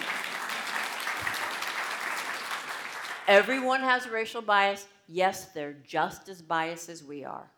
Everyone 3.27 3.81
has 3.81 4.07
racial 4.07 4.41
bias. 4.41 4.85
Yes, 5.07 5.45
they're 5.53 5.77
just 5.85 6.29
as 6.29 6.41
biased 6.41 6.89
as 6.89 7.03
we 7.03 7.23
are. 7.23 7.49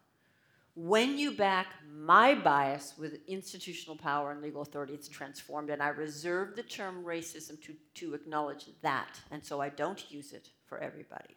When 0.76 1.18
you 1.18 1.32
back 1.32 1.68
my 1.92 2.36
bias 2.36 2.94
with 2.98 3.20
institutional 3.28 3.96
power 3.96 4.32
and 4.32 4.42
legal 4.42 4.62
authority, 4.62 4.94
it's 4.94 5.08
transformed. 5.08 5.70
And 5.70 5.82
I 5.82 5.90
reserve 5.90 6.56
the 6.56 6.64
term 6.64 7.04
racism 7.04 7.62
to, 7.64 7.74
to 7.96 8.14
acknowledge 8.14 8.66
that. 8.82 9.20
And 9.32 9.44
so 9.44 9.60
I 9.60 9.70
don't 9.70 10.10
use 10.12 10.34
it 10.34 10.50
for 10.68 10.78
everybody, 10.78 11.36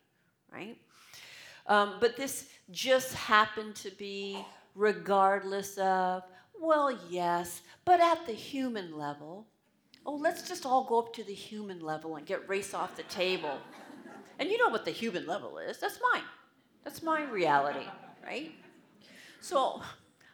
right? 0.53 0.76
Um, 1.66 1.95
but 2.01 2.16
this 2.16 2.49
just 2.70 3.14
happened 3.14 3.74
to 3.76 3.91
be 3.93 4.45
regardless 4.74 5.78
of, 5.78 6.22
well, 6.61 6.97
yes, 7.09 7.62
but 7.84 8.01
at 8.01 8.26
the 8.26 8.32
human 8.32 8.97
level. 8.97 9.47
Oh, 10.07 10.15
let's 10.15 10.49
just 10.49 10.65
all 10.65 10.85
go 10.85 10.99
up 10.99 11.13
to 11.15 11.25
the 11.25 11.35
human 11.35 11.81
level 11.81 12.17
and 12.17 12.27
get 12.27 12.49
race 12.49 12.75
off 12.75 12.97
the 12.97 13.03
table. 13.05 13.59
And 14.39 14.51
you 14.51 14.59
know 14.59 14.71
what 14.71 14.85
the 14.85 14.91
human 14.91 15.27
level 15.27 15.59
is. 15.59 15.79
That's 15.79 16.01
mine. 16.13 16.25
That's 16.85 17.03
my 17.03 17.23
reality, 17.25 17.87
right? 18.25 18.53
So 19.41 19.83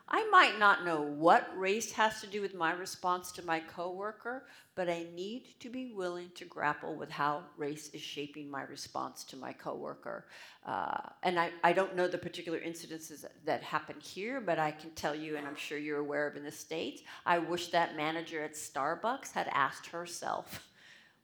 I 0.09 0.29
might 0.31 0.59
not 0.59 0.85
know 0.85 1.01
what 1.01 1.51
race 1.59 1.91
has 1.93 2.21
to 2.21 2.29
do 2.29 2.41
with 2.41 2.55
my 2.55 2.73
response 2.73 3.33
to 3.33 3.45
my 3.45 3.59
coworker, 3.59 4.47
but 4.77 4.89
I 4.89 5.07
need 5.15 5.59
to 5.59 5.69
be 5.69 5.93
willing 5.93 6.31
to 6.37 6.45
grapple 6.45 6.95
with 6.95 7.11
how 7.11 7.43
race 7.57 7.89
is 7.93 8.03
shaping 8.03 8.49
my 8.49 8.63
response 8.63 9.25
to 9.25 9.37
my 9.37 9.53
coworker. 9.53 10.27
Uh, 10.65 11.01
and 11.25 11.41
I, 11.41 11.51
I 11.65 11.73
don't 11.73 11.97
know 11.97 12.07
the 12.07 12.19
particular 12.19 12.61
incidences 12.61 13.25
that, 13.45 13.63
happen 13.65 13.97
here, 13.99 14.41
but 14.41 14.61
I 14.61 14.71
can 14.71 14.91
tell 14.91 15.15
you, 15.15 15.37
and 15.37 15.47
I'm 15.47 15.57
sure 15.57 15.77
you're 15.77 15.99
aware 15.99 16.29
of 16.29 16.37
in 16.37 16.45
the 16.45 16.53
States, 16.53 17.03
I 17.25 17.39
wish 17.39 17.69
that 17.69 17.97
manager 17.97 18.45
at 18.45 18.53
Starbucks 18.53 19.33
had 19.33 19.49
asked 19.51 19.87
herself, 19.87 20.69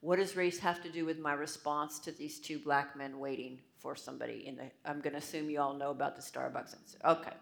what 0.01 0.17
does 0.17 0.35
race 0.35 0.59
have 0.59 0.83
to 0.83 0.89
do 0.89 1.05
with 1.05 1.21
my 1.21 1.35
response 1.35 2.01
to 2.01 2.11
these 2.11 2.41
two 2.41 2.59
black 2.59 2.97
men 2.97 3.21
waiting 3.21 3.61
for 3.79 3.95
somebody 3.95 4.45
in 4.47 4.57
the, 4.57 4.71
I'm 4.85 5.01
going 5.01 5.13
to 5.13 5.19
assume 5.19 5.49
you 5.49 5.61
all 5.61 5.75
know 5.75 5.91
about 5.91 6.17
the 6.17 6.23
Starbucks. 6.23 6.75
Okay. 7.05 7.33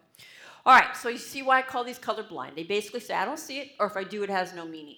All 0.63 0.75
right, 0.75 0.95
so 0.95 1.09
you 1.09 1.17
see 1.17 1.41
why 1.41 1.59
I 1.59 1.61
call 1.63 1.83
these 1.83 1.97
colorblind. 1.97 2.55
They 2.55 2.63
basically 2.63 2.99
say, 2.99 3.15
I 3.15 3.25
don't 3.25 3.39
see 3.39 3.59
it, 3.59 3.69
or 3.79 3.87
if 3.87 3.97
I 3.97 4.03
do, 4.03 4.21
it 4.21 4.29
has 4.29 4.53
no 4.53 4.65
meaning. 4.65 4.97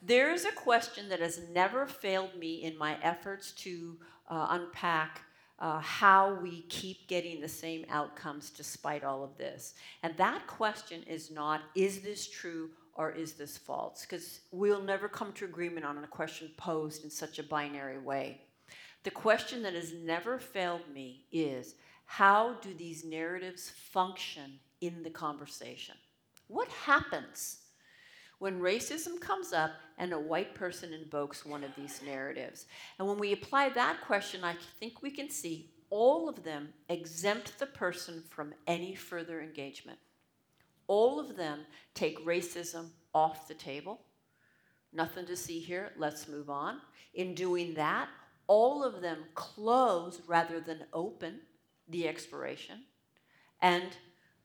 There 0.00 0.32
is 0.32 0.44
a 0.44 0.52
question 0.52 1.08
that 1.08 1.20
has 1.20 1.40
never 1.52 1.86
failed 1.86 2.36
me 2.38 2.62
in 2.62 2.78
my 2.78 2.96
efforts 3.02 3.50
to 3.52 3.98
uh, 4.28 4.46
unpack 4.50 5.22
uh, 5.58 5.80
how 5.80 6.34
we 6.34 6.62
keep 6.68 7.06
getting 7.08 7.40
the 7.40 7.48
same 7.48 7.84
outcomes 7.90 8.50
despite 8.50 9.04
all 9.04 9.24
of 9.24 9.36
this. 9.36 9.74
And 10.02 10.16
that 10.16 10.46
question 10.46 11.02
is 11.02 11.30
not, 11.30 11.62
is 11.74 12.00
this 12.00 12.28
true 12.28 12.70
or 12.94 13.10
is 13.10 13.34
this 13.34 13.58
false? 13.58 14.06
Because 14.08 14.40
we'll 14.52 14.82
never 14.82 15.08
come 15.08 15.32
to 15.34 15.44
agreement 15.44 15.84
on 15.84 15.98
a 15.98 16.06
question 16.06 16.50
posed 16.56 17.04
in 17.04 17.10
such 17.10 17.38
a 17.38 17.42
binary 17.42 17.98
way. 17.98 18.40
The 19.02 19.10
question 19.10 19.62
that 19.64 19.74
has 19.74 19.92
never 19.92 20.38
failed 20.38 20.88
me 20.92 21.24
is, 21.32 21.74
how 22.10 22.54
do 22.60 22.74
these 22.74 23.04
narratives 23.04 23.70
function 23.70 24.58
in 24.80 25.04
the 25.04 25.10
conversation? 25.10 25.94
What 26.48 26.66
happens 26.66 27.58
when 28.40 28.58
racism 28.58 29.20
comes 29.20 29.52
up 29.52 29.70
and 29.96 30.12
a 30.12 30.18
white 30.18 30.52
person 30.52 30.92
invokes 30.92 31.46
one 31.46 31.62
of 31.62 31.70
these 31.76 32.00
narratives? 32.04 32.66
And 32.98 33.06
when 33.06 33.18
we 33.18 33.32
apply 33.32 33.68
that 33.68 34.00
question, 34.00 34.42
I 34.42 34.56
think 34.80 35.02
we 35.02 35.12
can 35.12 35.30
see 35.30 35.70
all 35.88 36.28
of 36.28 36.42
them 36.42 36.70
exempt 36.88 37.56
the 37.60 37.66
person 37.66 38.24
from 38.28 38.54
any 38.66 38.96
further 38.96 39.40
engagement. 39.40 40.00
All 40.88 41.20
of 41.20 41.36
them 41.36 41.60
take 41.94 42.26
racism 42.26 42.88
off 43.14 43.46
the 43.46 43.54
table. 43.54 44.00
Nothing 44.92 45.26
to 45.26 45.36
see 45.36 45.60
here, 45.60 45.92
let's 45.96 46.26
move 46.26 46.50
on. 46.50 46.80
In 47.14 47.36
doing 47.36 47.72
that, 47.74 48.08
all 48.48 48.82
of 48.82 49.00
them 49.00 49.18
close 49.36 50.20
rather 50.26 50.58
than 50.58 50.86
open 50.92 51.38
the 51.90 52.08
expiration, 52.08 52.82
and 53.60 53.96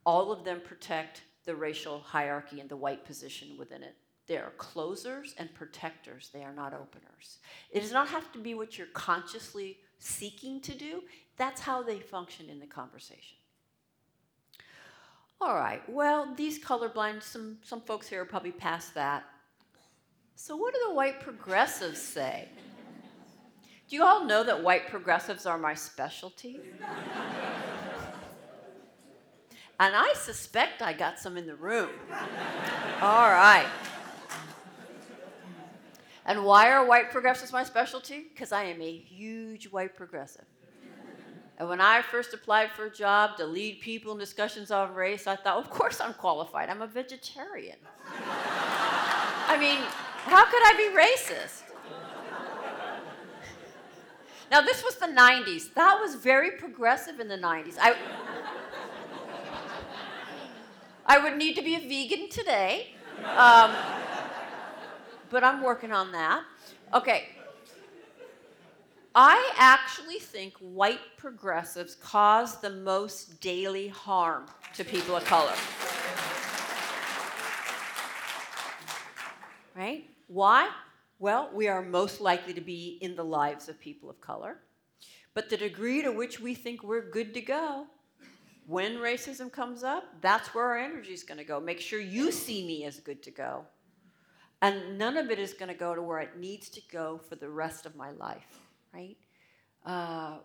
all 0.05 0.31
of 0.31 0.43
them 0.43 0.61
protect 0.61 1.23
the 1.45 1.55
racial 1.55 1.99
hierarchy 1.99 2.59
and 2.59 2.69
the 2.69 2.75
white 2.75 3.05
position 3.05 3.55
within 3.57 3.83
it. 3.83 3.95
They 4.27 4.37
are 4.37 4.53
closers 4.57 5.35
and 5.37 5.53
protectors, 5.53 6.29
they 6.33 6.43
are 6.43 6.53
not 6.53 6.73
openers. 6.73 7.37
It 7.71 7.81
does 7.81 7.91
not 7.91 8.07
have 8.07 8.31
to 8.31 8.39
be 8.39 8.55
what 8.55 8.77
you're 8.77 8.87
consciously 8.87 9.77
seeking 9.99 10.59
to 10.61 10.73
do, 10.73 11.03
that's 11.37 11.61
how 11.61 11.83
they 11.83 11.99
function 11.99 12.49
in 12.49 12.59
the 12.59 12.65
conversation. 12.65 13.37
All 15.41 15.55
right, 15.55 15.87
well, 15.89 16.33
these 16.35 16.63
colorblind, 16.63 17.21
some, 17.21 17.57
some 17.61 17.81
folks 17.81 18.07
here 18.07 18.21
are 18.21 18.25
probably 18.25 18.51
past 18.51 18.93
that. 18.95 19.25
So, 20.35 20.55
what 20.55 20.73
do 20.73 20.79
the 20.87 20.93
white 20.93 21.19
progressives 21.19 22.01
say? 22.01 22.47
Do 23.87 23.95
you 23.95 24.03
all 24.03 24.25
know 24.25 24.43
that 24.43 24.63
white 24.63 24.87
progressives 24.87 25.45
are 25.45 25.57
my 25.57 25.75
specialty? 25.75 26.59
and 29.79 29.95
I 29.95 30.13
suspect 30.15 30.81
I 30.81 30.93
got 30.93 31.19
some 31.19 31.37
in 31.37 31.45
the 31.45 31.55
room. 31.55 31.89
All 33.01 33.29
right. 33.29 33.67
And 36.25 36.43
why 36.43 36.71
are 36.71 36.83
white 36.83 37.11
progressives 37.11 37.53
my 37.53 37.63
specialty? 37.63 38.25
Because 38.33 38.51
I 38.51 38.63
am 38.63 38.81
a 38.81 38.91
huge 38.91 39.65
white 39.65 39.95
progressive. 39.95 40.45
And 41.57 41.69
when 41.69 41.79
I 41.79 42.01
first 42.01 42.33
applied 42.33 42.71
for 42.71 42.87
a 42.87 42.91
job 42.91 43.37
to 43.37 43.45
lead 43.45 43.79
people 43.79 44.11
in 44.11 44.17
discussions 44.17 44.71
on 44.71 44.93
race, 44.93 45.27
I 45.27 45.35
thought, 45.35 45.57
of 45.57 45.69
course 45.69 46.01
I'm 46.01 46.13
qualified. 46.13 46.69
I'm 46.69 46.81
a 46.81 46.87
vegetarian. 46.87 47.77
I 49.47 49.57
mean, 49.59 49.77
how 49.77 50.43
could 50.45 50.63
I 50.65 50.73
be 50.75 50.97
racist? 50.97 51.64
Now, 54.51 54.61
this 54.61 54.83
was 54.83 54.95
the 54.95 55.07
90s. 55.07 55.73
That 55.73 55.99
was 55.99 56.15
very 56.15 56.51
progressive 56.51 57.19
in 57.19 57.27
the 57.27 57.37
90s. 57.37 57.77
I, 57.79 57.95
I 61.05 61.17
would 61.17 61.37
need 61.37 61.55
to 61.55 61.61
be 61.61 61.75
a 61.75 61.79
vegan 61.79 62.29
today, 62.29 62.95
um, 63.35 63.71
but 65.29 65.43
I'm 65.43 65.63
working 65.63 65.91
on 65.91 66.11
that. 66.11 66.43
Okay. 66.93 67.29
I 69.15 69.53
actually 69.57 70.19
think 70.19 70.53
white 70.57 70.99
progressives 71.17 71.95
cause 71.95 72.57
the 72.59 72.69
most 72.69 73.39
daily 73.39 73.87
harm 73.87 74.45
to 74.75 74.83
people 74.83 75.15
of 75.15 75.23
color. 75.25 75.53
Right? 79.75 80.09
Why? 80.27 80.69
Well, 81.17 81.49
we 81.53 81.67
are 81.67 81.81
most 81.81 82.19
likely 82.19 82.53
to 82.53 82.61
be 82.61 82.97
in 83.01 83.15
the 83.15 83.23
lives 83.23 83.69
of 83.69 83.79
people 83.79 84.09
of 84.09 84.19
color. 84.19 84.57
But 85.33 85.49
the 85.49 85.57
degree 85.57 86.01
to 86.01 86.11
which 86.11 86.39
we 86.39 86.53
think 86.53 86.83
we're 86.83 87.09
good 87.09 87.33
to 87.33 87.41
go, 87.41 87.87
when 88.67 88.97
racism 88.97 89.51
comes 89.51 89.83
up, 89.83 90.03
that's 90.21 90.53
where 90.53 90.65
our 90.65 90.77
energy 90.77 91.13
is 91.13 91.23
going 91.23 91.37
to 91.37 91.43
go. 91.43 91.59
Make 91.59 91.79
sure 91.79 91.99
you 91.99 92.31
see 92.31 92.65
me 92.65 92.83
as 92.85 92.99
good 92.99 93.21
to 93.23 93.31
go. 93.31 93.65
And 94.61 94.97
none 94.97 95.17
of 95.17 95.29
it 95.29 95.39
is 95.39 95.53
going 95.53 95.69
to 95.69 95.77
go 95.77 95.93
to 95.93 96.01
where 96.01 96.19
it 96.19 96.37
needs 96.37 96.69
to 96.69 96.81
go 96.91 97.19
for 97.29 97.35
the 97.35 97.49
rest 97.49 97.85
of 97.85 97.95
my 97.95 98.11
life, 98.11 98.59
right? 98.93 99.17
Uh, 99.85 100.37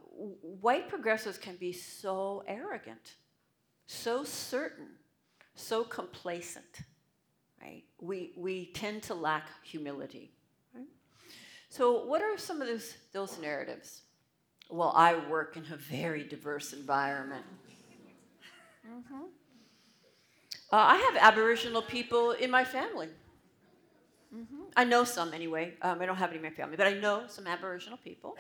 white 0.61 0.89
progressives 0.89 1.39
can 1.39 1.57
be 1.57 1.73
so 1.73 2.45
arrogant, 2.47 3.15
so 3.87 4.23
certain, 4.23 4.89
so 5.55 5.83
complacent, 5.83 6.81
right? 7.63 7.85
We, 8.01 8.33
we 8.37 8.67
tend 8.73 9.03
to 9.05 9.15
lack 9.15 9.47
humility. 9.63 10.33
So, 11.71 12.05
what 12.05 12.21
are 12.21 12.37
some 12.37 12.61
of 12.61 12.67
those, 12.67 12.97
those 13.13 13.39
narratives? 13.39 14.03
Well, 14.69 14.93
I 14.97 15.15
work 15.29 15.57
in 15.57 15.65
a 15.73 15.77
very 15.77 16.25
diverse 16.25 16.73
environment. 16.73 17.45
Mm-hmm. 18.85 19.23
Uh, 20.73 20.77
I 20.77 20.97
have 20.97 21.17
Aboriginal 21.17 21.81
people 21.81 22.33
in 22.33 22.51
my 22.51 22.65
family. 22.65 23.09
Mm-hmm. 24.35 24.63
I 24.77 24.83
know 24.83 25.05
some 25.05 25.33
anyway. 25.33 25.75
Um, 25.83 26.03
I 26.03 26.07
don't 26.07 26.17
have 26.17 26.31
any 26.31 26.39
in 26.39 26.43
my 26.43 26.51
family, 26.51 26.77
but 26.77 26.89
I 26.89 26.95
know 26.95 27.23
some 27.29 27.47
Aboriginal 27.47 27.99
people. 27.99 28.37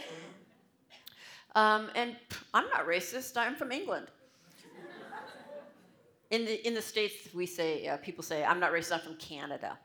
Um, 1.54 1.88
and 1.94 2.16
I'm 2.52 2.68
not 2.68 2.84
racist. 2.84 3.36
I'm 3.36 3.54
from 3.54 3.70
England. 3.70 4.08
In 6.30 6.44
the 6.44 6.66
in 6.66 6.74
the 6.74 6.82
states, 6.82 7.28
we 7.34 7.46
say 7.46 7.86
uh, 7.86 7.96
people 7.96 8.22
say 8.22 8.44
I'm 8.44 8.60
not 8.60 8.72
racist. 8.72 8.92
I'm 8.92 9.00
from 9.00 9.16
Canada. 9.16 9.78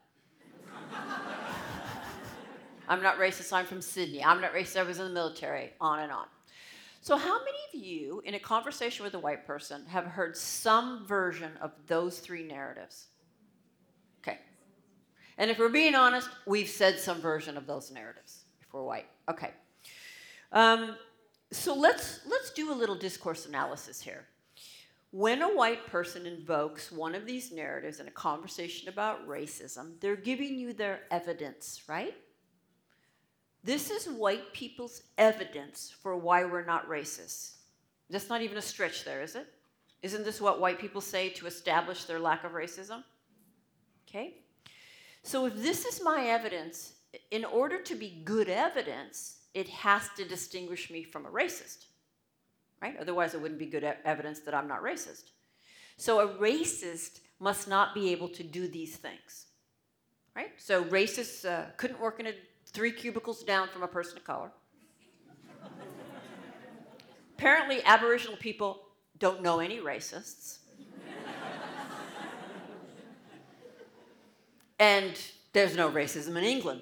I'm 2.88 3.02
not 3.02 3.18
racist, 3.18 3.52
I'm 3.54 3.66
from 3.66 3.82
Sydney. 3.82 4.24
I'm 4.24 4.42
not 4.42 4.54
racist, 4.54 4.80
I 4.80 4.84
was 4.84 5.00
in 5.00 5.06
the 5.06 5.14
military, 5.14 5.74
on 5.80 6.00
and 6.00 6.12
on. 6.12 6.26
So, 7.02 7.18
how 7.18 7.38
many 7.40 7.58
of 7.72 7.86
you, 7.86 8.22
in 8.26 8.34
a 8.34 8.40
conversation 8.40 9.04
with 9.04 9.14
a 9.14 9.20
white 9.20 9.46
person, 9.46 9.86
have 9.88 10.06
heard 10.06 10.36
some 10.36 11.06
version 11.06 11.52
of 11.62 11.72
those 11.86 12.18
three 12.18 12.44
narratives? 12.44 13.10
Okay. 14.24 14.40
And 15.38 15.52
if 15.52 15.60
we're 15.60 15.70
being 15.70 15.94
honest, 15.94 16.30
we've 16.48 16.68
said 16.68 17.00
some 17.00 17.22
version 17.22 17.58
of 17.58 17.68
those 17.68 17.92
narratives 17.92 18.46
if 18.60 18.74
we're 18.74 18.84
white. 18.84 19.06
Okay. 19.30 19.52
Um, 20.52 20.96
so 21.52 21.76
let's 21.76 22.22
let's 22.26 22.50
do 22.52 22.72
a 22.72 22.76
little 22.76 22.96
discourse 22.96 23.46
analysis 23.46 24.02
here. 24.02 24.26
When 25.12 25.44
a 25.44 25.56
white 25.56 25.86
person 25.86 26.26
invokes 26.26 26.92
one 26.92 27.16
of 27.16 27.26
these 27.26 27.52
narratives 27.52 28.00
in 28.00 28.08
a 28.08 28.12
conversation 28.12 28.90
about 28.90 29.28
racism, 29.28 30.00
they're 30.02 30.16
giving 30.16 30.58
you 30.58 30.74
their 30.74 31.02
evidence, 31.12 31.84
right? 31.88 32.16
This 33.66 33.90
is 33.90 34.08
white 34.08 34.54
people's 34.54 35.02
evidence 35.18 35.92
for 36.02 36.16
why 36.16 36.46
we're 36.46 36.64
not 36.64 36.88
racist. 36.88 37.56
That's 38.12 38.30
not 38.30 38.44
even 38.44 38.58
a 38.58 38.62
stretch 38.62 39.04
there, 39.04 39.24
is 39.24 39.34
it? 39.34 39.48
Isn't 40.04 40.24
this 40.24 40.40
what 40.40 40.62
white 40.62 40.78
people 40.78 41.02
say 41.02 41.30
to 41.30 41.48
establish 41.48 42.04
their 42.04 42.20
lack 42.20 42.44
of 42.44 42.52
racism? 42.52 43.04
Okay? 44.08 44.36
So 45.24 45.48
if 45.48 45.56
this 45.56 45.84
is 45.84 46.04
my 46.04 46.28
evidence, 46.28 46.94
in 47.32 47.44
order 47.44 47.82
to 47.82 47.96
be 47.96 48.22
good 48.24 48.50
evidence, 48.50 49.38
it 49.56 49.68
has 49.70 50.10
to 50.18 50.26
distinguish 50.26 50.92
me 50.92 51.02
from 51.02 51.26
a 51.26 51.32
racist. 51.32 51.86
Right? 52.84 52.96
Otherwise, 53.00 53.34
it 53.34 53.42
wouldn't 53.42 53.60
be 53.60 53.66
good 53.66 53.96
evidence 54.06 54.42
that 54.42 54.54
I'm 54.54 54.68
not 54.68 54.84
racist. 54.84 55.32
So 55.98 56.20
a 56.20 56.28
racist 56.38 57.22
must 57.40 57.68
not 57.68 57.96
be 57.96 58.12
able 58.12 58.30
to 58.30 58.44
do 58.44 58.68
these 58.68 58.96
things. 58.96 59.48
Right? 60.36 60.52
So 60.58 60.84
racists 60.84 61.50
uh, 61.50 61.72
couldn't 61.78 62.00
work 62.00 62.20
in 62.20 62.28
a 62.28 62.34
three 62.76 62.92
cubicles 62.92 63.42
down 63.42 63.70
from 63.70 63.84
a 63.84 63.88
person 63.88 64.18
of 64.18 64.26
color. 64.26 64.52
Apparently, 67.38 67.82
Aboriginal 67.86 68.36
people 68.36 68.82
don't 69.18 69.42
know 69.42 69.60
any 69.60 69.80
racists. 69.80 70.58
and 74.78 75.18
there's 75.54 75.78
no 75.78 75.90
racism 75.90 76.36
in 76.36 76.44
England, 76.44 76.82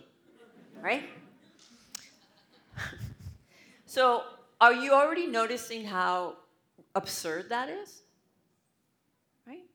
right? 0.81 1.03
so, 3.85 4.23
are 4.59 4.73
you 4.73 4.93
already 4.93 5.27
noticing 5.27 5.85
how 5.85 6.37
absurd 6.95 7.49
that 7.49 7.69
is? 7.69 8.01
Right? 9.45 9.65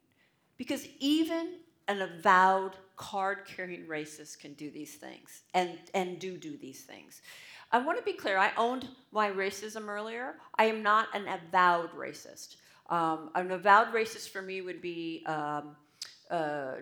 Because 0.57 0.85
even 0.99 1.59
an 1.87 2.03
avowed 2.03 2.75
card 2.99 3.47
carrying 3.47 3.87
racist 3.87 4.41
can 4.41 4.53
do 4.55 4.71
these 4.71 4.97
things 4.97 5.43
and, 5.55 5.79
and 5.95 6.19
do 6.19 6.37
do 6.37 6.57
these 6.59 6.83
things. 6.83 7.23
I 7.71 7.79
want 7.79 7.97
to 7.99 8.05
be 8.05 8.13
clear, 8.13 8.37
I 8.37 8.51
owned 8.57 8.89
my 9.13 9.31
racism 9.31 9.89
earlier. 9.89 10.35
I 10.59 10.65
am 10.65 10.83
not 10.83 11.09
an 11.15 11.27
avowed 11.29 11.93
racist. 11.93 12.57
Um, 12.91 13.31
an 13.35 13.51
avowed 13.51 13.93
racist 13.93 14.31
for 14.31 14.43
me 14.43 14.63
would 14.63 14.83
be 14.83 15.25
um, 15.27 15.77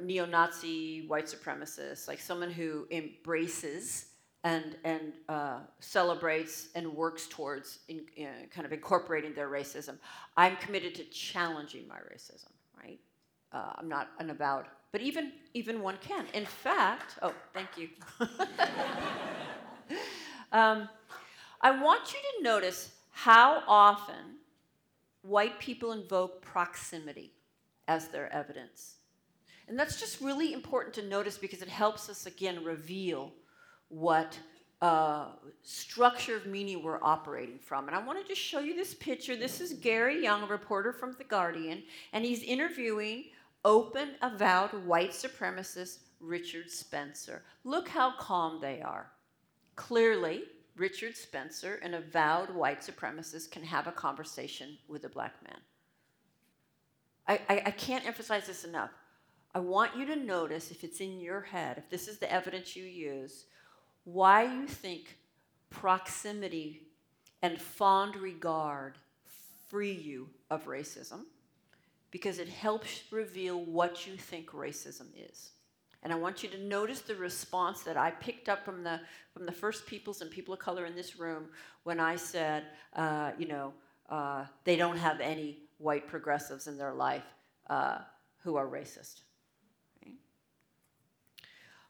neo 0.03 0.25
Nazi 0.27 1.05
white 1.07 1.27
supremacist, 1.27 2.09
like 2.09 2.21
someone 2.21 2.51
who 2.51 2.87
embraces 2.91 4.07
and, 4.45 4.77
and 4.85 5.13
uh, 5.29 5.59
celebrates 5.81 6.69
and 6.77 6.95
works 6.95 7.27
towards 7.27 7.81
in, 7.89 8.07
uh, 8.21 8.47
kind 8.55 8.65
of 8.65 8.73
incorporating 8.73 9.35
their 9.35 9.49
racism. 9.49 9.97
I'm 10.37 10.57
committed 10.57 10.95
to 10.97 11.05
challenging 11.05 11.89
my 11.89 11.97
racism, 11.97 12.53
right? 12.81 13.01
Uh, 13.53 13.73
I'm 13.77 13.89
not 13.89 14.11
an 14.21 14.31
avowed 14.31 14.67
but 14.93 15.01
even, 15.01 15.33
even 15.55 15.81
one 15.83 15.99
can. 16.01 16.27
In 16.35 16.47
fact, 16.47 17.19
oh, 17.23 17.35
thank 17.53 17.69
you. 17.77 17.89
um, 20.53 20.89
I 21.61 21.71
want 21.71 22.13
you 22.13 22.19
to 22.39 22.43
notice 22.43 22.93
how 23.11 23.63
often 23.67 24.37
white 25.23 25.59
people 25.59 25.93
invoke 25.93 26.43
proximity 26.43 27.33
as 27.89 28.09
their 28.09 28.33
evidence. 28.33 28.97
And 29.69 29.79
that's 29.79 29.99
just 29.99 30.21
really 30.21 30.53
important 30.53 30.95
to 30.95 31.03
notice 31.03 31.39
because 31.39 31.63
it 31.63 31.69
helps 31.69 32.09
us, 32.09 32.27
again, 32.27 32.63
reveal 32.65 33.33
what 33.89 34.39
uh, 34.81 35.29
structure 35.63 36.37
of 36.37 36.47
meaning 36.47 36.83
we're 36.83 37.03
operating 37.03 37.59
from. 37.59 37.87
And 37.87 37.97
I 37.97 38.05
wanted 38.05 38.29
to 38.29 38.35
show 38.35 38.61
you 38.61 38.77
this 38.77 38.95
picture. 38.95 39.35
This 39.35 39.61
is 39.61 39.73
Gary 39.73 40.23
Younge, 40.23 40.45
a 40.45 40.47
reporter 40.47 40.93
from 40.93 41.15
The 41.19 41.25
Guardian, 41.25 41.83
and 42.13 42.25
he's 42.25 42.43
interviewing 42.43 43.25
open, 43.67 44.11
avowed 44.23 44.73
white 44.87 45.11
supremacist 45.11 45.99
Richard 46.21 46.71
Spencer. 46.71 47.43
Look 47.65 47.89
how 47.89 48.17
calm 48.17 48.61
they 48.61 48.81
are. 48.81 49.11
Clearly, 49.75 50.45
Richard 50.77 51.17
Spencer, 51.17 51.75
an 51.83 51.95
avowed 51.95 52.51
white 52.51 52.81
supremacist, 52.81 53.51
can 53.51 53.65
have 53.65 53.89
a 53.89 53.93
conversation 53.93 54.79
with 54.89 55.05
a 55.05 55.09
black 55.09 55.35
man. 55.43 55.59
I, 57.27 57.41
I, 57.49 57.63
I, 57.67 57.71
can't 57.73 58.07
emphasize 58.07 58.47
this 58.47 58.65
enough. 58.65 58.91
I 59.53 59.59
want 59.59 59.97
you 59.97 60.07
to 60.07 60.17
notice, 60.17 60.71
if 60.71 60.85
it's 60.85 61.01
in 61.01 61.19
your 61.19 61.41
head, 61.41 61.77
if 61.77 61.91
this 61.91 62.07
is 62.07 62.19
the 62.19 62.33
evidence 62.33 62.77
you 62.77 62.85
use, 62.85 63.47
why 64.05 64.45
you 64.45 64.69
think 64.69 65.19
proximity 65.71 66.83
and 67.43 67.61
fond 67.61 68.15
regard 68.15 68.97
free 69.69 69.93
you 69.93 70.29
of 70.51 70.67
racism 70.67 71.23
because 72.11 72.39
it 72.39 72.49
helps 72.49 73.03
reveal 73.11 73.61
what 73.65 74.07
you 74.07 74.17
think 74.17 74.51
racism 74.51 75.07
is. 75.17 75.51
And 76.03 76.13
I 76.13 76.17
want 76.17 76.43
you 76.43 76.49
to 76.51 76.59
notice 76.59 77.01
the 77.01 77.17
response 77.17 77.83
that 77.83 77.97
I 77.97 78.11
picked 78.13 78.49
up 78.49 78.65
from 78.65 78.85
the, 78.85 79.01
from 79.33 79.45
the 79.45 79.53
first 79.53 79.87
peoples 79.87 80.21
and 80.21 80.31
people 80.31 80.55
of 80.55 80.61
color 80.61 80.87
in 80.87 80.95
this 80.95 81.19
room 81.19 81.47
when 81.83 81.99
I 81.99 82.17
said, 82.17 82.65
uh, 82.95 83.33
you 83.39 83.49
know, 83.49 83.73
uh, 84.09 84.45
they 84.65 84.77
don't 84.77 84.99
have 84.99 85.21
any 85.21 85.59
white 85.79 86.07
progressives 86.07 86.69
in 86.69 86.79
their 86.79 86.95
life 86.95 87.25
uh, 87.69 87.99
who 88.45 88.57
are 88.57 88.67
racist. 88.67 89.23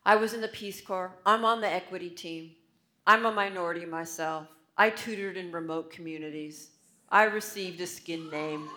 I 0.04 0.16
was 0.16 0.32
in 0.34 0.40
the 0.40 0.48
Peace 0.48 0.80
Corps. 0.80 1.12
I'm 1.26 1.44
on 1.44 1.60
the 1.60 1.68
equity 1.68 2.10
team. 2.10 2.52
I'm 3.06 3.26
a 3.26 3.32
minority 3.32 3.84
myself. 3.84 4.46
I 4.78 4.90
tutored 4.90 5.36
in 5.36 5.52
remote 5.52 5.90
communities. 5.90 6.70
I 7.10 7.24
received 7.24 7.80
a 7.80 7.86
skin 7.86 8.30
name. 8.30 8.68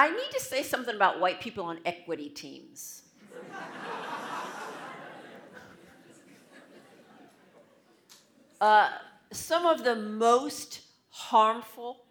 I 0.00 0.08
need 0.08 0.30
to 0.32 0.40
say 0.40 0.62
something 0.62 0.96
about 0.96 1.20
white 1.20 1.42
people 1.42 1.64
on 1.64 1.78
equity 1.84 2.30
teams. 2.30 3.02
uh, 8.62 8.88
some 9.30 9.66
of 9.66 9.84
the 9.84 9.96
most 9.96 10.80
harmful, 11.10 12.06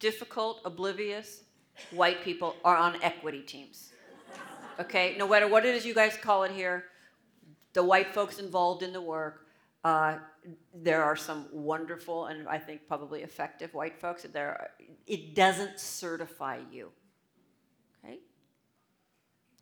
difficult, 0.00 0.60
oblivious 0.64 1.44
white 1.92 2.24
people 2.24 2.56
are 2.64 2.76
on 2.76 3.00
equity 3.00 3.42
teams. 3.42 3.92
Okay, 4.80 5.14
no 5.16 5.28
matter 5.28 5.46
what 5.46 5.64
it 5.64 5.76
is 5.76 5.86
you 5.86 5.94
guys 5.94 6.16
call 6.16 6.42
it 6.42 6.50
here, 6.50 6.86
the 7.74 7.84
white 7.84 8.12
folks 8.12 8.40
involved 8.40 8.82
in 8.82 8.92
the 8.92 9.00
work, 9.00 9.46
uh, 9.84 10.18
there 10.74 11.04
are 11.04 11.14
some 11.14 11.46
wonderful 11.52 12.26
and 12.26 12.48
I 12.48 12.58
think 12.58 12.88
probably 12.88 13.22
effective 13.22 13.72
white 13.72 14.00
folks. 14.00 14.24
There, 14.24 14.70
it 15.06 15.36
doesn't 15.36 15.78
certify 15.78 16.58
you. 16.72 16.90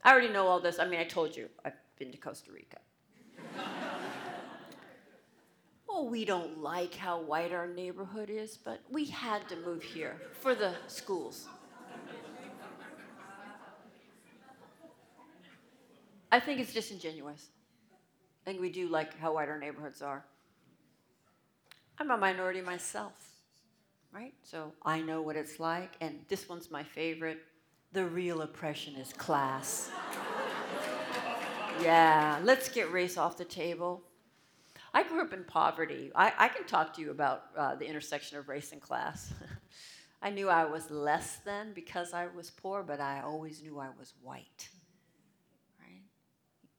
I 0.04 0.12
already 0.12 0.28
know 0.28 0.48
all 0.48 0.60
this. 0.60 0.78
I 0.78 0.86
mean, 0.86 1.00
I 1.00 1.04
told 1.04 1.36
you, 1.36 1.48
I've 1.64 1.74
been 1.98 2.10
to 2.10 2.18
Costa 2.18 2.50
Rica. 2.52 2.78
well, 5.88 6.08
we 6.08 6.24
don't 6.24 6.58
like 6.58 6.94
how 6.94 7.20
white 7.20 7.52
our 7.52 7.68
neighborhood 7.68 8.28
is, 8.28 8.56
but 8.56 8.80
we 8.90 9.04
had 9.04 9.48
to 9.48 9.56
move 9.56 9.82
here 9.82 10.20
for 10.40 10.54
the 10.54 10.74
schools. 10.88 11.46
I 16.32 16.40
think 16.40 16.60
it's 16.60 16.72
disingenuous. 16.72 17.48
I 18.42 18.50
think 18.50 18.60
we 18.60 18.70
do 18.70 18.88
like 18.88 19.18
how 19.18 19.34
white 19.34 19.48
our 19.48 19.58
neighborhoods 19.58 20.00
are. 20.00 20.24
I'm 21.98 22.10
a 22.10 22.16
minority 22.16 22.62
myself, 22.62 23.12
right? 24.12 24.32
So 24.42 24.72
I 24.82 25.02
know 25.02 25.20
what 25.20 25.36
it's 25.36 25.60
like, 25.60 25.92
and 26.00 26.24
this 26.28 26.48
one's 26.48 26.70
my 26.70 26.82
favorite. 26.82 27.40
The 27.92 28.06
real 28.06 28.40
oppression 28.40 28.94
is 28.94 29.12
class. 29.12 29.90
yeah, 31.82 32.40
let's 32.42 32.70
get 32.70 32.90
race 32.90 33.18
off 33.18 33.36
the 33.36 33.44
table. 33.44 34.02
I 34.94 35.02
grew 35.02 35.20
up 35.20 35.34
in 35.34 35.44
poverty. 35.44 36.10
I, 36.14 36.32
I 36.38 36.48
can 36.48 36.64
talk 36.64 36.94
to 36.94 37.02
you 37.02 37.10
about 37.10 37.44
uh, 37.54 37.74
the 37.74 37.86
intersection 37.86 38.38
of 38.38 38.48
race 38.48 38.72
and 38.72 38.80
class. 38.80 39.34
I 40.22 40.30
knew 40.30 40.48
I 40.48 40.64
was 40.64 40.90
less 40.90 41.40
than 41.44 41.74
because 41.74 42.14
I 42.14 42.28
was 42.34 42.50
poor, 42.50 42.82
but 42.82 42.98
I 42.98 43.20
always 43.20 43.62
knew 43.62 43.78
I 43.78 43.88
was 43.98 44.14
white. 44.22 44.70
Right? 45.78 46.00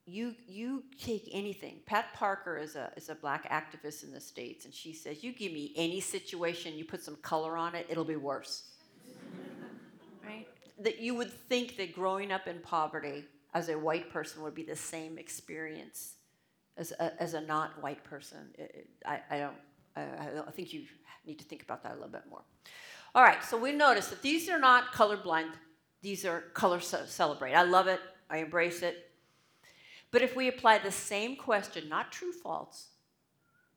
You, 0.07 0.33
you 0.47 0.83
take 0.99 1.29
anything. 1.31 1.81
Pat 1.85 2.11
Parker 2.15 2.57
is 2.57 2.75
a, 2.75 2.91
is 2.97 3.09
a 3.09 3.15
black 3.15 3.51
activist 3.51 4.03
in 4.03 4.11
the 4.11 4.21
States, 4.21 4.65
and 4.65 4.73
she 4.73 4.93
says, 4.93 5.23
You 5.23 5.31
give 5.31 5.51
me 5.51 5.73
any 5.75 5.99
situation, 5.99 6.73
you 6.73 6.85
put 6.85 7.03
some 7.03 7.17
color 7.17 7.55
on 7.55 7.75
it, 7.75 7.85
it'll 7.87 8.03
be 8.03 8.15
worse 8.15 8.72
that 10.83 10.99
you 10.99 11.15
would 11.15 11.31
think 11.31 11.77
that 11.77 11.93
growing 11.93 12.31
up 12.31 12.47
in 12.47 12.59
poverty 12.59 13.25
as 13.53 13.69
a 13.69 13.77
white 13.77 14.09
person 14.11 14.41
would 14.43 14.55
be 14.55 14.63
the 14.63 14.75
same 14.75 15.17
experience 15.17 16.15
as 16.77 16.91
a, 16.99 17.21
as 17.21 17.33
a 17.33 17.41
not 17.41 17.81
white 17.81 18.03
person. 18.03 18.53
I, 19.05 19.19
I, 19.29 19.37
don't, 19.39 20.47
I 20.47 20.51
think 20.51 20.73
you 20.73 20.85
need 21.25 21.39
to 21.39 21.45
think 21.45 21.61
about 21.63 21.83
that 21.83 21.91
a 21.91 21.95
little 21.95 22.09
bit 22.09 22.23
more. 22.29 22.41
All 23.15 23.23
right, 23.23 23.43
so 23.43 23.57
we 23.57 23.71
notice 23.71 24.07
that 24.07 24.21
these 24.21 24.49
are 24.49 24.59
not 24.59 24.91
colorblind, 24.91 25.51
these 26.01 26.25
are 26.25 26.41
color 26.53 26.79
celebrate. 26.79 27.53
I 27.53 27.63
love 27.63 27.87
it, 27.87 27.99
I 28.29 28.37
embrace 28.37 28.81
it. 28.81 29.11
But 30.09 30.23
if 30.23 30.35
we 30.35 30.47
apply 30.47 30.79
the 30.79 30.91
same 30.91 31.35
question, 31.35 31.89
not 31.89 32.11
true 32.11 32.31
false, 32.31 32.89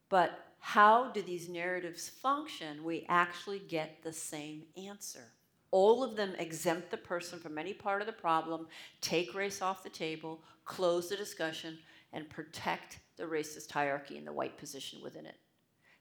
but 0.08 0.38
how 0.58 1.10
do 1.10 1.22
these 1.22 1.48
narratives 1.48 2.08
function, 2.08 2.82
we 2.82 3.04
actually 3.08 3.58
get 3.58 4.02
the 4.02 4.12
same 4.12 4.64
answer. 4.76 5.32
All 5.70 6.02
of 6.02 6.16
them 6.16 6.34
exempt 6.38 6.90
the 6.90 6.96
person 6.96 7.38
from 7.38 7.58
any 7.58 7.74
part 7.74 8.00
of 8.00 8.06
the 8.06 8.12
problem, 8.12 8.66
take 9.00 9.34
race 9.34 9.60
off 9.60 9.82
the 9.82 9.90
table, 9.90 10.40
close 10.64 11.08
the 11.08 11.16
discussion, 11.16 11.78
and 12.12 12.28
protect 12.30 13.00
the 13.16 13.24
racist 13.24 13.70
hierarchy 13.70 14.16
and 14.16 14.26
the 14.26 14.32
white 14.32 14.56
position 14.58 15.00
within 15.02 15.26
it. 15.26 15.36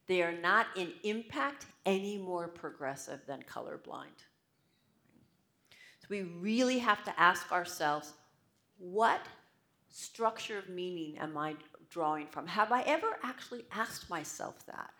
They 0.08 0.22
are 0.22 0.38
not 0.38 0.68
in 0.76 0.94
impact 1.04 1.66
any 1.86 2.18
more 2.18 2.48
progressive 2.48 3.22
than 3.26 3.42
colorblind. 3.42 4.24
So 6.00 6.08
we 6.10 6.22
really 6.22 6.78
have 6.80 7.04
to 7.06 7.20
ask 7.20 7.52
ourselves 7.52 8.14
what 8.78 9.22
structure 9.90 10.60
of 10.60 10.70
meaning 10.70 11.18
am 11.18 11.38
I 11.38 11.56
drawing 11.90 12.28
from? 12.28 12.46
Have 12.48 12.72
I 12.72 12.82
ever 12.82 13.18
actually 13.24 13.66
asked 13.72 14.10
myself 14.10 14.66
that? 14.68 14.92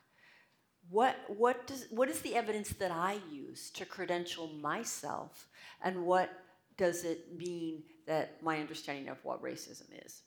What, 0.90 1.16
what, 1.28 1.68
does, 1.68 1.88
what 1.90 2.10
is 2.10 2.22
the 2.22 2.36
evidence 2.36 2.70
that 2.70 2.92
I 2.92 3.18
use 3.32 3.70
to 3.72 3.86
credential 3.86 4.48
myself, 4.48 5.48
and 5.84 6.06
what 6.06 6.30
does 6.78 7.04
it 7.04 7.36
mean 7.36 7.84
that 8.06 8.42
my 8.44 8.60
understanding 8.60 9.10
of 9.10 9.18
what 9.24 9.42
racism 9.42 9.88
is? 10.06 10.22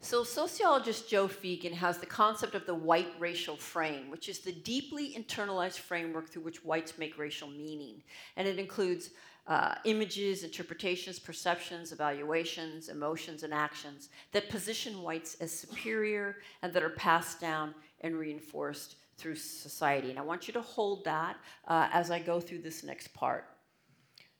So, 0.00 0.22
sociologist 0.22 1.10
Joe 1.10 1.26
Feagin 1.26 1.72
has 1.72 1.98
the 1.98 2.06
concept 2.06 2.54
of 2.54 2.64
the 2.66 2.74
white 2.74 3.12
racial 3.18 3.56
frame, 3.56 4.10
which 4.10 4.28
is 4.28 4.38
the 4.38 4.52
deeply 4.52 5.12
internalized 5.18 5.80
framework 5.80 6.28
through 6.28 6.42
which 6.42 6.64
whites 6.64 6.96
make 6.98 7.18
racial 7.18 7.48
meaning. 7.48 8.02
And 8.36 8.46
it 8.46 8.60
includes 8.60 9.10
uh, 9.48 9.74
images, 9.84 10.44
interpretations, 10.44 11.18
perceptions, 11.18 11.90
evaluations, 11.90 12.90
emotions, 12.90 13.42
and 13.42 13.52
actions 13.52 14.10
that 14.32 14.48
position 14.50 15.02
whites 15.02 15.36
as 15.40 15.50
superior 15.50 16.36
and 16.62 16.72
that 16.72 16.82
are 16.84 16.90
passed 16.90 17.40
down 17.40 17.74
and 18.00 18.16
reinforced 18.16 18.96
through 19.16 19.34
society. 19.34 20.10
And 20.10 20.18
I 20.18 20.22
want 20.22 20.46
you 20.46 20.54
to 20.54 20.60
hold 20.60 21.04
that 21.04 21.36
uh, 21.66 21.88
as 21.92 22.10
I 22.10 22.20
go 22.20 22.40
through 22.40 22.62
this 22.62 22.84
next 22.84 23.12
part. 23.12 23.46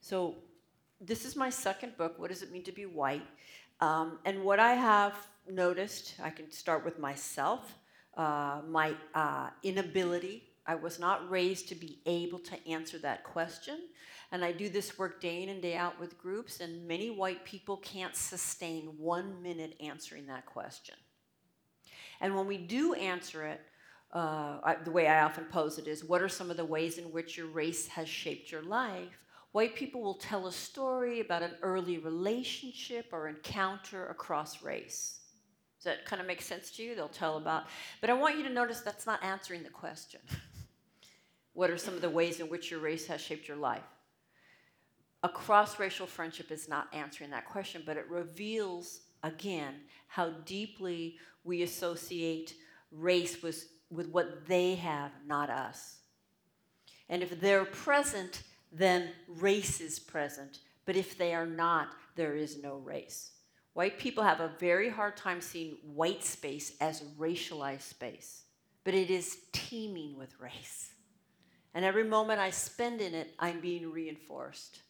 So, 0.01 0.37
this 1.01 1.25
is 1.25 1.37
my 1.37 1.49
second 1.49 1.97
book, 1.97 2.19
What 2.19 2.31
Does 2.31 2.43
It 2.43 2.51
Mean 2.51 2.65
to 2.65 2.73
Be 2.73 2.87
White? 2.87 3.27
Um, 3.81 4.19
and 4.25 4.43
what 4.43 4.59
I 4.59 4.73
have 4.73 5.15
noticed, 5.49 6.15
I 6.21 6.31
can 6.31 6.51
start 6.51 6.85
with 6.85 6.99
myself, 6.99 7.79
uh, 8.17 8.63
my 8.69 8.95
uh, 9.15 9.51
inability. 9.63 10.43
I 10.67 10.75
was 10.75 10.99
not 10.99 11.31
raised 11.31 11.69
to 11.69 11.77
be 11.77 12.01
able 12.05 12.41
to 12.41 12.69
answer 12.69 12.99
that 12.99 13.23
question. 13.23 13.79
And 14.33 14.45
I 14.45 14.53
do 14.53 14.69
this 14.69 14.99
work 14.99 15.21
day 15.21 15.43
in 15.43 15.49
and 15.49 15.63
day 15.63 15.77
out 15.77 15.99
with 15.99 16.19
groups, 16.19 16.61
and 16.61 16.87
many 16.87 17.11
white 17.11 17.45
people 17.45 17.79
can't 17.79 18.15
sustain 18.15 18.95
one 18.99 19.43
minute 19.43 19.75
answering 19.81 20.27
that 20.27 20.45
question. 20.45 20.97
And 22.21 22.35
when 22.35 22.47
we 22.47 22.59
do 22.59 22.95
answer 22.95 23.47
it, 23.47 23.61
uh, 24.13 24.59
I, 24.65 24.77
the 24.85 24.91
way 24.91 25.07
I 25.07 25.23
often 25.23 25.45
pose 25.45 25.79
it 25.79 25.87
is 25.87 26.05
what 26.05 26.23
are 26.23 26.29
some 26.29 26.51
of 26.51 26.57
the 26.57 26.65
ways 26.65 26.99
in 26.99 27.05
which 27.13 27.37
your 27.37 27.47
race 27.47 27.87
has 27.89 28.09
shaped 28.09 28.51
your 28.51 28.63
life? 28.63 29.19
White 29.53 29.75
people 29.75 30.03
will 30.03 30.15
tell 30.15 30.47
a 30.47 30.53
story 30.53 31.21
about 31.21 31.43
an 31.43 31.53
early 31.63 31.99
relationship 31.99 33.07
or 33.13 33.29
encounter 33.29 34.07
across 34.07 34.63
race. 34.63 35.21
Does 35.77 35.85
that 35.85 36.05
kind 36.05 36.21
of 36.21 36.27
make 36.27 36.43
sense 36.43 36.71
to 36.73 36.83
you? 36.83 36.95
They'll 36.95 37.09
tell 37.09 37.37
about. 37.37 37.65
But 38.01 38.11
I 38.11 38.15
want 38.15 38.37
you 38.37 38.43
to 38.45 38.51
notice 38.51 38.81
that's 38.81 39.07
not 39.07 39.23
answering 39.23 39.63
the 39.63 39.71
question. 39.71 40.21
what 41.53 41.71
are 41.71 41.79
some 41.79 41.95
of 41.95 42.01
the 42.01 42.11
ways 42.11 42.41
in 42.41 42.49
which 42.49 42.71
your 42.71 42.81
race 42.81 43.07
has 43.07 43.21
shaped 43.21 43.49
your 43.49 43.57
life? 43.57 43.83
a 45.23 45.29
cross 45.29 45.79
racial 45.79 46.07
friendship 46.07 46.51
is 46.51 46.69
not 46.69 46.89
answering 46.93 47.31
that 47.31 47.47
question, 47.47 47.83
but 47.85 47.97
it 47.97 48.09
reveals 48.09 49.01
again 49.23 49.75
how 50.07 50.31
deeply 50.45 51.17
we 51.45 51.63
associate 51.63 52.55
race 52.91 53.43
with, 53.43 53.69
with 53.91 54.09
what 54.09 54.47
they 54.47 54.75
have, 54.75 55.13
not 55.27 55.51
us. 55.51 55.97
And 57.09 57.23
if 57.23 57.41
they're 57.41 57.65
present, 57.65 58.43
then 58.73 59.11
race 59.29 59.81
is 59.81 59.99
present. 59.99 60.59
But 60.85 60.97
if 60.97 61.17
they 61.17 61.35
are 61.35 61.47
not, 61.47 61.89
there 62.17 62.35
is 62.35 62.63
no 62.63 62.77
race. 62.77 63.33
White 63.75 63.99
people 63.99 64.25
have 64.25 64.41
a 64.41 64.53
very 64.59 64.89
hard 64.89 65.17
time 65.17 65.41
seeing 65.41 65.77
white 65.83 66.25
space 66.25 66.73
as 66.81 67.03
racialized 67.19 67.83
space, 67.83 68.43
but 68.83 68.95
it 68.95 69.11
is 69.11 69.39
teeming 69.53 70.17
with 70.17 70.39
race. 70.41 70.91
And 71.75 71.85
every 71.85 72.05
moment 72.05 72.41
I 72.41 72.51
spend 72.51 73.01
in 73.01 73.15
it, 73.15 73.35
I'm 73.39 73.61
being 73.61 73.93
reinforced 73.93 74.81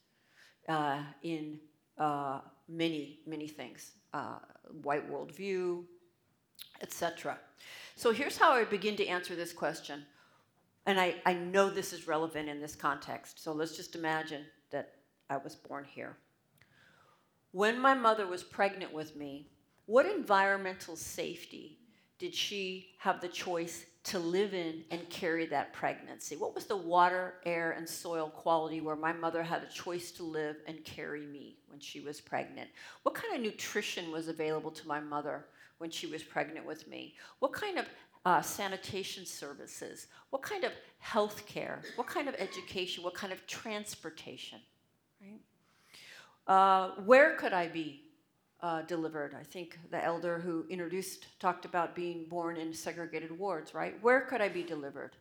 uh, 0.67 1.03
in 1.21 1.59
uh, 1.97 2.39
many, 2.67 3.19
many 3.27 3.47
things 3.47 3.91
uh, 4.13 4.39
white 4.83 5.09
worldview, 5.11 5.83
etc. 6.81 7.37
So 7.95 8.11
here's 8.11 8.37
how 8.37 8.51
I 8.51 8.63
begin 8.63 8.95
to 8.97 9.07
answer 9.07 9.35
this 9.35 9.53
question. 9.53 10.05
And 10.85 10.99
I, 10.99 11.15
I 11.25 11.33
know 11.33 11.69
this 11.69 11.93
is 11.93 12.07
relevant 12.07 12.49
in 12.49 12.61
this 12.61 12.75
context. 12.75 13.43
So 13.43 13.51
let's 13.51 13.75
just 13.75 13.95
imagine 13.95 14.45
that 14.71 14.93
I 15.29 15.37
was 15.37 15.55
born 15.55 15.85
here. 15.85 16.17
When 17.51 17.79
my 17.79 17.93
mother 17.93 18.27
was 18.27 18.43
pregnant 18.43 18.93
with 18.93 19.15
me, 19.15 19.47
what 19.85 20.05
environmental 20.05 20.95
safety 20.95 21.79
did 22.19 22.33
she 22.35 22.89
have 22.99 23.21
the 23.21 23.27
choice 23.27 23.85
to 24.05 24.19
live 24.19 24.53
in 24.53 24.83
and 24.91 25.07
carry 25.09 25.45
that 25.47 25.73
pregnancy? 25.73 26.35
What 26.35 26.55
was 26.55 26.65
the 26.65 26.77
water, 26.77 27.35
air, 27.45 27.71
and 27.71 27.87
soil 27.87 28.29
quality 28.29 28.81
where 28.81 28.95
my 28.95 29.13
mother 29.13 29.43
had 29.43 29.63
a 29.63 29.67
choice 29.67 30.11
to 30.11 30.23
live 30.23 30.57
and 30.67 30.83
carry 30.83 31.25
me 31.25 31.57
when 31.67 31.79
she 31.79 31.99
was 31.99 32.21
pregnant? 32.21 32.69
What 33.03 33.15
kind 33.15 33.35
of 33.35 33.41
nutrition 33.41 34.11
was 34.11 34.27
available 34.27 34.71
to 34.71 34.87
my 34.87 34.99
mother 34.99 35.45
when 35.77 35.89
she 35.89 36.07
was 36.07 36.23
pregnant 36.23 36.65
with 36.65 36.87
me? 36.87 37.15
What 37.39 37.51
kind 37.51 37.77
of 37.77 37.85
uh, 38.25 38.41
sanitation 38.41 39.25
services? 39.25 40.07
What 40.29 40.41
kind 40.41 40.63
of 40.63 40.71
health 40.99 41.45
care? 41.45 41.81
What 41.95 42.07
kind 42.07 42.29
of 42.29 42.35
education? 42.35 43.03
What 43.03 43.13
kind 43.13 43.33
of 43.33 43.45
transportation? 43.47 44.59
Right? 45.21 45.39
Uh, 46.47 46.91
where 47.05 47.35
could 47.35 47.53
I 47.53 47.67
be 47.67 48.03
uh, 48.61 48.81
delivered. 48.83 49.35
I 49.39 49.43
think 49.43 49.79
the 49.89 50.03
elder 50.03 50.39
who 50.39 50.65
introduced 50.69 51.27
talked 51.39 51.65
about 51.65 51.95
being 51.95 52.25
born 52.25 52.57
in 52.57 52.73
segregated 52.73 53.37
wards, 53.37 53.73
right? 53.73 53.95
Where 54.01 54.21
could 54.21 54.41
I 54.41 54.49
be 54.49 54.63
delivered? 54.63 55.11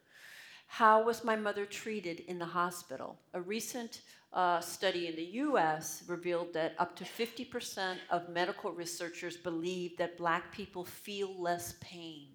How 0.67 1.03
was 1.03 1.25
my 1.25 1.37
mother 1.37 1.65
treated 1.65 2.21
in 2.21 2.39
the 2.39 2.45
hospital? 2.45 3.19
A 3.35 3.41
recent 3.41 4.03
uh, 4.33 4.61
study 4.61 5.07
in 5.07 5.17
the 5.17 5.25
US 5.43 6.03
revealed 6.07 6.53
that 6.53 6.75
up 6.79 6.95
to 6.97 7.05
50% 7.05 7.97
of 8.11 8.29
medical 8.29 8.73
researchers 8.73 9.37
believe 9.37 9.97
that 9.97 10.19
black 10.19 10.53
people 10.53 10.85
feel 10.85 11.35
less 11.41 11.75
pain. 11.81 12.27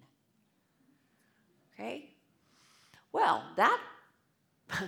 Okay? 1.72 2.10
Well, 3.12 3.44
that 3.56 3.80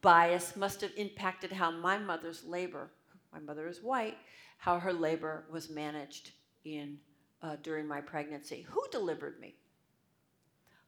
bias 0.00 0.56
must 0.56 0.80
have 0.80 0.92
impacted 0.96 1.52
how 1.52 1.70
my 1.70 1.98
mother's 1.98 2.44
labor, 2.44 2.90
my 3.32 3.38
mother 3.38 3.68
is 3.68 3.82
white, 3.82 4.16
how 4.64 4.78
her 4.78 4.94
labor 4.94 5.44
was 5.50 5.68
managed 5.68 6.30
in, 6.64 6.98
uh, 7.42 7.54
during 7.62 7.86
my 7.86 8.00
pregnancy. 8.00 8.64
Who 8.70 8.82
delivered 8.90 9.38
me? 9.38 9.56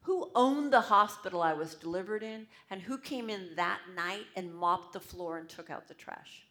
Who 0.00 0.30
owned 0.34 0.72
the 0.72 0.80
hospital 0.80 1.42
I 1.42 1.52
was 1.52 1.74
delivered 1.74 2.22
in? 2.22 2.46
And 2.70 2.80
who 2.80 2.96
came 2.96 3.28
in 3.28 3.50
that 3.56 3.80
night 3.94 4.24
and 4.34 4.54
mopped 4.54 4.94
the 4.94 5.00
floor 5.00 5.36
and 5.36 5.46
took 5.46 5.68
out 5.68 5.88
the 5.88 5.92
trash? 5.92 6.46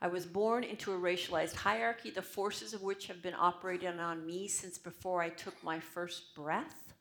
I 0.00 0.06
was 0.06 0.24
born 0.24 0.62
into 0.62 0.92
a 0.92 1.00
racialized 1.00 1.56
hierarchy, 1.56 2.10
the 2.10 2.22
forces 2.22 2.72
of 2.72 2.82
which 2.82 3.08
have 3.08 3.20
been 3.20 3.34
operating 3.36 3.98
on 3.98 4.24
me 4.24 4.46
since 4.46 4.78
before 4.78 5.20
I 5.20 5.30
took 5.30 5.60
my 5.64 5.80
first 5.80 6.32
breath, 6.36 6.94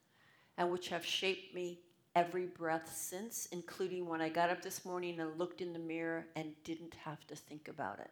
and 0.58 0.72
which 0.72 0.90
have 0.90 1.06
shaped 1.06 1.54
me 1.54 1.82
every 2.16 2.48
breath 2.48 2.92
since, 2.92 3.48
including 3.52 4.08
when 4.08 4.22
I 4.22 4.30
got 4.30 4.50
up 4.50 4.64
this 4.64 4.86
morning 4.86 5.20
and 5.20 5.38
looked 5.38 5.62
in 5.62 5.72
the 5.72 5.78
mirror 5.78 6.26
and 6.36 6.56
didn't 6.64 6.96
have 7.04 7.28
to 7.28 7.36
think 7.36 7.68
about 7.68 8.00
it. 8.00 8.10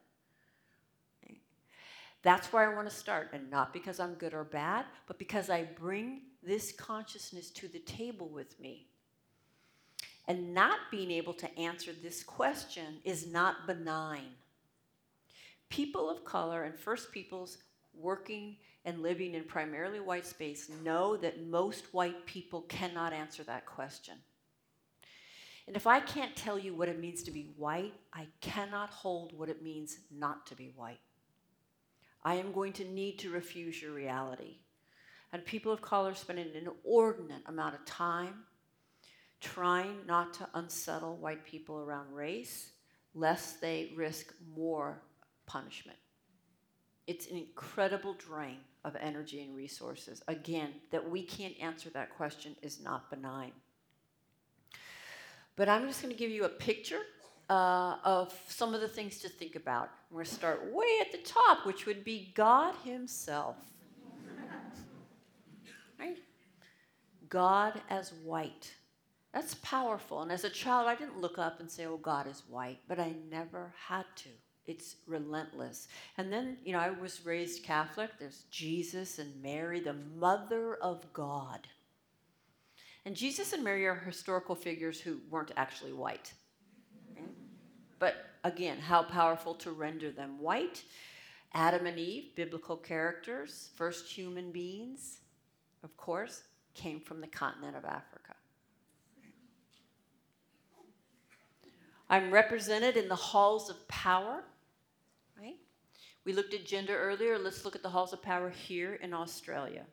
That's 2.23 2.51
where 2.51 2.69
I 2.69 2.73
want 2.73 2.89
to 2.89 2.95
start, 2.95 3.29
and 3.33 3.51
not 3.51 3.73
because 3.73 3.99
I'm 3.99 4.13
good 4.13 4.33
or 4.33 4.45
bad, 4.45 4.85
but 5.07 5.19
because 5.19 5.49
I 5.49 5.63
bring 5.63 6.21
this 6.41 6.71
consciousness 6.71 7.49
to 7.51 7.67
the 7.67 7.79
table 7.79 8.29
with 8.29 8.59
me. 8.59 8.87
And 10.27 10.53
not 10.53 10.79
being 10.89 11.11
able 11.11 11.33
to 11.33 11.59
answer 11.59 11.91
this 11.91 12.23
question 12.23 12.99
is 13.03 13.27
not 13.27 13.67
benign. 13.67 14.31
People 15.67 16.09
of 16.09 16.23
color 16.23 16.63
and 16.63 16.79
First 16.79 17.11
Peoples 17.11 17.57
working 17.93 18.55
and 18.85 19.01
living 19.01 19.33
in 19.33 19.43
primarily 19.43 19.99
white 19.99 20.25
space 20.25 20.69
know 20.81 21.17
that 21.17 21.45
most 21.45 21.93
white 21.93 22.25
people 22.25 22.61
cannot 22.63 23.11
answer 23.11 23.43
that 23.43 23.65
question. 23.65 24.15
And 25.67 25.75
if 25.75 25.87
I 25.87 25.99
can't 25.99 26.35
tell 26.35 26.59
you 26.59 26.73
what 26.73 26.89
it 26.89 26.99
means 26.99 27.23
to 27.23 27.31
be 27.31 27.53
white, 27.57 27.93
I 28.13 28.27
cannot 28.41 28.89
hold 28.89 29.37
what 29.37 29.49
it 29.49 29.63
means 29.63 29.99
not 30.11 30.45
to 30.47 30.55
be 30.55 30.71
white. 30.75 30.99
I 32.25 32.35
am 32.35 32.51
going 32.51 32.73
to 32.73 32.85
need 32.85 33.19
to 33.19 33.29
refuse 33.29 33.81
your 33.81 33.91
reality. 33.91 34.57
And 35.31 35.43
people 35.45 35.71
of 35.71 35.81
color 35.81 36.13
spend 36.13 36.39
an 36.39 36.51
inordinate 36.55 37.41
amount 37.47 37.75
of 37.75 37.85
time 37.85 38.43
trying 39.41 39.97
not 40.07 40.33
to 40.35 40.47
unsettle 40.53 41.17
white 41.17 41.45
people 41.45 41.79
around 41.79 42.13
race, 42.13 42.71
lest 43.13 43.59
they 43.59 43.91
risk 43.95 44.33
more 44.55 45.01
punishment. 45.45 45.97
It's 47.07 47.27
an 47.27 47.35
incredible 47.35 48.13
drain 48.13 48.59
of 48.85 48.95
energy 48.95 49.41
and 49.41 49.55
resources. 49.55 50.21
Again, 50.27 50.69
that 50.91 51.09
we 51.09 51.23
can't 51.23 51.59
answer 51.59 51.89
that 51.89 52.15
question 52.15 52.55
is 52.61 52.81
not 52.81 53.09
benign. 53.09 53.51
But 55.55 55.67
I'm 55.67 55.87
just 55.87 56.01
going 56.01 56.13
to 56.13 56.19
give 56.19 56.31
you 56.31 56.45
a 56.45 56.49
picture 56.49 57.01
uh, 57.49 57.97
of 58.03 58.33
some 58.47 58.73
of 58.73 58.81
the 58.81 58.87
things 58.87 59.19
to 59.19 59.29
think 59.29 59.55
about. 59.55 59.89
We're 60.09 60.23
going 60.23 60.25
to 60.25 60.33
start 60.33 60.73
way 60.73 60.99
at 61.01 61.11
the 61.11 61.17
top, 61.19 61.65
which 61.65 61.85
would 61.85 62.03
be 62.03 62.31
God 62.35 62.75
Himself. 62.83 63.57
right? 65.99 66.17
God 67.29 67.81
as 67.89 68.13
white. 68.23 68.73
That's 69.33 69.55
powerful. 69.55 70.21
And 70.21 70.31
as 70.31 70.43
a 70.43 70.49
child, 70.49 70.87
I 70.87 70.95
didn't 70.95 71.19
look 71.19 71.39
up 71.39 71.59
and 71.59 71.69
say, 71.69 71.85
oh, 71.85 71.97
God 71.97 72.27
is 72.27 72.43
white, 72.47 72.79
but 72.87 72.99
I 72.99 73.13
never 73.31 73.73
had 73.87 74.05
to. 74.17 74.29
It's 74.65 74.95
relentless. 75.07 75.87
And 76.17 76.31
then, 76.31 76.57
you 76.63 76.71
know, 76.71 76.79
I 76.79 76.91
was 76.91 77.25
raised 77.25 77.63
Catholic. 77.63 78.11
There's 78.19 78.45
Jesus 78.51 79.19
and 79.19 79.41
Mary, 79.41 79.79
the 79.79 79.95
mother 80.17 80.75
of 80.75 81.11
God. 81.11 81.67
And 83.05 83.15
Jesus 83.15 83.51
and 83.51 83.63
Mary 83.63 83.85
are 83.85 83.95
historical 83.95 84.55
figures 84.55 85.01
who 85.01 85.17
weren't 85.29 85.51
actually 85.57 85.91
white. 85.91 86.31
But 88.03 88.17
again, 88.43 88.79
how 88.79 89.03
powerful 89.03 89.53
to 89.55 89.71
render 89.71 90.11
them 90.11 90.37
white. 90.37 90.83
Adam 91.53 91.85
and 91.85 91.97
Eve, 91.97 92.35
biblical 92.35 92.75
characters, 92.75 93.69
first 93.77 94.11
human 94.11 94.51
beings, 94.51 95.21
of 95.85 95.95
course, 95.95 96.43
came 96.73 96.99
from 96.99 97.21
the 97.21 97.27
continent 97.27 97.77
of 97.77 97.85
Africa. 97.85 98.35
I'm 102.09 102.29
represented 102.29 102.97
in 102.97 103.07
the 103.07 103.15
halls 103.15 103.69
of 103.69 103.87
power, 103.87 104.43
right? 105.39 105.55
We 106.25 106.33
looked 106.33 106.53
at 106.53 106.65
gender 106.65 106.97
earlier. 106.97 107.39
Let's 107.39 107.63
look 107.63 107.77
at 107.77 107.83
the 107.83 107.89
halls 107.89 108.11
of 108.11 108.21
power 108.21 108.49
here 108.49 108.95
in 108.95 109.13
Australia. 109.13 109.85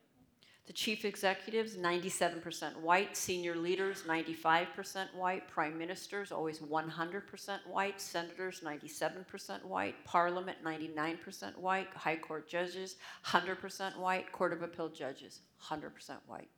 The 0.71 0.75
chief 0.75 1.05
executives, 1.05 1.75
97% 1.75 2.77
white. 2.77 3.17
Senior 3.17 3.57
leaders, 3.57 4.05
95% 4.07 5.13
white. 5.17 5.49
Prime 5.49 5.77
ministers, 5.77 6.31
always 6.31 6.61
100% 6.61 7.67
white. 7.67 8.01
Senators, 8.01 8.61
97% 8.61 9.65
white. 9.65 9.97
Parliament, 10.05 10.59
99% 10.65 11.59
white. 11.59 11.89
High 11.97 12.15
court 12.15 12.49
judges, 12.49 12.99
100% 13.27 13.99
white. 13.99 14.31
Court 14.31 14.53
of 14.53 14.63
appeal 14.63 14.89
judges, 14.89 15.41
100% 15.61 15.91
white. 16.29 16.49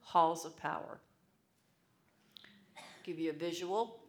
Halls 0.00 0.44
of 0.44 0.54
power. 0.58 1.00
Give 3.02 3.18
you 3.18 3.30
a 3.30 3.32
visual. 3.32 4.00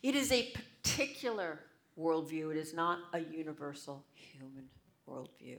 It 0.00 0.14
is 0.14 0.30
a 0.30 0.52
particular 0.84 1.58
worldview, 1.98 2.52
it 2.52 2.56
is 2.56 2.72
not 2.72 3.00
a 3.12 3.18
universal 3.18 4.04
human 4.14 4.68
worldview. 5.10 5.58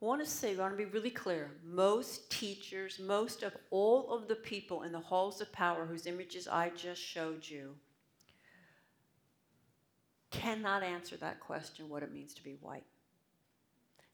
I 0.00 0.06
want 0.06 0.24
to 0.24 0.30
say, 0.30 0.54
I 0.54 0.58
want 0.58 0.72
to 0.72 0.78
be 0.78 0.86
really 0.86 1.10
clear. 1.10 1.50
Most 1.62 2.30
teachers, 2.30 2.98
most 2.98 3.42
of 3.42 3.54
all 3.70 4.14
of 4.14 4.28
the 4.28 4.34
people 4.34 4.82
in 4.82 4.92
the 4.92 5.00
halls 5.00 5.42
of 5.42 5.52
power 5.52 5.84
whose 5.84 6.06
images 6.06 6.48
I 6.48 6.70
just 6.70 7.02
showed 7.02 7.46
you, 7.46 7.74
cannot 10.30 10.82
answer 10.82 11.16
that 11.18 11.40
question 11.40 11.88
what 11.88 12.02
it 12.02 12.12
means 12.12 12.32
to 12.34 12.42
be 12.42 12.56
white. 12.62 12.86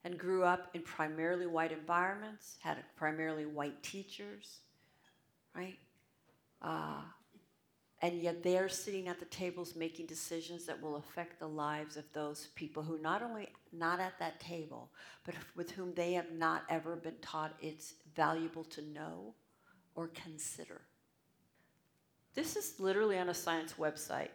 And 0.02 0.18
grew 0.18 0.42
up 0.42 0.70
in 0.74 0.82
primarily 0.82 1.46
white 1.46 1.72
environments, 1.72 2.56
had 2.60 2.78
primarily 2.96 3.46
white 3.46 3.80
teachers, 3.82 4.58
right? 5.54 5.78
Uh, 6.62 7.02
and 8.06 8.22
yet 8.22 8.40
they're 8.40 8.68
sitting 8.68 9.08
at 9.08 9.18
the 9.18 9.24
tables 9.24 9.74
making 9.74 10.06
decisions 10.06 10.64
that 10.64 10.80
will 10.80 10.94
affect 10.94 11.40
the 11.40 11.48
lives 11.48 11.96
of 11.96 12.04
those 12.12 12.46
people 12.54 12.80
who 12.80 13.00
not 13.02 13.20
only 13.20 13.48
not 13.72 13.98
at 13.98 14.16
that 14.20 14.38
table 14.38 14.92
but 15.24 15.34
with 15.56 15.72
whom 15.72 15.92
they 15.94 16.12
have 16.12 16.30
not 16.30 16.62
ever 16.68 16.94
been 16.94 17.16
taught 17.20 17.52
it's 17.60 17.94
valuable 18.14 18.62
to 18.62 18.80
know 18.92 19.34
or 19.96 20.08
consider. 20.08 20.82
This 22.34 22.54
is 22.54 22.78
literally 22.78 23.18
on 23.18 23.30
a 23.30 23.34
science 23.34 23.74
website. 23.76 24.28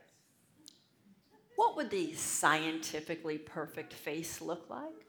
What 1.55 1.78
would 1.78 1.89
the 1.89 2.13
scientifically 2.13 3.38
perfect 3.38 3.93
face 3.93 4.41
look 4.41 4.69
like? 4.69 5.05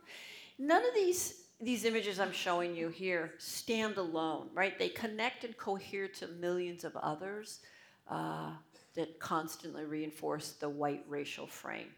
None 0.56 0.84
of 0.86 0.94
these 0.94 1.38
these 1.60 1.84
images 1.84 2.20
I'm 2.20 2.32
showing 2.32 2.76
you 2.76 2.88
here 2.88 3.34
stand 3.38 3.96
alone, 3.96 4.50
right? 4.52 4.78
They 4.78 4.88
connect 4.88 5.44
and 5.44 5.56
cohere 5.56 6.08
to 6.08 6.28
millions 6.28 6.84
of 6.84 6.96
others 6.96 7.60
uh, 8.09 8.50
that 8.94 9.18
constantly 9.18 9.84
reinforce 9.84 10.53
the 10.53 10.68
white 10.68 11.05
racial 11.09 11.46
frame. 11.46 11.88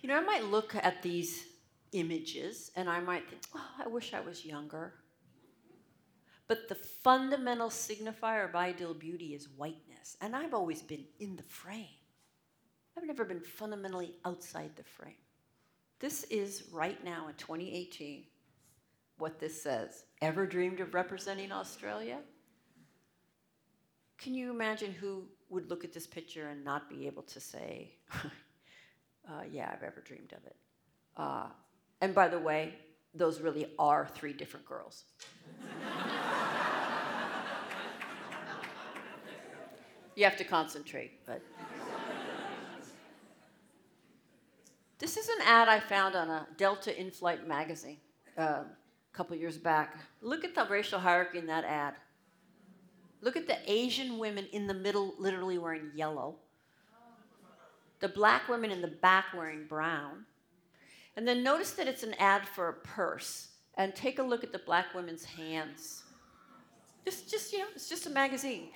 You 0.00 0.08
know, 0.08 0.16
I 0.16 0.20
might 0.20 0.44
look 0.44 0.74
at 0.74 1.02
these 1.02 1.44
images 1.92 2.72
and 2.74 2.90
I 2.90 3.00
might 3.00 3.28
think, 3.28 3.42
oh, 3.54 3.70
I 3.84 3.88
wish 3.88 4.14
I 4.14 4.20
was 4.20 4.44
younger. 4.44 4.94
But 6.48 6.68
the 6.68 6.74
fundamental 6.74 7.68
signifier 7.68 8.48
of 8.48 8.56
ideal 8.56 8.94
beauty 8.94 9.34
is 9.34 9.48
whiteness. 9.56 10.16
And 10.20 10.34
I've 10.34 10.54
always 10.54 10.82
been 10.82 11.04
in 11.20 11.36
the 11.36 11.42
frame. 11.44 11.86
I've 12.96 13.06
never 13.06 13.24
been 13.24 13.40
fundamentally 13.40 14.16
outside 14.24 14.72
the 14.76 14.82
frame. 14.82 15.14
This 16.00 16.24
is 16.24 16.64
right 16.72 17.02
now 17.04 17.28
in 17.28 17.34
2018 17.34 18.24
what 19.18 19.38
this 19.38 19.62
says. 19.62 20.04
Ever 20.20 20.46
dreamed 20.46 20.80
of 20.80 20.94
representing 20.94 21.52
Australia? 21.52 22.18
Can 24.22 24.34
you 24.34 24.50
imagine 24.50 24.92
who 24.92 25.24
would 25.50 25.68
look 25.68 25.84
at 25.84 25.92
this 25.92 26.06
picture 26.06 26.50
and 26.50 26.64
not 26.64 26.88
be 26.88 27.08
able 27.08 27.24
to 27.24 27.40
say, 27.40 27.90
uh, 28.14 29.42
yeah, 29.50 29.68
I've 29.72 29.82
ever 29.82 30.00
dreamed 30.00 30.32
of 30.32 30.46
it? 30.46 30.54
Uh, 31.16 31.46
and 32.00 32.14
by 32.14 32.28
the 32.28 32.38
way, 32.38 32.76
those 33.14 33.40
really 33.40 33.66
are 33.80 34.06
three 34.14 34.32
different 34.32 34.64
girls. 34.64 35.02
you 40.14 40.22
have 40.22 40.36
to 40.36 40.44
concentrate, 40.44 41.26
but. 41.26 41.42
This 45.00 45.16
is 45.16 45.28
an 45.28 45.38
ad 45.44 45.68
I 45.68 45.80
found 45.80 46.14
on 46.14 46.30
a 46.30 46.46
Delta 46.56 46.96
in 46.96 47.10
Flight 47.10 47.48
magazine 47.48 47.96
uh, 48.38 48.42
a 48.42 48.66
couple 49.12 49.36
years 49.36 49.58
back. 49.58 49.98
Look 50.20 50.44
at 50.44 50.54
the 50.54 50.64
racial 50.70 51.00
hierarchy 51.00 51.38
in 51.38 51.46
that 51.46 51.64
ad. 51.64 51.94
Look 53.22 53.36
at 53.36 53.46
the 53.46 53.58
Asian 53.70 54.18
women 54.18 54.46
in 54.52 54.66
the 54.66 54.74
middle, 54.74 55.14
literally 55.18 55.56
wearing 55.56 55.90
yellow. 55.94 56.34
The 58.00 58.08
black 58.08 58.48
women 58.48 58.72
in 58.72 58.82
the 58.82 58.88
back 58.88 59.26
wearing 59.32 59.64
brown. 59.66 60.26
And 61.16 61.26
then 61.26 61.44
notice 61.44 61.70
that 61.72 61.86
it's 61.86 62.02
an 62.02 62.14
ad 62.18 62.46
for 62.48 62.68
a 62.68 62.72
purse. 62.72 63.48
And 63.76 63.94
take 63.94 64.18
a 64.18 64.22
look 64.22 64.42
at 64.42 64.52
the 64.52 64.58
black 64.58 64.92
women's 64.92 65.24
hands. 65.24 66.02
Just, 67.04 67.30
just 67.30 67.52
you 67.52 67.60
know, 67.60 67.66
it's 67.74 67.88
just 67.88 68.06
a 68.06 68.10
magazine. 68.10 68.68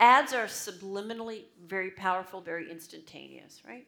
Ads 0.00 0.34
are 0.34 0.46
subliminally 0.46 1.44
very 1.66 1.90
powerful, 1.92 2.40
very 2.40 2.70
instantaneous, 2.70 3.62
right? 3.66 3.86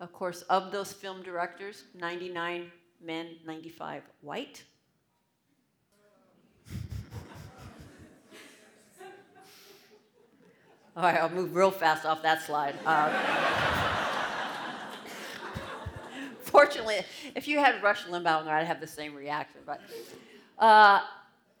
Of 0.00 0.12
course, 0.12 0.42
of 0.42 0.72
those 0.72 0.92
film 0.92 1.22
directors, 1.22 1.84
99 1.94 2.70
men, 3.04 3.36
95 3.46 4.02
white. 4.22 4.64
All 10.98 11.04
right, 11.04 11.20
I'll 11.20 11.30
move 11.30 11.54
real 11.54 11.70
fast 11.70 12.04
off 12.04 12.22
that 12.22 12.42
slide. 12.42 12.74
Uh, 12.84 13.08
fortunately, 16.40 17.02
if 17.36 17.46
you 17.46 17.60
had 17.60 17.80
Rush 17.84 18.06
Limbaugh 18.06 18.48
I'd 18.48 18.66
have 18.66 18.80
the 18.80 18.86
same 18.88 19.14
reaction. 19.14 19.60
But 19.64 19.80
uh, 20.58 21.02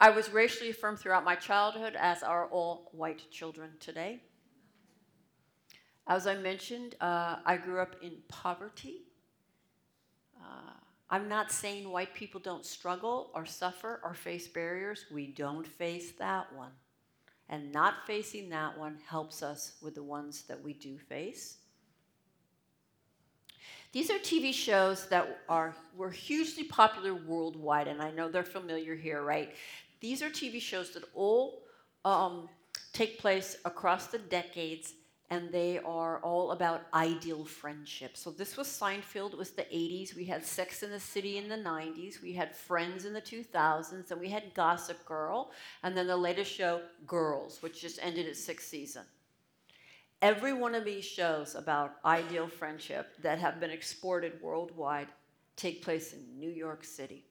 I 0.00 0.10
was 0.10 0.32
racially 0.32 0.70
affirmed 0.70 0.98
throughout 0.98 1.24
my 1.24 1.36
childhood, 1.36 1.94
as 1.96 2.24
are 2.24 2.46
all 2.46 2.90
white 2.90 3.30
children 3.30 3.70
today. 3.78 4.20
As 6.08 6.26
I 6.26 6.34
mentioned, 6.34 6.96
uh, 7.00 7.36
I 7.46 7.58
grew 7.58 7.78
up 7.78 7.94
in 8.02 8.14
poverty. 8.26 9.02
Uh, 10.36 10.72
I'm 11.10 11.28
not 11.28 11.52
saying 11.52 11.88
white 11.88 12.12
people 12.12 12.40
don't 12.40 12.66
struggle 12.66 13.30
or 13.36 13.46
suffer 13.46 14.00
or 14.02 14.14
face 14.14 14.48
barriers. 14.48 15.04
We 15.12 15.28
don't 15.28 15.64
face 15.64 16.10
that 16.18 16.52
one. 16.56 16.72
And 17.48 17.72
not 17.72 18.06
facing 18.06 18.50
that 18.50 18.76
one 18.78 18.98
helps 19.06 19.42
us 19.42 19.72
with 19.80 19.94
the 19.94 20.02
ones 20.02 20.42
that 20.42 20.62
we 20.62 20.74
do 20.74 20.98
face. 20.98 21.56
These 23.92 24.10
are 24.10 24.18
TV 24.18 24.52
shows 24.52 25.06
that 25.08 25.40
are 25.48 25.74
were 25.96 26.10
hugely 26.10 26.64
popular 26.64 27.14
worldwide, 27.14 27.88
and 27.88 28.02
I 28.02 28.10
know 28.10 28.28
they're 28.28 28.44
familiar 28.44 28.94
here, 28.94 29.22
right? 29.22 29.54
These 30.00 30.22
are 30.22 30.28
TV 30.28 30.60
shows 30.60 30.90
that 30.90 31.04
all 31.14 31.62
um, 32.04 32.50
take 32.92 33.18
place 33.18 33.56
across 33.64 34.08
the 34.08 34.18
decades 34.18 34.92
and 35.30 35.52
they 35.52 35.78
are 35.80 36.20
all 36.20 36.52
about 36.52 36.86
ideal 36.94 37.44
friendship. 37.44 38.16
So 38.16 38.30
this 38.30 38.56
was 38.56 38.66
Seinfeld, 38.66 39.32
it 39.32 39.38
was 39.38 39.50
the 39.50 39.62
80s. 39.64 40.16
We 40.16 40.24
had 40.24 40.44
Sex 40.44 40.82
in 40.82 40.90
the 40.90 41.00
City 41.00 41.36
in 41.36 41.48
the 41.48 41.56
90s. 41.56 42.22
We 42.22 42.32
had 42.32 42.56
Friends 42.56 43.04
in 43.04 43.12
the 43.12 43.20
2000s. 43.20 44.10
And 44.10 44.20
we 44.20 44.30
had 44.30 44.54
Gossip 44.54 45.04
Girl. 45.04 45.50
And 45.82 45.94
then 45.94 46.06
the 46.06 46.16
latest 46.16 46.50
show, 46.50 46.80
Girls, 47.06 47.60
which 47.60 47.80
just 47.80 47.98
ended 48.02 48.26
its 48.26 48.42
sixth 48.42 48.68
season. 48.68 49.02
Every 50.22 50.54
one 50.54 50.74
of 50.74 50.84
these 50.84 51.04
shows 51.04 51.54
about 51.54 51.96
ideal 52.04 52.48
friendship 52.48 53.08
that 53.22 53.38
have 53.38 53.60
been 53.60 53.70
exported 53.70 54.40
worldwide 54.42 55.08
take 55.56 55.82
place 55.82 56.14
in 56.14 56.38
New 56.38 56.50
York 56.50 56.84
City. 56.84 57.27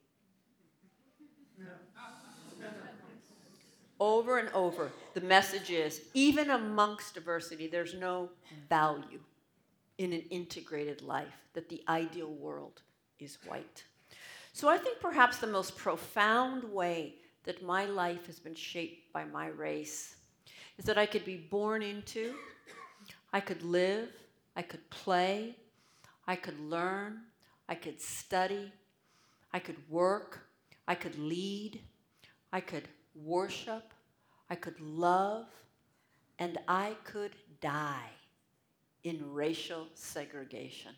Over 3.99 4.39
and 4.39 4.49
over, 4.49 4.91
the 5.13 5.21
message 5.21 5.69
is 5.69 6.01
even 6.13 6.51
amongst 6.51 7.13
diversity, 7.13 7.67
there's 7.67 7.93
no 7.93 8.29
value 8.69 9.19
in 9.97 10.13
an 10.13 10.23
integrated 10.29 11.01
life, 11.01 11.33
that 11.53 11.69
the 11.69 11.83
ideal 11.87 12.31
world 12.31 12.81
is 13.19 13.37
white. 13.47 13.83
So 14.53 14.69
I 14.69 14.77
think 14.77 14.99
perhaps 14.99 15.37
the 15.37 15.47
most 15.47 15.75
profound 15.77 16.63
way 16.63 17.15
that 17.43 17.63
my 17.63 17.85
life 17.85 18.25
has 18.27 18.39
been 18.39 18.55
shaped 18.55 19.11
by 19.13 19.23
my 19.25 19.47
race 19.47 20.15
is 20.77 20.85
that 20.85 20.97
I 20.97 21.05
could 21.05 21.25
be 21.25 21.37
born 21.37 21.81
into, 21.81 22.35
I 23.33 23.39
could 23.39 23.63
live, 23.63 24.09
I 24.55 24.61
could 24.61 24.87
play, 24.89 25.55
I 26.27 26.35
could 26.35 26.59
learn, 26.59 27.21
I 27.69 27.75
could 27.75 28.01
study, 28.01 28.71
I 29.53 29.59
could 29.59 29.77
work, 29.89 30.47
I 30.87 30.95
could 30.95 31.17
lead, 31.17 31.81
I 32.51 32.59
could 32.61 32.87
worship, 33.23 33.93
I 34.49 34.55
could 34.55 34.79
love, 34.79 35.45
and 36.39 36.57
I 36.67 36.95
could 37.03 37.33
die 37.61 38.11
in 39.03 39.33
racial 39.33 39.87
segregation. 39.93 40.93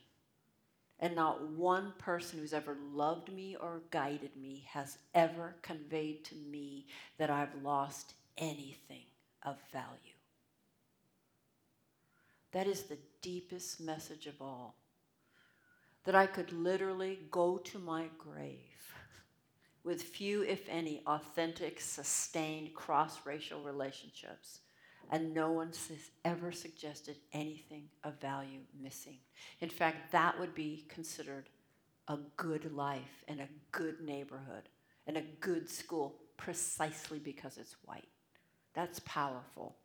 And 1.00 1.16
not 1.16 1.42
one 1.52 1.94
person 1.98 2.40
who's 2.40 2.54
ever 2.54 2.76
loved 2.94 3.32
me 3.32 3.56
or 3.56 3.82
guided 3.90 4.36
me 4.36 4.68
has 4.70 4.98
ever 5.14 5.56
conveyed 5.62 6.26
to 6.26 6.36
me 6.36 6.88
that 7.18 7.30
I've 7.30 7.64
lost 7.64 8.16
anything 8.38 9.06
of 9.44 9.56
value. 9.72 9.88
That 12.52 12.68
is 12.68 12.84
the 12.84 12.98
deepest 13.22 13.80
message 13.80 14.26
of 14.26 14.42
all. 14.42 14.76
That 16.04 16.16
I 16.16 16.26
could 16.26 16.52
literally 16.52 17.20
go 17.32 17.58
to 17.58 17.80
my 17.80 18.06
grave 18.18 18.69
with 19.84 20.02
few, 20.02 20.44
if 20.44 20.68
any, 20.70 21.02
authentic, 21.08 21.80
sustained 21.80 22.74
cross 22.74 23.20
racial 23.26 23.62
relationships. 23.62 24.60
And 25.12 25.34
no 25.34 25.52
one 25.52 25.70
has 25.70 26.12
ever 26.24 26.52
suggested 26.52 27.16
anything 27.34 27.86
of 28.04 28.20
value 28.22 28.60
missing. 28.80 29.18
In 29.60 29.70
fact, 29.70 30.12
that 30.12 30.40
would 30.40 30.54
be 30.54 30.86
considered 30.88 31.50
a 32.08 32.18
good 32.38 32.74
life 32.76 33.24
and 33.28 33.40
a 33.40 33.50
good 33.72 34.02
neighborhood 34.02 34.70
and 35.08 35.18
a 35.18 35.24
good 35.40 35.70
school 35.70 36.16
precisely 36.38 37.20
because 37.20 37.58
it's 37.58 37.76
white. 37.86 38.08
That's 38.74 39.00
powerful. 39.00 39.76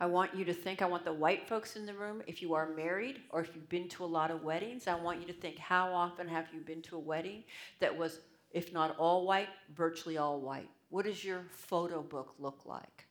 I 0.00 0.06
want 0.06 0.34
you 0.34 0.44
to 0.46 0.52
think, 0.52 0.82
I 0.82 0.86
want 0.86 1.04
the 1.04 1.12
white 1.12 1.48
folks 1.48 1.76
in 1.76 1.86
the 1.86 1.94
room, 1.94 2.22
if 2.26 2.42
you 2.42 2.54
are 2.54 2.74
married 2.74 3.20
or 3.30 3.40
if 3.40 3.54
you've 3.54 3.68
been 3.68 3.88
to 3.90 4.04
a 4.04 4.06
lot 4.06 4.30
of 4.30 4.42
weddings, 4.42 4.88
I 4.88 4.94
want 4.94 5.20
you 5.20 5.26
to 5.26 5.32
think, 5.32 5.58
how 5.58 5.92
often 5.92 6.26
have 6.26 6.46
you 6.52 6.60
been 6.60 6.82
to 6.82 6.96
a 6.96 6.98
wedding 6.98 7.44
that 7.80 7.96
was 7.96 8.20
if 8.54 8.72
not 8.72 8.96
all 8.98 9.26
white, 9.26 9.48
virtually 9.74 10.16
all 10.16 10.40
white. 10.40 10.70
What 10.88 11.04
does 11.04 11.24
your 11.24 11.42
photo 11.50 12.00
book 12.00 12.34
look 12.38 12.60
like? 12.64 13.06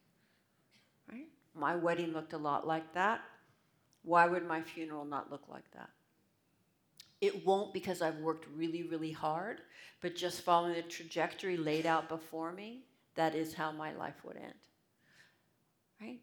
Right? 1.12 1.28
My 1.54 1.76
wedding 1.76 2.14
looked 2.14 2.32
a 2.32 2.38
lot 2.38 2.66
like 2.66 2.94
that. 2.94 3.20
Why 4.04 4.26
would 4.26 4.48
my 4.48 4.62
funeral 4.62 5.04
not 5.04 5.30
look 5.30 5.44
like 5.50 5.70
that? 5.74 5.90
It 7.20 7.46
won't 7.46 7.74
because 7.74 8.02
I've 8.02 8.20
worked 8.20 8.48
really, 8.56 8.84
really 8.84 9.12
hard, 9.12 9.60
but 10.02 10.16
just 10.16 10.42
following 10.42 10.76
the 10.76 10.82
trajectory 10.82 11.58
laid 11.58 11.86
out 11.86 12.08
before 12.08 12.54
me, 12.54 12.86
that 13.16 13.36
is 13.36 13.54
how 13.54 13.72
my 13.74 13.94
life 13.94 14.24
would 14.24 14.38
end. 14.38 14.54
Right? 16.02 16.20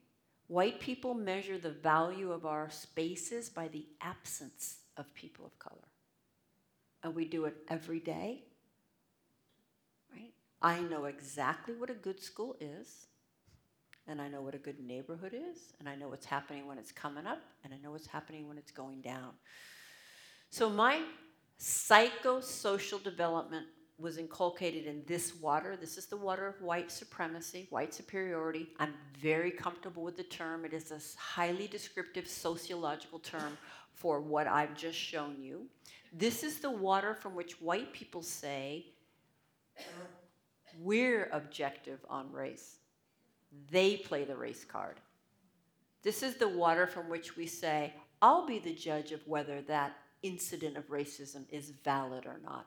White 0.48 0.80
people 0.80 1.12
measure 1.12 1.58
the 1.58 1.70
value 1.70 2.32
of 2.32 2.46
our 2.46 2.70
spaces 2.70 3.50
by 3.50 3.68
the 3.68 3.84
absence 4.00 4.78
of 4.96 5.12
people 5.14 5.44
of 5.44 5.58
color. 5.58 5.76
And 7.02 7.14
we 7.14 7.26
do 7.26 7.44
it 7.44 7.56
every 7.68 8.00
day 8.00 8.44
I 10.62 10.80
know 10.80 11.06
exactly 11.06 11.74
what 11.74 11.90
a 11.90 11.94
good 11.94 12.22
school 12.22 12.56
is, 12.60 13.06
and 14.06 14.20
I 14.20 14.28
know 14.28 14.42
what 14.42 14.54
a 14.54 14.58
good 14.58 14.80
neighborhood 14.80 15.34
is, 15.34 15.72
and 15.78 15.88
I 15.88 15.94
know 15.94 16.08
what's 16.08 16.26
happening 16.26 16.66
when 16.66 16.78
it's 16.78 16.92
coming 16.92 17.26
up, 17.26 17.40
and 17.64 17.72
I 17.72 17.78
know 17.78 17.92
what's 17.92 18.06
happening 18.06 18.46
when 18.48 18.58
it's 18.58 18.70
going 18.70 19.00
down. 19.00 19.30
So 20.50 20.68
my 20.68 21.02
psychosocial 21.58 23.02
development 23.02 23.66
was 23.98 24.18
inculcated 24.18 24.86
in 24.86 25.02
this 25.06 25.34
water. 25.34 25.76
This 25.76 25.98
is 25.98 26.06
the 26.06 26.16
water 26.16 26.46
of 26.46 26.60
white 26.60 26.90
supremacy, 26.90 27.66
white 27.70 27.94
superiority. 27.94 28.68
I'm 28.78 28.94
very 29.20 29.50
comfortable 29.50 30.02
with 30.02 30.16
the 30.16 30.24
term. 30.24 30.64
It 30.64 30.72
is 30.72 30.90
a 30.90 31.00
highly 31.18 31.66
descriptive 31.66 32.26
sociological 32.26 33.18
term 33.18 33.58
for 33.94 34.20
what 34.20 34.46
I've 34.46 34.74
just 34.74 34.98
shown 34.98 35.36
you. 35.40 35.66
This 36.12 36.42
is 36.42 36.58
the 36.58 36.70
water 36.70 37.14
from 37.14 37.34
which 37.34 37.60
white 37.60 37.92
people 37.92 38.22
say 38.22 38.86
we're 40.82 41.28
objective 41.32 41.98
on 42.08 42.32
race. 42.32 42.76
They 43.70 43.96
play 43.96 44.24
the 44.24 44.36
race 44.36 44.64
card. 44.64 44.96
This 46.02 46.22
is 46.22 46.36
the 46.36 46.48
water 46.48 46.86
from 46.86 47.08
which 47.08 47.36
we 47.36 47.46
say, 47.46 47.92
I'll 48.22 48.46
be 48.46 48.58
the 48.58 48.74
judge 48.74 49.12
of 49.12 49.26
whether 49.26 49.60
that 49.62 49.96
incident 50.22 50.76
of 50.76 50.88
racism 50.88 51.44
is 51.50 51.72
valid 51.84 52.26
or 52.26 52.38
not. 52.42 52.66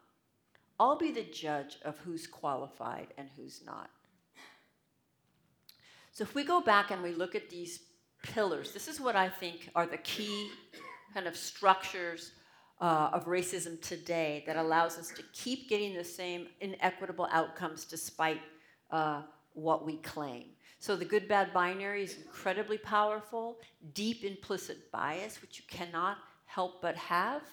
I'll 0.79 0.97
be 0.97 1.11
the 1.11 1.23
judge 1.23 1.77
of 1.83 1.97
who's 1.99 2.27
qualified 2.27 3.07
and 3.17 3.29
who's 3.35 3.61
not. 3.65 3.89
So 6.11 6.23
if 6.23 6.35
we 6.35 6.43
go 6.43 6.61
back 6.61 6.91
and 6.91 7.01
we 7.01 7.11
look 7.11 7.35
at 7.35 7.49
these 7.49 7.79
pillars, 8.21 8.71
this 8.71 8.87
is 8.87 8.99
what 8.99 9.15
I 9.15 9.29
think 9.29 9.69
are 9.75 9.85
the 9.85 9.97
key 9.97 10.49
kind 11.13 11.27
of 11.27 11.35
structures 11.35 12.31
uh, 12.83 13.09
of 13.13 13.27
racism 13.27 13.81
today 13.81 14.43
that 14.45 14.57
allows 14.57 14.97
us 14.97 15.07
to 15.07 15.23
keep 15.31 15.69
getting 15.69 15.93
the 15.93 16.03
same 16.03 16.47
inequitable 16.59 17.29
outcomes 17.31 17.85
despite 17.85 18.41
uh, 18.91 19.21
what 19.53 19.85
we 19.85 19.95
claim. 19.97 20.43
So 20.79 20.97
the 20.97 21.05
good 21.05 21.29
bad 21.29 21.53
binary 21.53 22.03
is 22.03 22.17
incredibly 22.17 22.77
powerful, 22.77 23.59
deep 23.93 24.25
implicit 24.25 24.91
bias, 24.91 25.41
which 25.41 25.59
you 25.59 25.63
cannot 25.69 26.17
help 26.45 26.81
but 26.81 26.97
have. 26.97 27.43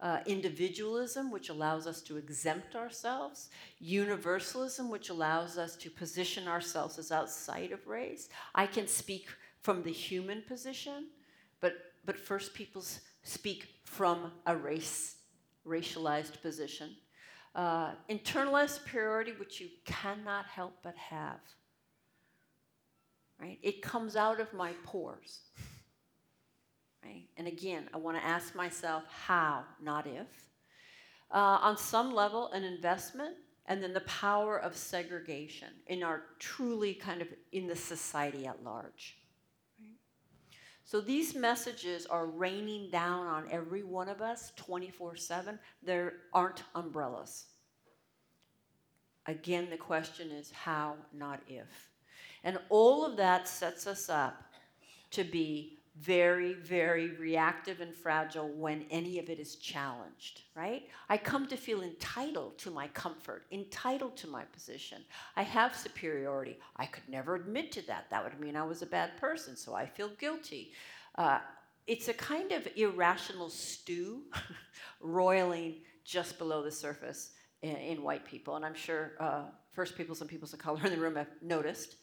Uh, 0.00 0.20
individualism, 0.26 1.30
which 1.30 1.48
allows 1.48 1.86
us 1.86 2.00
to 2.00 2.16
exempt 2.16 2.76
ourselves, 2.76 3.50
universalism, 3.80 4.88
which 4.88 5.10
allows 5.10 5.58
us 5.58 5.74
to 5.74 5.90
position 5.90 6.46
ourselves 6.46 6.98
as 6.98 7.10
outside 7.10 7.72
of 7.72 7.84
race. 7.86 8.28
I 8.54 8.64
can 8.66 8.86
speak 8.86 9.26
from 9.60 9.82
the 9.82 9.90
human 9.90 10.42
position, 10.42 11.08
but, 11.60 11.74
but 12.06 12.16
First 12.16 12.54
Peoples 12.54 13.00
speak 13.24 13.77
from 13.88 14.30
a 14.46 14.56
race, 14.56 15.16
racialized 15.66 16.40
position. 16.42 16.90
Uh, 17.54 17.92
internalized 18.08 18.76
superiority, 18.76 19.32
which 19.38 19.60
you 19.60 19.68
cannot 19.84 20.46
help 20.46 20.74
but 20.82 20.94
have. 20.96 21.40
Right? 23.40 23.58
It 23.62 23.82
comes 23.82 24.14
out 24.14 24.40
of 24.40 24.52
my 24.52 24.72
pores. 24.84 25.40
Right? 27.04 27.28
And 27.36 27.48
again, 27.48 27.88
I 27.94 27.96
want 27.96 28.16
to 28.18 28.24
ask 28.24 28.54
myself 28.54 29.04
how, 29.26 29.64
not 29.82 30.06
if. 30.06 30.26
Uh, 31.30 31.58
on 31.60 31.76
some 31.76 32.14
level, 32.14 32.50
an 32.52 32.64
investment, 32.64 33.36
and 33.66 33.82
then 33.82 33.92
the 33.92 34.00
power 34.00 34.58
of 34.58 34.76
segregation 34.76 35.68
in 35.86 36.02
our 36.02 36.22
truly 36.38 36.94
kind 36.94 37.22
of 37.22 37.28
in 37.52 37.66
the 37.66 37.76
society 37.76 38.46
at 38.46 38.62
large. 38.62 39.16
So 40.88 41.02
these 41.02 41.34
messages 41.34 42.06
are 42.06 42.24
raining 42.24 42.88
down 42.88 43.26
on 43.26 43.44
every 43.50 43.82
one 43.82 44.08
of 44.08 44.22
us 44.22 44.54
24 44.56 45.16
7. 45.16 45.58
There 45.82 46.14
aren't 46.32 46.62
umbrellas. 46.74 47.44
Again, 49.26 49.68
the 49.68 49.76
question 49.76 50.30
is 50.30 50.50
how, 50.50 50.94
not 51.12 51.42
if. 51.46 51.90
And 52.42 52.58
all 52.70 53.04
of 53.04 53.18
that 53.18 53.46
sets 53.46 53.86
us 53.86 54.08
up 54.08 54.42
to 55.10 55.24
be 55.24 55.77
very, 56.00 56.54
very 56.54 57.10
reactive 57.16 57.80
and 57.80 57.94
fragile 57.94 58.48
when 58.48 58.84
any 58.90 59.18
of 59.18 59.28
it 59.28 59.40
is 59.40 59.56
challenged, 59.56 60.42
right? 60.54 60.88
I 61.08 61.16
come 61.16 61.46
to 61.48 61.56
feel 61.56 61.82
entitled 61.82 62.58
to 62.58 62.70
my 62.70 62.88
comfort, 62.88 63.46
entitled 63.50 64.16
to 64.18 64.28
my 64.28 64.44
position. 64.44 65.02
I 65.36 65.42
have 65.42 65.74
superiority. 65.74 66.58
I 66.76 66.86
could 66.86 67.08
never 67.08 67.34
admit 67.34 67.72
to 67.72 67.86
that. 67.88 68.06
That 68.10 68.22
would 68.22 68.38
mean 68.38 68.54
I 68.54 68.62
was 68.62 68.82
a 68.82 68.86
bad 68.86 69.16
person, 69.18 69.56
so 69.56 69.74
I 69.74 69.86
feel 69.86 70.10
guilty. 70.20 70.72
Uh, 71.16 71.40
it's 71.86 72.08
a 72.08 72.14
kind 72.14 72.52
of 72.52 72.68
irrational 72.76 73.48
stew 73.48 74.22
roiling 75.00 75.76
just 76.04 76.38
below 76.38 76.62
the 76.62 76.70
surface 76.70 77.32
in, 77.62 77.74
in 77.76 78.02
white 78.02 78.24
people. 78.24 78.56
And 78.56 78.64
I'm 78.64 78.74
sure 78.74 79.12
uh, 79.18 79.44
First 79.72 79.96
Peoples 79.96 80.20
and 80.20 80.30
peoples 80.30 80.52
of 80.52 80.60
color 80.60 80.80
in 80.84 80.90
the 80.90 80.98
room 80.98 81.16
have 81.16 81.28
noticed 81.42 81.96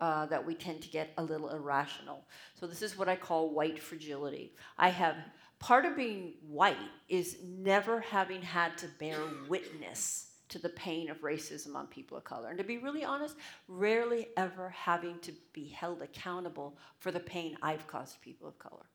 uh, 0.00 0.26
that 0.26 0.44
we 0.44 0.54
tend 0.54 0.80
to 0.82 0.88
get 0.88 1.12
a 1.18 1.22
little 1.22 1.50
irrational. 1.50 2.24
So 2.54 2.66
this 2.66 2.82
is 2.82 2.96
what 2.96 3.08
I 3.08 3.16
call 3.16 3.50
white 3.50 3.82
fragility. 3.82 4.52
I 4.76 4.90
have 4.90 5.16
part 5.58 5.84
of 5.84 5.96
being 5.96 6.34
white 6.48 6.76
is 7.08 7.38
never 7.44 8.00
having 8.00 8.42
had 8.42 8.78
to 8.78 8.88
bear 8.98 9.18
witness 9.48 10.26
to 10.48 10.58
the 10.58 10.68
pain 10.68 11.10
of 11.10 11.20
racism 11.20 11.74
on 11.74 11.86
people 11.88 12.16
of 12.16 12.24
color. 12.24 12.48
And 12.48 12.58
to 12.58 12.64
be 12.64 12.78
really 12.78 13.04
honest, 13.04 13.36
rarely 13.66 14.28
ever 14.36 14.70
having 14.70 15.18
to 15.20 15.32
be 15.52 15.68
held 15.68 16.00
accountable 16.00 16.78
for 16.98 17.10
the 17.10 17.20
pain 17.20 17.56
I've 17.60 17.86
caused 17.86 18.20
people 18.22 18.48
of 18.48 18.58
color. 18.58 18.86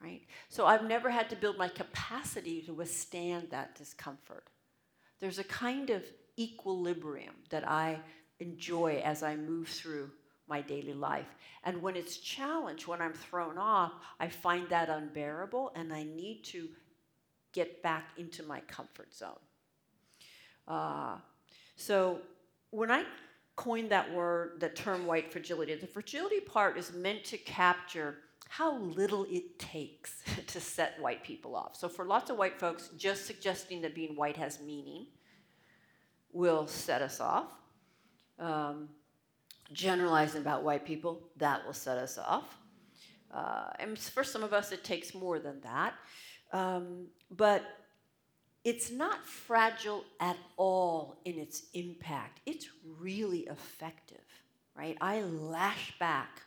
Right? 0.00 0.22
So 0.48 0.64
I've 0.64 0.84
never 0.84 1.10
had 1.10 1.28
to 1.30 1.36
build 1.36 1.58
my 1.58 1.68
capacity 1.68 2.62
to 2.62 2.72
withstand 2.72 3.48
that 3.50 3.74
discomfort. 3.74 4.44
There's 5.18 5.40
a 5.40 5.44
kind 5.44 5.90
of 5.90 6.04
equilibrium 6.38 7.34
that 7.50 7.68
I 7.68 7.98
enjoy 8.40 9.02
as 9.04 9.22
I 9.22 9.36
move 9.36 9.68
through 9.68 10.10
my 10.48 10.60
daily 10.60 10.94
life. 10.94 11.26
And 11.64 11.82
when 11.82 11.96
it's 11.96 12.16
challenged, 12.16 12.86
when 12.86 13.02
I'm 13.02 13.12
thrown 13.12 13.58
off, 13.58 13.92
I 14.18 14.28
find 14.28 14.68
that 14.70 14.88
unbearable 14.88 15.72
and 15.74 15.92
I 15.92 16.04
need 16.04 16.44
to 16.44 16.68
get 17.52 17.82
back 17.82 18.10
into 18.16 18.42
my 18.42 18.60
comfort 18.60 19.14
zone. 19.14 19.32
Uh, 20.66 21.16
so 21.76 22.20
when 22.70 22.90
I 22.90 23.04
coined 23.56 23.90
that 23.90 24.12
word, 24.12 24.60
the 24.60 24.68
term 24.68 25.06
white 25.06 25.32
fragility, 25.32 25.74
the 25.74 25.86
fragility 25.86 26.40
part 26.40 26.78
is 26.78 26.92
meant 26.92 27.24
to 27.24 27.38
capture 27.38 28.16
how 28.48 28.78
little 28.78 29.26
it 29.28 29.58
takes 29.58 30.22
to 30.46 30.60
set 30.60 31.00
white 31.00 31.22
people 31.22 31.54
off. 31.54 31.76
So 31.76 31.88
for 31.88 32.04
lots 32.04 32.30
of 32.30 32.38
white 32.38 32.58
folks, 32.58 32.90
just 32.96 33.26
suggesting 33.26 33.82
that 33.82 33.94
being 33.94 34.16
white 34.16 34.36
has 34.36 34.60
meaning 34.60 35.06
will 36.32 36.66
set 36.66 37.02
us 37.02 37.20
off. 37.20 37.57
Um, 38.38 38.88
generalizing 39.72 40.40
about 40.40 40.62
white 40.62 40.84
people, 40.84 41.28
that 41.36 41.64
will 41.66 41.74
set 41.74 41.98
us 41.98 42.16
off. 42.18 42.56
Uh, 43.32 43.70
and 43.78 43.98
for 43.98 44.24
some 44.24 44.42
of 44.42 44.52
us, 44.52 44.72
it 44.72 44.82
takes 44.82 45.14
more 45.14 45.38
than 45.38 45.60
that. 45.60 45.94
Um, 46.52 47.08
but 47.30 47.62
it's 48.64 48.90
not 48.90 49.26
fragile 49.26 50.04
at 50.20 50.36
all 50.56 51.20
in 51.24 51.38
its 51.38 51.64
impact. 51.74 52.40
It's 52.46 52.66
really 52.98 53.40
effective, 53.40 54.24
right? 54.74 54.96
I 55.00 55.22
lash 55.22 55.98
back 55.98 56.42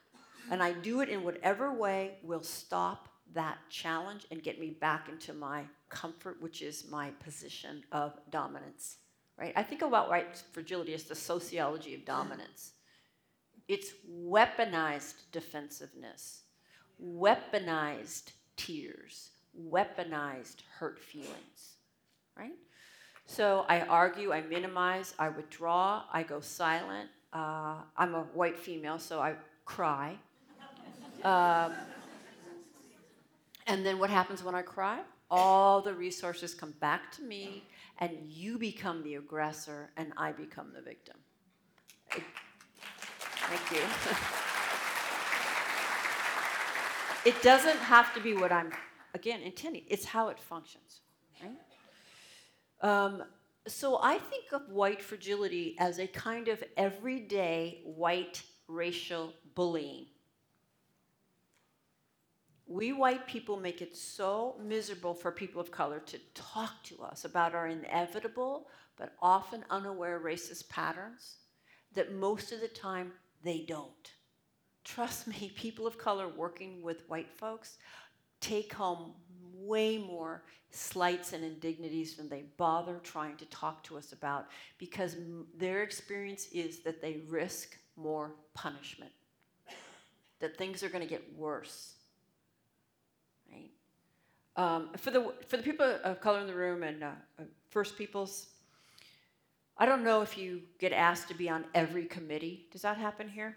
and 0.49 0.61
I 0.61 0.73
do 0.73 1.01
it 1.01 1.09
in 1.09 1.23
whatever 1.23 1.73
way 1.73 2.17
will 2.23 2.43
stop 2.43 3.09
that 3.33 3.57
challenge 3.69 4.25
and 4.29 4.43
get 4.43 4.59
me 4.59 4.71
back 4.71 5.07
into 5.07 5.33
my 5.33 5.63
comfort, 5.89 6.41
which 6.41 6.61
is 6.61 6.85
my 6.89 7.11
position 7.23 7.83
of 7.91 8.19
dominance, 8.29 8.97
right? 9.41 9.53
I 9.55 9.63
think 9.63 9.81
about 9.81 10.09
white 10.09 10.41
fragility 10.53 10.93
as 10.93 11.03
the 11.03 11.15
sociology 11.15 11.95
of 11.95 12.05
dominance. 12.05 12.71
It's 13.67 13.89
weaponized 14.09 15.23
defensiveness, 15.31 16.43
weaponized 17.03 18.31
tears, 18.55 19.31
weaponized 19.57 20.61
hurt 20.77 20.99
feelings 20.99 21.71
right? 22.37 22.53
So 23.25 23.65
I 23.69 23.81
argue, 23.81 24.33
I 24.33 24.41
minimize, 24.41 25.13
I 25.19 25.29
withdraw, 25.29 26.03
I 26.11 26.23
go 26.23 26.39
silent. 26.39 27.09
Uh, 27.33 27.75
I'm 27.97 28.15
a 28.15 28.23
white 28.33 28.57
female, 28.57 28.99
so 28.99 29.19
I 29.19 29.35
cry. 29.65 30.17
Um, 31.23 31.73
and 33.67 33.85
then 33.85 33.99
what 33.99 34.09
happens 34.09 34.43
when 34.43 34.55
I 34.55 34.63
cry? 34.63 34.99
All 35.29 35.81
the 35.81 35.93
resources 35.93 36.53
come 36.53 36.73
back 36.81 37.11
to 37.13 37.21
me, 37.21 37.63
and 38.01 38.17
you 38.27 38.57
become 38.57 39.03
the 39.03 39.15
aggressor, 39.15 39.91
and 39.95 40.11
I 40.17 40.31
become 40.31 40.73
the 40.73 40.81
victim. 40.81 41.17
Thank 42.09 43.71
you. 43.71 43.81
it 47.29 47.41
doesn't 47.43 47.77
have 47.77 48.11
to 48.15 48.19
be 48.19 48.33
what 48.33 48.51
I'm, 48.51 48.71
again, 49.13 49.41
intending, 49.41 49.83
it's 49.87 50.05
how 50.05 50.29
it 50.29 50.39
functions, 50.39 51.01
right? 51.41 51.51
Um, 52.81 53.23
so 53.67 53.99
I 54.01 54.17
think 54.17 54.51
of 54.51 54.67
white 54.69 55.03
fragility 55.03 55.75
as 55.77 55.99
a 55.99 56.07
kind 56.07 56.47
of 56.47 56.63
everyday 56.75 57.81
white 57.85 58.41
racial 58.67 59.33
bullying. 59.53 60.07
We 62.71 62.93
white 62.93 63.27
people 63.27 63.59
make 63.59 63.81
it 63.81 63.97
so 63.97 64.55
miserable 64.63 65.13
for 65.13 65.29
people 65.29 65.59
of 65.59 65.71
color 65.71 65.99
to 66.05 66.17
talk 66.33 66.81
to 66.83 67.03
us 67.03 67.25
about 67.25 67.53
our 67.53 67.67
inevitable 67.67 68.69
but 68.97 69.13
often 69.21 69.65
unaware 69.69 70.21
racist 70.23 70.69
patterns 70.69 71.39
that 71.93 72.13
most 72.13 72.53
of 72.53 72.61
the 72.61 72.69
time 72.69 73.11
they 73.43 73.65
don't. 73.67 74.13
Trust 74.85 75.27
me, 75.27 75.51
people 75.57 75.85
of 75.85 75.97
color 75.97 76.29
working 76.29 76.81
with 76.81 77.09
white 77.09 77.33
folks 77.35 77.77
take 78.39 78.71
home 78.71 79.15
way 79.53 79.97
more 79.97 80.43
slights 80.69 81.33
and 81.33 81.43
indignities 81.43 82.15
than 82.15 82.29
they 82.29 82.45
bother 82.55 83.01
trying 83.03 83.35
to 83.35 83.45
talk 83.47 83.83
to 83.83 83.97
us 83.97 84.13
about 84.13 84.47
because 84.77 85.17
their 85.57 85.83
experience 85.83 86.47
is 86.53 86.79
that 86.79 87.01
they 87.01 87.23
risk 87.27 87.77
more 87.97 88.31
punishment, 88.53 89.11
that 90.39 90.55
things 90.55 90.83
are 90.83 90.89
going 90.89 91.03
to 91.03 91.09
get 91.09 91.35
worse. 91.35 91.95
Um, 94.55 94.89
for, 94.97 95.11
the, 95.11 95.31
for 95.47 95.57
the 95.57 95.63
people 95.63 95.97
of 96.03 96.19
color 96.19 96.39
in 96.39 96.47
the 96.47 96.53
room 96.53 96.83
and 96.83 97.03
uh, 97.03 97.07
uh, 97.39 97.43
First 97.69 97.97
Peoples, 97.97 98.47
I 99.77 99.85
don't 99.85 100.03
know 100.03 100.21
if 100.21 100.37
you 100.37 100.61
get 100.77 100.91
asked 100.91 101.27
to 101.29 101.33
be 101.33 101.49
on 101.49 101.63
every 101.73 102.05
committee. 102.05 102.67
Does 102.71 102.81
that 102.81 102.97
happen 102.97 103.29
here? 103.29 103.55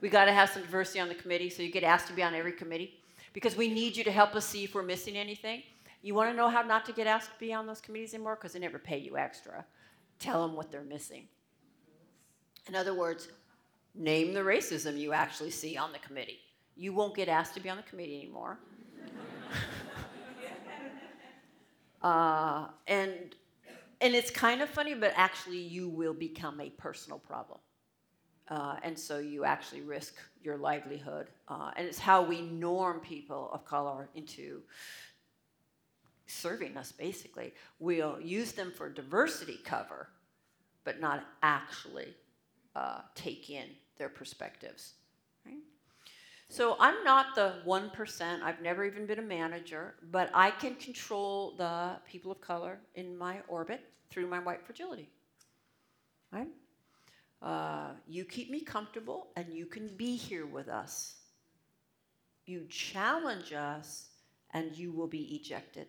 we 0.00 0.08
got 0.08 0.24
to 0.24 0.32
have 0.32 0.50
some 0.50 0.62
diversity 0.62 1.00
on 1.00 1.08
the 1.08 1.14
committee, 1.14 1.50
so 1.50 1.62
you 1.62 1.70
get 1.70 1.84
asked 1.84 2.06
to 2.08 2.12
be 2.12 2.22
on 2.22 2.34
every 2.34 2.52
committee 2.52 2.94
because 3.32 3.56
we 3.56 3.68
need 3.68 3.96
you 3.96 4.04
to 4.04 4.12
help 4.12 4.34
us 4.34 4.46
see 4.46 4.64
if 4.64 4.74
we're 4.74 4.82
missing 4.82 5.16
anything. 5.16 5.62
You 6.02 6.14
want 6.14 6.30
to 6.30 6.36
know 6.36 6.48
how 6.48 6.62
not 6.62 6.84
to 6.86 6.92
get 6.92 7.06
asked 7.06 7.32
to 7.32 7.38
be 7.38 7.52
on 7.52 7.66
those 7.66 7.80
committees 7.80 8.14
anymore? 8.14 8.36
Because 8.36 8.52
they 8.52 8.60
never 8.60 8.78
pay 8.78 8.98
you 8.98 9.18
extra. 9.18 9.64
Tell 10.18 10.46
them 10.46 10.56
what 10.56 10.70
they're 10.70 10.82
missing. 10.82 11.28
In 12.68 12.74
other 12.74 12.94
words, 12.94 13.28
name 13.94 14.32
the 14.32 14.40
racism 14.40 14.98
you 14.98 15.12
actually 15.12 15.50
see 15.50 15.76
on 15.76 15.92
the 15.92 15.98
committee. 15.98 16.38
You 16.76 16.92
won't 16.92 17.16
get 17.16 17.28
asked 17.28 17.54
to 17.54 17.60
be 17.60 17.68
on 17.68 17.76
the 17.76 17.82
committee 17.82 18.16
anymore. 18.16 18.58
Uh, 22.02 22.66
and, 22.86 23.12
and 24.00 24.14
it's 24.14 24.30
kind 24.30 24.60
of 24.62 24.68
funny, 24.68 24.94
but 24.94 25.12
actually, 25.16 25.58
you 25.58 25.88
will 25.88 26.14
become 26.14 26.60
a 26.60 26.70
personal 26.70 27.18
problem. 27.18 27.58
Uh, 28.48 28.76
and 28.82 28.98
so 28.98 29.18
you 29.18 29.44
actually 29.44 29.82
risk 29.82 30.14
your 30.42 30.56
livelihood. 30.56 31.28
Uh, 31.48 31.70
and 31.76 31.86
it's 31.86 31.98
how 31.98 32.22
we 32.22 32.40
norm 32.40 33.00
people 33.00 33.50
of 33.52 33.64
color 33.64 34.08
into 34.14 34.62
serving 36.26 36.76
us, 36.76 36.92
basically. 36.92 37.52
We'll 37.78 38.20
use 38.20 38.52
them 38.52 38.72
for 38.74 38.88
diversity 38.88 39.58
cover, 39.64 40.08
but 40.84 41.00
not 41.00 41.24
actually 41.42 42.14
uh, 42.74 43.00
take 43.14 43.50
in 43.50 43.66
their 43.98 44.08
perspectives. 44.08 44.94
So 46.50 46.76
I'm 46.80 47.04
not 47.04 47.34
the 47.34 47.56
1%, 47.66 48.42
I've 48.42 48.62
never 48.62 48.84
even 48.84 49.04
been 49.04 49.18
a 49.18 49.22
manager, 49.22 49.94
but 50.10 50.30
I 50.32 50.50
can 50.50 50.74
control 50.76 51.54
the 51.58 51.96
people 52.10 52.32
of 52.32 52.40
color 52.40 52.78
in 52.94 53.16
my 53.18 53.40
orbit 53.48 53.82
through 54.08 54.28
my 54.28 54.38
white 54.38 54.64
fragility. 54.64 55.10
Right? 56.32 56.48
Uh, 57.42 57.90
you 58.08 58.24
keep 58.24 58.50
me 58.50 58.60
comfortable 58.60 59.28
and 59.36 59.52
you 59.52 59.66
can 59.66 59.88
be 59.96 60.16
here 60.16 60.46
with 60.46 60.68
us. 60.68 61.16
You 62.46 62.66
challenge 62.70 63.52
us 63.52 64.08
and 64.52 64.74
you 64.74 64.90
will 64.90 65.06
be 65.06 65.34
ejected. 65.34 65.88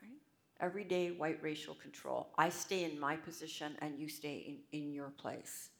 Right? 0.00 0.20
Everyday 0.60 1.10
white 1.10 1.42
racial 1.42 1.74
control. 1.74 2.28
I 2.38 2.48
stay 2.48 2.84
in 2.84 2.98
my 2.98 3.16
position 3.16 3.76
and 3.80 3.98
you 3.98 4.08
stay 4.08 4.60
in, 4.72 4.78
in 4.80 4.92
your 4.92 5.10
place. 5.10 5.70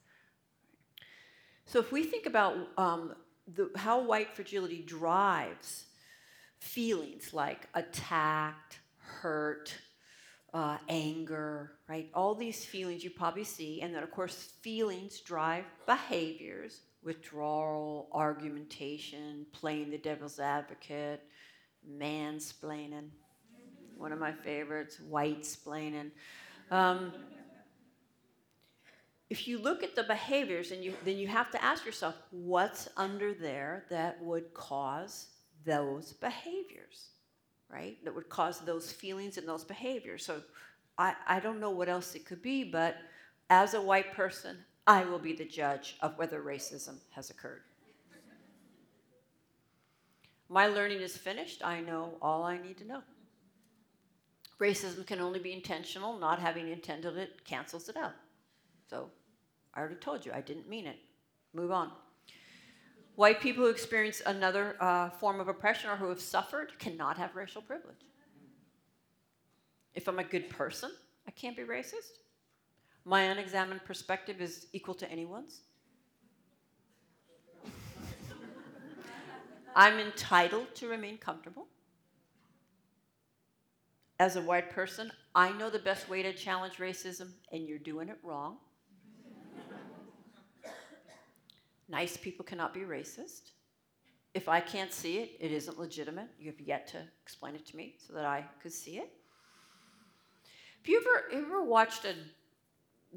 So 1.65 1.79
if 1.79 1.93
we 1.93 2.03
think 2.03 2.27
about 2.27 2.57
um, 2.77 3.15
the, 3.47 3.71
how 3.77 4.03
white 4.03 4.35
fragility 4.35 4.83
drives 4.83 5.87
feelings 6.59 7.35
like 7.35 7.69
attacked, 7.75 8.79
hurt, 8.99 9.75
uh, 10.55 10.79
anger, 10.89 11.73
right? 11.89 12.11
All 12.15 12.35
these 12.35 12.65
feelings 12.65 13.03
you 13.03 13.11
probably 13.11 13.45
see, 13.45 13.81
and 13.81 13.95
then 13.95 14.03
of 14.03 14.11
course, 14.11 14.53
feelings 14.63 15.21
drive 15.21 15.65
behaviors 15.87 16.81
withdrawal, 17.03 18.09
argumentation, 18.13 19.45
playing 19.53 19.91
the 19.91 19.99
devil's 19.99 20.39
advocate, 20.39 21.23
mansplaining, 21.99 23.09
one 23.97 24.13
of 24.13 24.19
my 24.19 24.33
favorites, 24.33 25.01
white 25.01 25.43
splaining. 25.43 26.11
Um, 26.71 27.13
if 29.33 29.49
you 29.49 29.59
look 29.59 29.83
at 29.83 29.97
the 29.97 30.05
behaviors, 30.05 30.73
and 30.73 30.85
you, 30.85 30.93
then 31.05 31.17
you 31.17 31.27
have 31.27 31.51
to 31.51 31.65
ask 31.65 31.87
yourself, 31.87 32.15
what's 32.31 32.89
under 32.97 33.35
there 33.35 33.85
that 33.89 34.23
would 34.23 34.53
cause 34.55 35.29
those 35.65 36.13
behaviors? 36.13 37.13
right? 37.73 37.97
That 38.05 38.15
would 38.15 38.29
cause 38.29 38.61
those 38.61 38.93
feelings 38.93 39.39
and 39.39 39.49
those 39.49 39.65
behaviors. 39.65 40.25
So 40.25 40.43
I, 40.99 41.15
I 41.27 41.41
don't 41.41 41.59
know 41.59 41.71
what 41.71 41.89
else 41.89 42.15
it 42.15 42.27
could 42.27 42.43
be, 42.43 42.63
but 42.65 42.97
as 43.49 43.75
a 43.75 43.81
white 43.81 44.13
person, 44.13 44.59
I 44.87 45.05
will 45.05 45.19
be 45.19 45.33
the 45.33 45.45
judge 45.45 45.97
of 46.03 46.19
whether 46.19 46.43
racism 46.43 46.97
has 47.11 47.31
occurred. 47.31 47.63
My 50.49 50.67
learning 50.67 51.01
is 51.01 51.17
finished. 51.17 51.65
I 51.65 51.81
know 51.81 52.19
all 52.21 52.43
I 52.43 52.59
need 52.59 52.77
to 52.79 52.87
know. 52.87 53.03
Racism 54.61 55.07
can 55.07 55.19
only 55.19 55.39
be 55.39 55.53
intentional. 55.53 56.19
Not 56.19 56.39
having 56.39 56.69
intended 56.69 57.17
it 57.17 57.45
cancels 57.47 57.89
it 57.89 57.97
out. 57.97 58.13
So 58.91 59.09
I 59.75 59.81
already 59.81 59.97
told 59.97 60.25
you, 60.27 60.33
I 60.33 60.41
didn't 60.41 60.69
mean 60.69 60.87
it. 60.87 60.97
Move 61.55 61.71
on. 61.71 61.91
White 63.15 63.41
people 63.41 63.65
who 63.65 63.71
experience 63.71 64.23
another 64.25 64.77
uh, 64.81 65.11
form 65.11 65.39
of 65.41 65.49
oppression 65.49 65.91
or 65.91 65.97
who 65.97 66.09
have 66.09 66.21
suffered 66.21 66.79
cannot 66.79 67.19
have 67.19 67.37
racial 67.37 67.61
privilege. 67.61 68.07
If 69.95 70.09
I'm 70.09 70.19
a 70.19 70.25
good 70.25 70.49
person, 70.49 70.91
I 71.27 71.31
can't 71.31 71.57
be 71.57 71.63
racist. 71.63 72.21
My 73.05 73.23
unexamined 73.25 73.85
perspective 73.85 74.41
is 74.41 74.67
equal 74.73 74.95
to 74.95 75.11
anyone's. 75.11 75.61
I'm 79.77 79.99
entitled 79.99 80.75
to 80.77 80.89
remain 80.89 81.19
comfortable. 81.19 81.67
As 84.19 84.37
a 84.37 84.41
white 84.41 84.71
person, 84.71 85.11
I 85.35 85.53
know 85.53 85.69
the 85.69 85.81
best 85.81 86.09
way 86.09 86.23
to 86.23 86.33
challenge 86.33 86.77
racism, 86.77 87.33
and 87.51 87.67
you're 87.67 87.79
doing 87.79 88.09
it 88.09 88.19
wrong. 88.23 88.59
Nice 91.93 92.17
people 92.17 92.45
cannot 92.45 92.73
be 92.73 92.81
racist. 92.81 93.53
If 94.35 94.49
I 94.49 94.61
can't 94.61 94.93
see 94.93 95.19
it, 95.19 95.37
it 95.39 95.53
isn't 95.53 95.79
legitimate. 95.79 96.29
You 96.41 96.51
have 96.51 96.61
yet 96.61 96.87
to 96.89 97.03
explain 97.23 97.55
it 97.55 97.67
to 97.67 97.77
me 97.77 97.97
so 98.05 98.15
that 98.15 98.25
I 98.25 98.45
could 98.63 98.73
see 98.73 98.97
it. 98.97 99.11
Have 100.79 100.89
you 100.89 101.01
ever, 101.01 101.45
ever 101.45 101.63
watched 101.63 102.07
a 102.07 102.15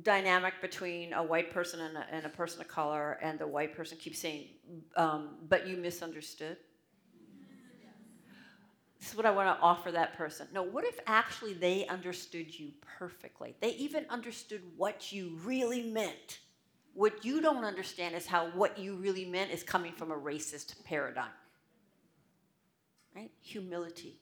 dynamic 0.03 0.55
between 0.61 1.13
a 1.13 1.23
white 1.23 1.51
person 1.51 1.79
and 1.79 1.97
a, 1.97 2.05
and 2.11 2.25
a 2.25 2.29
person 2.29 2.59
of 2.61 2.67
color, 2.67 3.17
and 3.21 3.39
the 3.39 3.47
white 3.47 3.73
person 3.73 3.97
keeps 3.97 4.19
saying, 4.19 4.49
um, 4.97 5.37
but 5.47 5.65
you 5.65 5.77
misunderstood? 5.77 6.57
This 8.99 9.11
is 9.11 9.15
what 9.15 9.25
I 9.25 9.31
want 9.31 9.57
to 9.57 9.63
offer 9.63 9.91
that 9.91 10.17
person. 10.17 10.47
No, 10.53 10.63
what 10.63 10.83
if 10.83 10.99
actually 11.07 11.53
they 11.53 11.85
understood 11.87 12.57
you 12.59 12.71
perfectly? 12.99 13.55
They 13.61 13.71
even 13.71 14.05
understood 14.09 14.61
what 14.75 15.11
you 15.13 15.37
really 15.43 15.83
meant. 15.83 16.39
What 16.95 17.25
you 17.25 17.41
don't 17.41 17.65
understand 17.65 18.15
is 18.15 18.25
how 18.25 18.47
what 18.51 18.79
you 18.79 18.95
really 18.95 19.25
meant 19.25 19.51
is 19.51 19.63
coming 19.63 19.91
from 19.91 20.11
a 20.11 20.15
racist 20.15 20.81
paradigm. 20.85 21.29
Right? 23.13 23.31
Humility. 23.41 24.17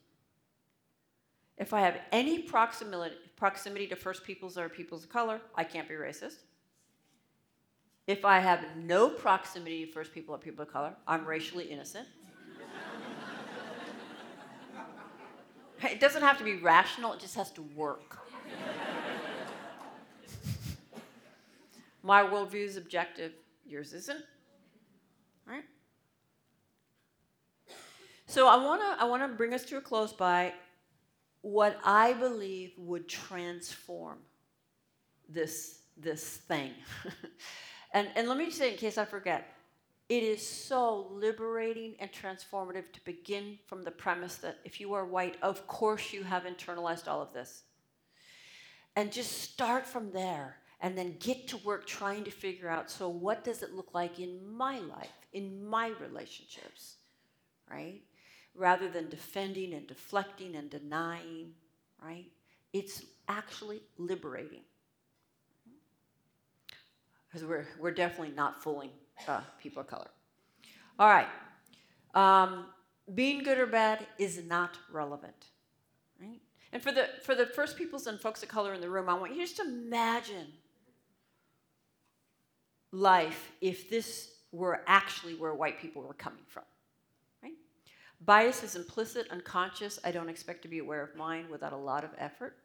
If 1.56 1.72
I 1.72 1.82
have 1.82 2.00
any 2.10 2.40
proximity, 2.40 3.14
proximity 3.36 3.86
to 3.86 3.96
First 3.96 4.24
Peoples 4.24 4.58
or 4.58 4.68
peoples 4.68 5.04
of 5.04 5.08
color, 5.08 5.40
I 5.54 5.62
can't 5.62 5.88
be 5.88 5.94
racist. 5.94 6.38
If 8.08 8.24
I 8.24 8.40
have 8.40 8.64
no 8.76 9.08
proximity 9.08 9.86
to 9.86 9.92
First 9.92 10.12
People 10.12 10.34
or 10.34 10.38
people 10.38 10.64
of 10.64 10.72
color, 10.72 10.94
I'm 11.06 11.24
racially 11.24 11.66
innocent. 11.66 12.08
it 15.82 16.00
doesn't 16.00 16.22
have 16.22 16.38
to 16.38 16.44
be 16.44 16.56
rational, 16.56 17.12
it 17.12 17.20
just 17.20 17.36
has 17.36 17.52
to 17.52 17.62
work. 17.62 18.18
My 22.04 22.22
worldview 22.22 22.66
is 22.66 22.76
objective, 22.76 23.32
yours 23.66 23.94
isn't. 23.94 24.22
Right? 25.46 25.64
So 28.26 28.46
I 28.46 28.56
want 28.62 28.82
to 28.82 29.02
I 29.02 29.08
want 29.08 29.22
to 29.22 29.28
bring 29.36 29.54
us 29.54 29.64
to 29.64 29.78
a 29.78 29.80
close 29.80 30.12
by 30.12 30.52
what 31.40 31.78
I 31.82 32.12
believe 32.12 32.72
would 32.78 33.08
transform 33.08 34.18
this, 35.28 35.80
this 35.96 36.38
thing. 36.38 36.70
and, 37.92 38.08
and 38.16 38.28
let 38.28 38.38
me 38.38 38.46
just 38.46 38.56
say, 38.56 38.72
in 38.72 38.78
case 38.78 38.96
I 38.96 39.04
forget, 39.04 39.52
it 40.08 40.22
is 40.22 40.46
so 40.46 41.08
liberating 41.10 41.96
and 42.00 42.10
transformative 42.10 42.90
to 42.92 43.04
begin 43.04 43.58
from 43.66 43.82
the 43.82 43.90
premise 43.90 44.36
that 44.36 44.58
if 44.64 44.80
you 44.80 44.94
are 44.94 45.04
white, 45.04 45.36
of 45.42 45.66
course 45.66 46.12
you 46.12 46.22
have 46.22 46.44
internalized 46.44 47.08
all 47.08 47.20
of 47.20 47.32
this. 47.32 47.64
And 48.96 49.12
just 49.12 49.42
start 49.42 49.86
from 49.86 50.12
there 50.12 50.56
and 50.84 50.96
then 50.96 51.16
get 51.18 51.48
to 51.48 51.56
work 51.58 51.86
trying 51.86 52.22
to 52.24 52.30
figure 52.30 52.68
out 52.68 52.90
so, 52.90 53.08
what 53.08 53.42
does 53.42 53.62
it 53.62 53.74
look 53.74 53.92
like 53.92 54.20
in 54.20 54.38
my 54.54 54.78
life, 54.78 55.26
in 55.32 55.66
my 55.66 55.90
relationships, 56.00 56.96
right? 57.68 58.02
rather 58.54 58.88
than 58.88 59.08
defending 59.08 59.74
and 59.74 59.86
deflecting 59.86 60.56
and 60.56 60.70
denying, 60.70 61.52
right? 62.02 62.26
It's 62.72 63.02
actually 63.28 63.82
liberating. 63.98 64.62
Because 67.28 67.46
we're, 67.46 67.66
we're 67.80 67.90
definitely 67.90 68.34
not 68.34 68.62
fooling 68.62 68.90
uh, 69.26 69.40
people 69.60 69.80
of 69.80 69.88
color. 69.88 70.08
All 70.98 71.08
right. 71.08 71.26
Um, 72.14 72.66
being 73.12 73.42
good 73.42 73.58
or 73.58 73.66
bad 73.66 74.06
is 74.18 74.44
not 74.44 74.78
relevant, 74.92 75.46
right? 76.20 76.40
And 76.72 76.80
for 76.80 76.92
the, 76.92 77.08
for 77.24 77.34
the 77.34 77.46
first 77.46 77.76
peoples 77.76 78.06
and 78.06 78.20
folks 78.20 78.42
of 78.44 78.48
color 78.48 78.72
in 78.72 78.80
the 78.80 78.88
room, 78.88 79.08
I 79.08 79.14
want 79.14 79.34
you 79.34 79.40
just 79.40 79.56
to 79.56 79.62
imagine 79.62 80.46
life 82.94 83.52
if 83.60 83.90
this 83.90 84.30
were 84.52 84.82
actually 84.86 85.34
where 85.34 85.54
white 85.54 85.80
people 85.80 86.02
were 86.02 86.14
coming 86.14 86.44
from. 86.46 86.62
Right? 87.42 87.54
Bias 88.20 88.62
is 88.62 88.76
implicit, 88.76 89.26
unconscious. 89.30 89.98
I 90.04 90.12
don't 90.12 90.28
expect 90.28 90.62
to 90.62 90.68
be 90.68 90.78
aware 90.78 91.02
of 91.02 91.16
mine 91.16 91.46
without 91.50 91.72
a 91.72 91.76
lot 91.76 92.04
of 92.04 92.10
effort. 92.16 92.56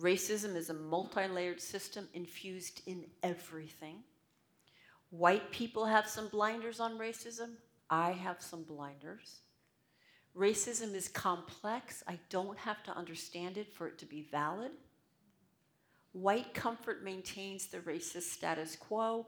Racism 0.00 0.54
is 0.54 0.70
a 0.70 0.74
multi 0.74 1.26
layered 1.26 1.60
system 1.60 2.08
infused 2.14 2.82
in 2.86 3.04
everything. 3.22 4.02
White 5.10 5.50
people 5.50 5.86
have 5.86 6.06
some 6.06 6.28
blinders 6.28 6.80
on 6.80 6.98
racism. 6.98 7.54
I 7.90 8.12
have 8.12 8.40
some 8.40 8.62
blinders. 8.62 9.40
Racism 10.36 10.94
is 10.94 11.08
complex. 11.08 12.02
I 12.08 12.18
don't 12.30 12.58
have 12.58 12.82
to 12.84 12.96
understand 12.96 13.58
it 13.58 13.70
for 13.74 13.86
it 13.86 13.98
to 13.98 14.06
be 14.06 14.26
valid. 14.30 14.72
White 16.12 16.52
comfort 16.52 17.02
maintains 17.02 17.66
the 17.66 17.78
racist 17.78 18.22
status 18.22 18.76
quo, 18.76 19.26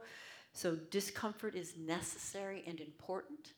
so 0.52 0.76
discomfort 0.90 1.54
is 1.54 1.76
necessary 1.78 2.62
and 2.66 2.80
important. 2.80 3.54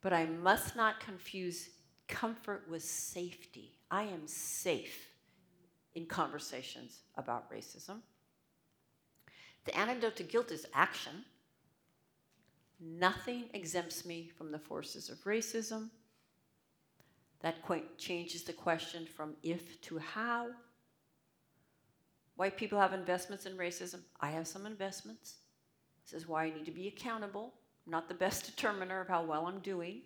But 0.00 0.12
I 0.12 0.26
must 0.26 0.76
not 0.76 1.00
confuse 1.00 1.70
comfort 2.08 2.66
with 2.70 2.84
safety. 2.84 3.72
I 3.90 4.04
am 4.04 4.26
safe 4.26 5.10
in 5.94 6.06
conversations 6.06 7.00
about 7.16 7.50
racism. 7.50 7.98
The 9.64 9.76
antidote 9.76 10.16
to 10.16 10.22
guilt 10.22 10.52
is 10.52 10.66
action. 10.72 11.24
Nothing 12.78 13.46
exempts 13.52 14.04
me 14.04 14.30
from 14.36 14.52
the 14.52 14.58
forces 14.58 15.08
of 15.08 15.24
racism. 15.24 15.88
That 17.40 17.56
changes 17.98 18.42
the 18.44 18.52
question 18.52 19.06
from 19.06 19.34
if 19.42 19.80
to 19.82 19.98
how. 19.98 20.48
White 22.36 22.56
people 22.56 22.78
have 22.78 22.92
investments 22.92 23.46
in 23.46 23.56
racism. 23.56 24.00
I 24.20 24.30
have 24.30 24.46
some 24.46 24.66
investments. 24.66 25.36
This 26.04 26.22
is 26.22 26.28
why 26.28 26.44
I 26.44 26.50
need 26.50 26.66
to 26.66 26.70
be 26.70 26.88
accountable 26.88 27.54
I'm 27.86 27.92
not 27.92 28.08
the 28.08 28.14
best 28.14 28.46
determiner 28.56 29.00
of 29.00 29.08
how 29.08 29.22
well 29.22 29.46
I'm 29.46 29.60
doing. 29.60 30.02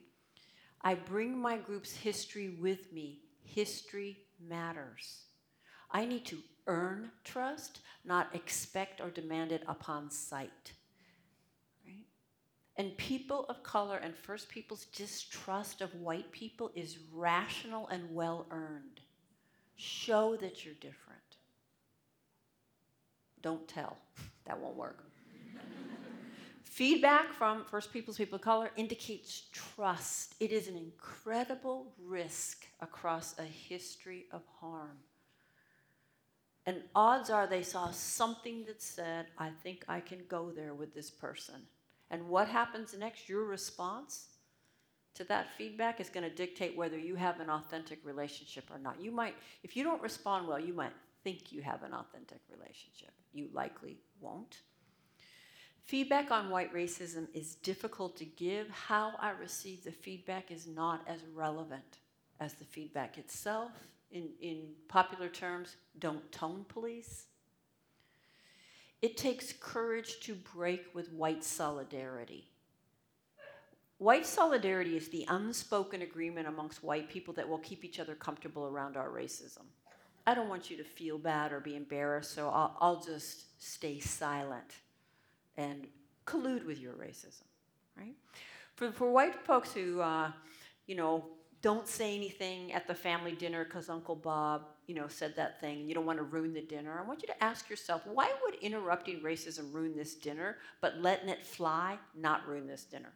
I 0.83 0.95
bring 0.95 1.37
my 1.37 1.57
group's 1.57 1.93
history 1.93 2.57
with 2.61 2.93
me. 2.93 3.21
History 3.43 4.19
matters. 4.41 5.25
I 5.91 6.05
need 6.05 6.25
to 6.27 6.39
earn 6.67 7.11
trust, 7.25 7.81
not 8.05 8.35
expect 8.35 9.01
or 9.01 9.11
demand 9.11 9.51
it 9.53 9.65
upon 9.67 10.11
sight. 10.11 10.73
Right? 11.85 12.07
And 12.77 12.97
people 12.97 13.45
of 13.49 13.63
color 13.63 13.97
and 13.97 14.15
First 14.15 14.49
Peoples' 14.49 14.87
distrust 14.87 15.81
of 15.81 15.95
white 15.97 16.31
people 16.33 16.71
is 16.75 16.99
rational 17.13 17.89
and 17.89 18.15
well 18.15 18.47
earned. 18.51 19.01
Show 19.77 20.37
that 20.37 20.65
you're 20.65 20.75
different. 20.75 21.10
Don't 23.43 23.67
tell. 23.69 23.97
That 24.47 24.59
won't 24.59 24.77
work. 24.77 25.05
Feedback 26.63 27.33
from 27.33 27.65
First 27.65 27.93
Peoples 27.93 28.17
People 28.17 28.37
of 28.37 28.43
Color 28.43 28.71
indicates 28.77 29.49
trust. 29.53 30.35
It 30.41 30.53
is 30.53 30.69
an 30.69 30.77
incredible 30.77 31.93
risk 32.03 32.65
across 32.81 33.39
a 33.39 33.43
history 33.43 34.27
of 34.33 34.43
harm. 34.61 34.99
And 36.67 36.83
odds 36.95 37.31
are 37.31 37.47
they 37.47 37.63
saw 37.63 37.91
something 37.91 38.65
that 38.67 38.81
said, 38.81 39.27
I 39.37 39.51
think 39.63 39.85
I 39.89 40.01
can 40.01 40.21
go 40.29 40.53
there 40.53 40.75
with 40.75 40.95
this 40.95 41.11
person. 41.11 41.57
And 42.11 42.29
what 42.29 42.49
happens 42.49 42.95
next? 42.97 43.29
Your 43.29 43.45
response 43.45 44.29
to 45.15 45.25
that 45.25 45.49
feedback 45.59 46.01
is 46.01 46.09
going 46.09 46.29
to 46.29 46.35
dictate 46.35 46.77
whether 46.77 46.99
you 46.99 47.15
have 47.15 47.41
an 47.41 47.51
authentic 47.51 47.99
relationship 48.05 48.71
or 48.71 48.79
not. 48.79 49.01
You 49.01 49.11
might, 49.11 49.35
if 49.63 49.77
you 49.77 49.85
don't 49.85 50.01
respond 50.01 50.47
well, 50.47 50.61
you 50.61 50.73
might 50.73 50.93
think 51.23 51.53
you 51.53 51.63
have 51.63 51.83
an 51.83 51.93
authentic 51.93 52.41
relationship. 52.51 53.13
You 53.33 53.49
likely 53.53 53.99
won't. 54.21 54.63
Feedback 55.85 56.31
on 56.31 56.51
white 56.51 56.73
racism 56.73 57.27
is 57.35 57.57
difficult 57.57 58.17
to 58.19 58.25
give. 58.25 58.69
How 58.71 59.13
I 59.19 59.31
receive 59.31 59.83
the 59.83 59.93
feedback 59.93 60.51
is 60.51 60.67
not 60.67 61.03
as 61.07 61.21
relevant 61.35 61.99
as 62.39 62.55
the 62.55 62.65
feedback 62.65 63.19
itself. 63.19 63.73
In, 64.13 64.31
in 64.41 64.69
popular 64.89 65.29
terms, 65.29 65.77
don't 65.99 66.31
tone 66.33 66.65
police. 66.69 67.27
It 69.03 69.17
takes 69.17 69.53
courage 69.53 70.21
to 70.21 70.35
break 70.35 70.95
with 70.95 71.13
white 71.13 71.43
solidarity. 71.43 72.51
White 73.99 74.27
solidarity 74.27 74.97
is 74.97 75.09
the 75.09 75.27
unspoken 75.29 76.03
agreement 76.03 76.49
amongst 76.49 76.83
white 76.83 77.09
people 77.09 77.35
that 77.35 77.49
will 77.49 77.59
keep 77.59 77.85
each 77.85 78.01
other 78.01 78.15
comfortable 78.15 78.67
around 78.67 78.97
our 78.97 79.11
racism. 79.11 79.65
I 80.31 80.35
don't 80.35 80.49
want 80.49 80.71
you 80.71 80.77
to 80.77 80.85
feel 80.85 81.19
bad 81.19 81.53
or 81.53 81.59
be 81.59 81.75
embarrassed, 81.75 82.37
so 82.37 82.51
I'll, 82.51 82.77
I'll 82.81 83.03
just 83.03 83.61
stay 83.61 83.99
silent 83.99 84.77
and 85.57 85.89
collude 86.25 86.65
with 86.65 86.79
your 86.79 86.93
racism, 86.93 87.43
right? 87.99 88.15
For, 88.77 88.93
for 88.93 89.11
white 89.11 89.35
folks 89.35 89.73
who, 89.73 90.01
uh, 90.01 90.31
you 90.87 90.95
know, 90.95 91.25
don't 91.63 91.89
say 91.89 92.15
anything 92.15 92.73
at 92.73 92.87
the 92.87 92.95
family 92.95 93.33
dinner 93.33 93.65
because 93.65 93.89
Uncle 93.89 94.15
Bob, 94.15 94.67
you 94.87 94.95
know, 94.95 95.09
said 95.09 95.35
that 95.35 95.61
thing. 95.61 95.89
You 95.89 95.97
don't 95.97 96.07
want 96.07 96.21
to 96.21 96.23
ruin 96.23 96.55
the 96.55 96.63
dinner. 96.63 96.97
I 96.97 97.05
want 97.05 97.23
you 97.23 97.27
to 97.27 97.43
ask 97.43 97.69
yourself, 97.69 98.03
why 98.07 98.33
would 98.45 98.55
interrupting 98.63 99.23
racism 99.23 99.75
ruin 99.75 99.97
this 99.97 100.15
dinner, 100.15 100.59
but 100.81 100.99
letting 100.99 101.29
it 101.29 101.45
fly 101.45 101.99
not 102.15 102.47
ruin 102.47 102.69
this 102.69 102.85
dinner? 102.85 103.13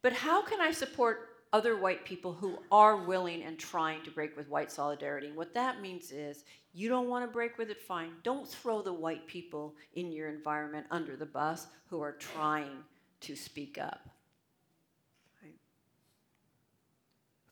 But 0.00 0.14
how 0.14 0.42
can 0.42 0.62
I 0.62 0.70
support 0.70 1.33
other 1.54 1.76
white 1.76 2.04
people 2.04 2.32
who 2.32 2.58
are 2.72 2.96
willing 2.96 3.44
and 3.44 3.56
trying 3.56 4.02
to 4.02 4.10
break 4.10 4.36
with 4.36 4.48
white 4.48 4.72
solidarity? 4.72 5.28
And 5.28 5.36
what 5.36 5.54
that 5.54 5.80
means 5.80 6.10
is 6.10 6.42
you 6.72 6.88
don't 6.88 7.08
want 7.08 7.24
to 7.24 7.32
break 7.32 7.56
with 7.58 7.70
it, 7.70 7.80
fine. 7.80 8.10
Don't 8.24 8.48
throw 8.48 8.82
the 8.82 8.92
white 8.92 9.28
people 9.28 9.76
in 9.94 10.10
your 10.10 10.28
environment 10.28 10.84
under 10.90 11.14
the 11.14 11.24
bus 11.24 11.68
who 11.86 12.02
are 12.02 12.12
trying 12.12 12.78
to 13.20 13.36
speak 13.36 13.78
up. 13.78 14.08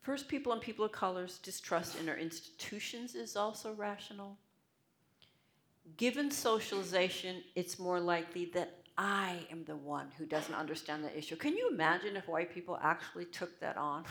First, 0.00 0.26
people 0.26 0.52
and 0.52 0.60
people 0.60 0.84
of 0.84 0.90
color's 0.90 1.38
distrust 1.38 1.96
in 2.00 2.08
our 2.08 2.18
institutions 2.18 3.14
is 3.14 3.36
also 3.36 3.72
rational. 3.74 4.36
Given 5.96 6.28
socialization, 6.32 7.44
it's 7.54 7.78
more 7.78 8.00
likely 8.00 8.46
that 8.46 8.81
I 8.96 9.46
am 9.50 9.64
the 9.64 9.76
one 9.76 10.08
who 10.18 10.26
doesn't 10.26 10.54
understand 10.54 11.04
the 11.04 11.16
issue. 11.16 11.36
Can 11.36 11.56
you 11.56 11.70
imagine 11.70 12.16
if 12.16 12.28
white 12.28 12.52
people 12.52 12.78
actually 12.82 13.24
took 13.26 13.58
that 13.60 13.76
on? 13.76 14.04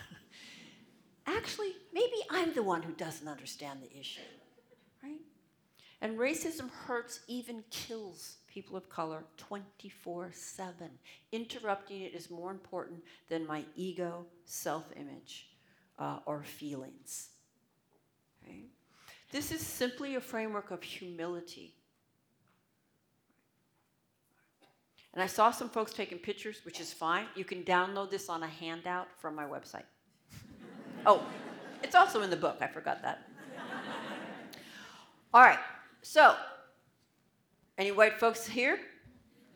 actually, 1.28 1.74
maybe 1.94 2.16
I'm 2.30 2.54
the 2.54 2.64
one 2.64 2.82
who 2.82 2.94
doesn't 2.94 3.28
understand 3.28 3.80
the 3.82 4.00
issue, 4.00 4.22
right? 5.04 5.22
And 6.02 6.18
racism 6.18 6.70
hurts, 6.72 7.20
even 7.28 7.64
kills 7.70 8.38
people 8.48 8.76
of 8.76 8.90
color 8.90 9.24
24 9.38 10.32
7. 10.34 10.90
Interrupting 11.32 12.02
it 12.02 12.16
is 12.16 12.32
more 12.32 12.50
important 12.50 13.04
than 13.30 13.46
my 13.46 13.64
ego, 13.76 14.26
self 14.46 14.86
image, 14.96 15.50
uh, 16.00 16.20
or 16.26 16.42
feelings. 16.42 17.30
Right? 18.48 18.66
This 19.32 19.52
is 19.52 19.62
simply 19.62 20.16
a 20.16 20.22
framework 20.22 20.72
of 20.72 20.82
humility 20.82 21.76
And 25.14 25.22
I 25.22 25.28
saw 25.28 25.52
some 25.52 25.70
folks 25.70 25.94
taking 25.94 26.18
pictures, 26.20 26.62
which 26.64 26.80
is 26.80 26.94
fine. 26.94 27.26
You 27.36 27.44
can 27.44 27.64
download 27.64 28.10
this 28.10 28.30
on 28.30 28.44
a 28.44 28.48
handout 28.48 29.08
from 29.20 29.36
my 29.36 29.44
website. 29.44 29.84
oh, 31.06 31.24
it's 31.84 31.96
also 31.96 32.22
in 32.22 32.30
the 32.30 32.38
book. 32.38 32.58
I 32.62 32.68
forgot 32.68 33.02
that. 33.02 33.28
All 35.34 35.42
right, 35.42 35.60
so 36.02 36.36
any 37.78 37.92
white 37.92 38.20
folks 38.20 38.48
here? 38.48 38.80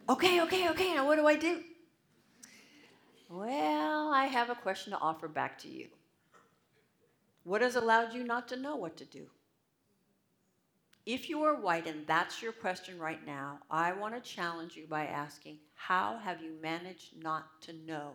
Okay, 0.10 0.42
okay, 0.42 0.70
okay. 0.70 0.94
Now 0.94 1.06
what 1.06 1.16
do 1.16 1.28
I 1.28 1.36
do? 1.36 1.62
Well, 3.30 4.14
I 4.14 4.26
have 4.26 4.50
a 4.50 4.56
question 4.56 4.92
to 4.92 5.00
offer 5.00 5.28
back 5.28 5.58
to 5.60 5.68
you. 5.68 5.88
What 7.44 7.62
has 7.62 7.76
allowed 7.76 8.14
you 8.14 8.24
not 8.24 8.48
to 8.50 8.56
know 8.56 8.76
what 8.76 8.98
to 8.98 9.06
do? 9.06 9.28
If 11.06 11.30
you 11.30 11.44
are 11.44 11.62
white 11.62 11.86
and 11.86 12.08
that's 12.08 12.42
your 12.42 12.52
question 12.52 12.98
right 12.98 13.24
now, 13.26 13.60
I 13.70 13.94
want 13.94 14.16
to 14.16 14.30
challenge 14.30 14.76
you 14.76 14.88
by 14.88 15.06
asking, 15.06 15.60
how 15.76 16.18
have 16.24 16.42
you 16.42 16.54
managed 16.62 17.22
not 17.22 17.62
to 17.62 17.74
know 17.74 18.14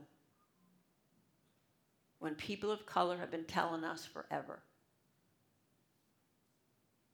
when 2.19 2.35
people 2.35 2.71
of 2.71 2.87
color 2.87 3.17
have 3.19 3.31
been 3.31 3.45
telling 3.45 3.85
us 3.85 4.05
forever? 4.05 4.61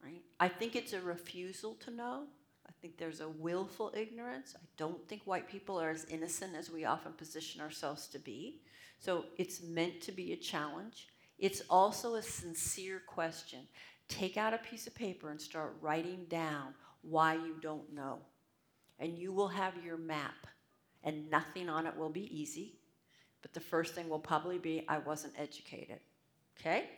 Right? 0.02 0.22
I 0.40 0.48
think 0.48 0.76
it's 0.76 0.94
a 0.94 1.00
refusal 1.00 1.74
to 1.84 1.90
know. 1.90 2.24
I 2.66 2.72
think 2.80 2.96
there's 2.96 3.20
a 3.20 3.28
willful 3.28 3.92
ignorance. 3.94 4.54
I 4.56 4.64
don't 4.78 5.06
think 5.08 5.22
white 5.24 5.48
people 5.48 5.80
are 5.80 5.90
as 5.90 6.06
innocent 6.06 6.54
as 6.56 6.70
we 6.70 6.84
often 6.84 7.12
position 7.12 7.60
ourselves 7.60 8.06
to 8.08 8.18
be. 8.18 8.60
So 8.98 9.26
it's 9.36 9.62
meant 9.62 10.00
to 10.02 10.12
be 10.12 10.32
a 10.32 10.36
challenge. 10.36 11.08
It's 11.38 11.62
also 11.68 12.14
a 12.14 12.22
sincere 12.22 13.02
question. 13.06 13.60
Take 14.08 14.36
out 14.36 14.54
a 14.54 14.58
piece 14.58 14.86
of 14.86 14.94
paper 14.94 15.30
and 15.30 15.40
start 15.40 15.76
writing 15.80 16.26
down 16.28 16.74
why 17.02 17.34
you 17.34 17.56
don't 17.60 17.92
know. 17.92 18.18
And 18.98 19.18
you 19.18 19.32
will 19.32 19.48
have 19.48 19.74
your 19.84 19.96
map, 19.96 20.46
and 21.04 21.30
nothing 21.30 21.68
on 21.68 21.86
it 21.86 21.96
will 21.96 22.08
be 22.10 22.34
easy. 22.34 22.78
But 23.42 23.52
the 23.52 23.60
first 23.60 23.94
thing 23.94 24.08
will 24.08 24.18
probably 24.18 24.58
be 24.58 24.84
I 24.88 24.98
wasn't 24.98 25.34
educated. 25.38 26.00
Okay? 26.58 26.88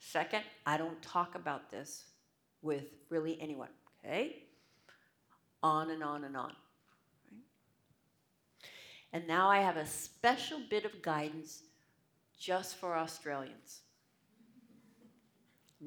Second, 0.00 0.42
I 0.66 0.76
don't 0.76 1.00
talk 1.00 1.34
about 1.34 1.70
this 1.70 2.04
with 2.60 2.84
really 3.08 3.40
anyone. 3.40 3.70
Okay? 4.04 4.42
On 5.62 5.90
and 5.90 6.02
on 6.02 6.24
and 6.24 6.36
on. 6.36 6.52
And 9.12 9.28
now 9.28 9.48
I 9.48 9.60
have 9.60 9.76
a 9.76 9.86
special 9.86 10.58
bit 10.68 10.84
of 10.84 11.00
guidance 11.00 11.62
just 12.36 12.74
for 12.74 12.96
Australians. 12.96 13.82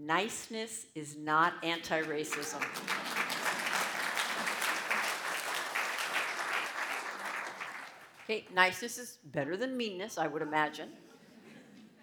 Niceness 0.06 0.86
is 0.94 1.18
not 1.18 1.54
anti 1.64 2.02
racism. 2.04 2.62
Okay, 8.24 8.46
niceness 8.54 8.98
is 8.98 9.18
better 9.24 9.58
than 9.58 9.76
meanness, 9.76 10.18
I 10.18 10.28
would 10.28 10.42
imagine. 10.42 10.90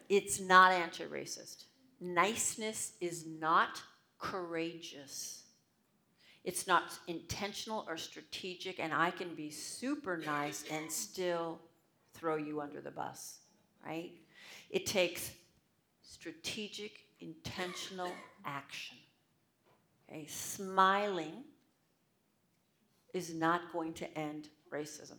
It's 0.08 0.40
not 0.40 0.72
anti 0.72 1.04
racist. 1.04 1.64
Niceness 2.00 2.92
is 3.00 3.26
not 3.26 3.80
courageous. 4.18 5.42
It's 6.42 6.66
not 6.66 6.98
intentional 7.06 7.84
or 7.88 7.96
strategic, 7.96 8.80
and 8.80 8.92
I 8.92 9.10
can 9.10 9.34
be 9.34 9.50
super 9.50 10.16
nice 10.16 10.64
and 10.70 10.90
still 10.90 11.60
throw 12.12 12.36
you 12.36 12.60
under 12.60 12.80
the 12.80 12.90
bus, 12.90 13.38
right? 13.84 14.10
It 14.70 14.84
takes 14.84 15.30
strategic 16.02 17.04
intentional 17.24 18.12
action. 18.44 18.96
Okay? 20.08 20.26
Smiling 20.26 21.44
is 23.12 23.34
not 23.34 23.72
going 23.72 23.92
to 23.94 24.18
end 24.18 24.48
racism. 24.72 25.18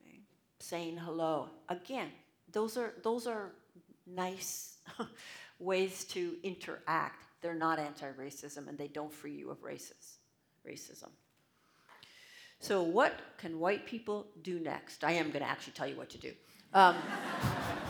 Okay? 0.00 0.20
Saying 0.58 0.96
hello. 0.96 1.50
Again, 1.68 2.08
those 2.52 2.76
are, 2.76 2.94
those 3.02 3.26
are 3.26 3.52
nice 4.06 4.78
ways 5.58 6.04
to 6.04 6.36
interact. 6.42 7.24
They're 7.40 7.54
not 7.54 7.78
anti 7.78 8.10
racism 8.12 8.68
and 8.68 8.78
they 8.78 8.88
don't 8.88 9.12
free 9.12 9.34
you 9.34 9.50
of 9.50 9.62
races, 9.62 10.18
racism. 10.66 11.10
So, 12.60 12.82
what 12.82 13.12
can 13.38 13.60
white 13.60 13.86
people 13.86 14.26
do 14.42 14.58
next? 14.58 15.04
I 15.04 15.12
am 15.12 15.26
going 15.26 15.44
to 15.44 15.48
actually 15.48 15.74
tell 15.74 15.86
you 15.86 15.96
what 15.96 16.10
to 16.10 16.18
do. 16.18 16.32
Um, 16.74 16.96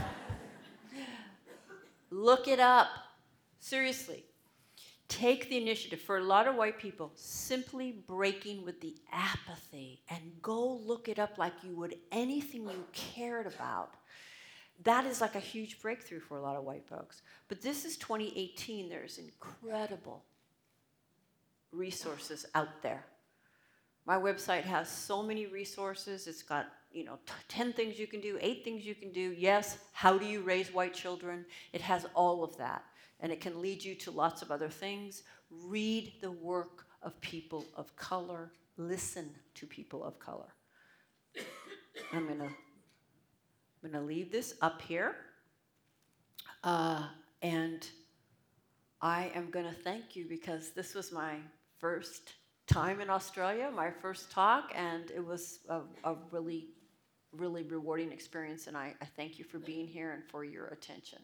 Look 2.19 2.49
it 2.49 2.59
up. 2.59 2.89
Seriously. 3.61 4.25
Take 5.07 5.49
the 5.49 5.57
initiative. 5.57 6.01
For 6.01 6.19
a 6.19 6.25
lot 6.25 6.49
of 6.49 6.57
white 6.57 6.77
people, 6.77 7.13
simply 7.15 7.93
breaking 7.93 8.65
with 8.65 8.81
the 8.81 8.97
apathy 9.13 10.03
and 10.11 10.21
go 10.43 10.81
look 10.85 11.09
it 11.09 11.21
up 11.21 11.39
like 11.39 11.53
you 11.63 11.77
would 11.77 11.95
anything 12.11 12.65
you 12.65 12.85
cared 12.93 13.47
about. 13.47 13.95
That 14.83 15.07
is 15.07 15.21
like 15.21 15.37
a 15.37 15.41
huge 15.41 15.81
breakthrough 15.81 16.19
for 16.19 16.39
a 16.39 16.43
lot 16.43 16.57
of 16.57 16.65
white 16.65 16.89
folks. 16.89 17.23
But 17.47 17.63
this 17.63 17.85
is 17.85 17.97
2018. 17.97 18.89
There's 18.89 19.19
incredible 19.19 20.25
resources 21.71 22.47
out 22.57 22.83
there. 22.83 23.07
My 24.07 24.17
website 24.17 24.65
has 24.65 24.89
so 24.89 25.23
many 25.23 25.47
resources. 25.47 26.27
It's 26.27 26.43
got 26.43 26.67
you 26.93 27.05
know, 27.05 27.19
t- 27.27 27.33
10 27.49 27.73
things 27.73 27.99
you 27.99 28.07
can 28.07 28.21
do, 28.21 28.39
eight 28.41 28.65
things 28.65 28.85
you 28.85 28.95
can 28.95 29.13
do. 29.13 29.35
Yes, 29.37 29.79
how 29.93 30.19
do 30.19 30.27
you 30.27 30.41
raise 30.43 30.73
white 30.73 30.95
children? 30.95 31.45
It 31.73 31.81
has 31.81 32.07
all 32.15 32.43
of 32.43 32.57
that. 32.59 32.85
And 33.21 33.33
it 33.33 33.41
can 33.41 33.61
lead 33.61 33.83
you 33.83 33.95
to 33.97 34.11
lots 34.11 34.43
of 34.43 34.51
other 34.51 34.69
things. 34.69 35.23
Read 35.51 36.13
the 36.21 36.31
work 36.31 36.87
of 37.03 37.21
people 37.21 37.65
of 37.77 37.95
color, 37.97 38.53
listen 38.77 39.31
to 39.55 39.67
people 39.67 40.05
of 40.05 40.19
color. 40.19 40.55
I'm 42.13 42.27
going 42.27 42.39
to 42.39 42.51
I'm 43.85 43.93
going 43.93 44.03
to 44.03 44.09
leave 44.09 44.33
this 44.33 44.55
up 44.61 44.83
here. 44.83 45.15
Uh, 46.65 47.05
and 47.43 47.89
I 49.01 49.31
am 49.35 49.51
going 49.51 49.67
to 49.67 49.73
thank 49.73 50.17
you 50.17 50.27
because 50.29 50.71
this 50.71 50.95
was 50.95 51.13
my 51.13 51.37
first 51.79 52.33
time 52.67 53.01
in 53.01 53.09
Australia, 53.09 53.71
my 53.75 53.91
first 53.91 54.33
talk, 54.33 54.73
and 54.75 55.11
it 55.13 55.25
was 55.25 55.61
a, 55.69 55.81
a 56.03 56.17
really 56.33 56.71
really 57.37 57.63
rewarding 57.63 58.13
experience, 58.13 58.67
and 58.67 58.77
I, 58.77 58.95
I 59.01 59.05
thank 59.05 59.39
you 59.39 59.45
for 59.45 59.59
being 59.59 59.87
here 59.87 60.13
and 60.13 60.23
for 60.31 60.45
your 60.45 60.67
attention. 60.67 61.21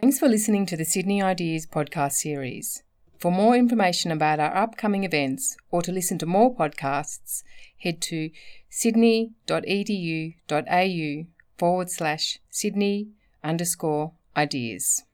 Thanks 0.00 0.18
for 0.18 0.28
listening 0.28 0.66
to 0.66 0.76
the 0.76 0.84
Sydney 0.84 1.22
Ideas 1.22 1.66
podcast 1.66 2.12
series. 2.12 2.82
For 3.18 3.30
more 3.30 3.54
information 3.54 4.10
about 4.10 4.40
our 4.40 4.56
upcoming 4.56 5.04
events 5.04 5.56
or 5.70 5.82
to 5.82 5.92
listen 5.92 6.18
to 6.18 6.26
more 6.26 6.54
podcasts, 6.54 7.42
head 7.78 8.00
to 8.02 8.30
sydney.edu.au 8.70 11.24
forward 11.58 11.90
slash 11.90 12.38
Sydney 12.48 13.08
underscore 13.44 14.12
ideas. 14.36 15.04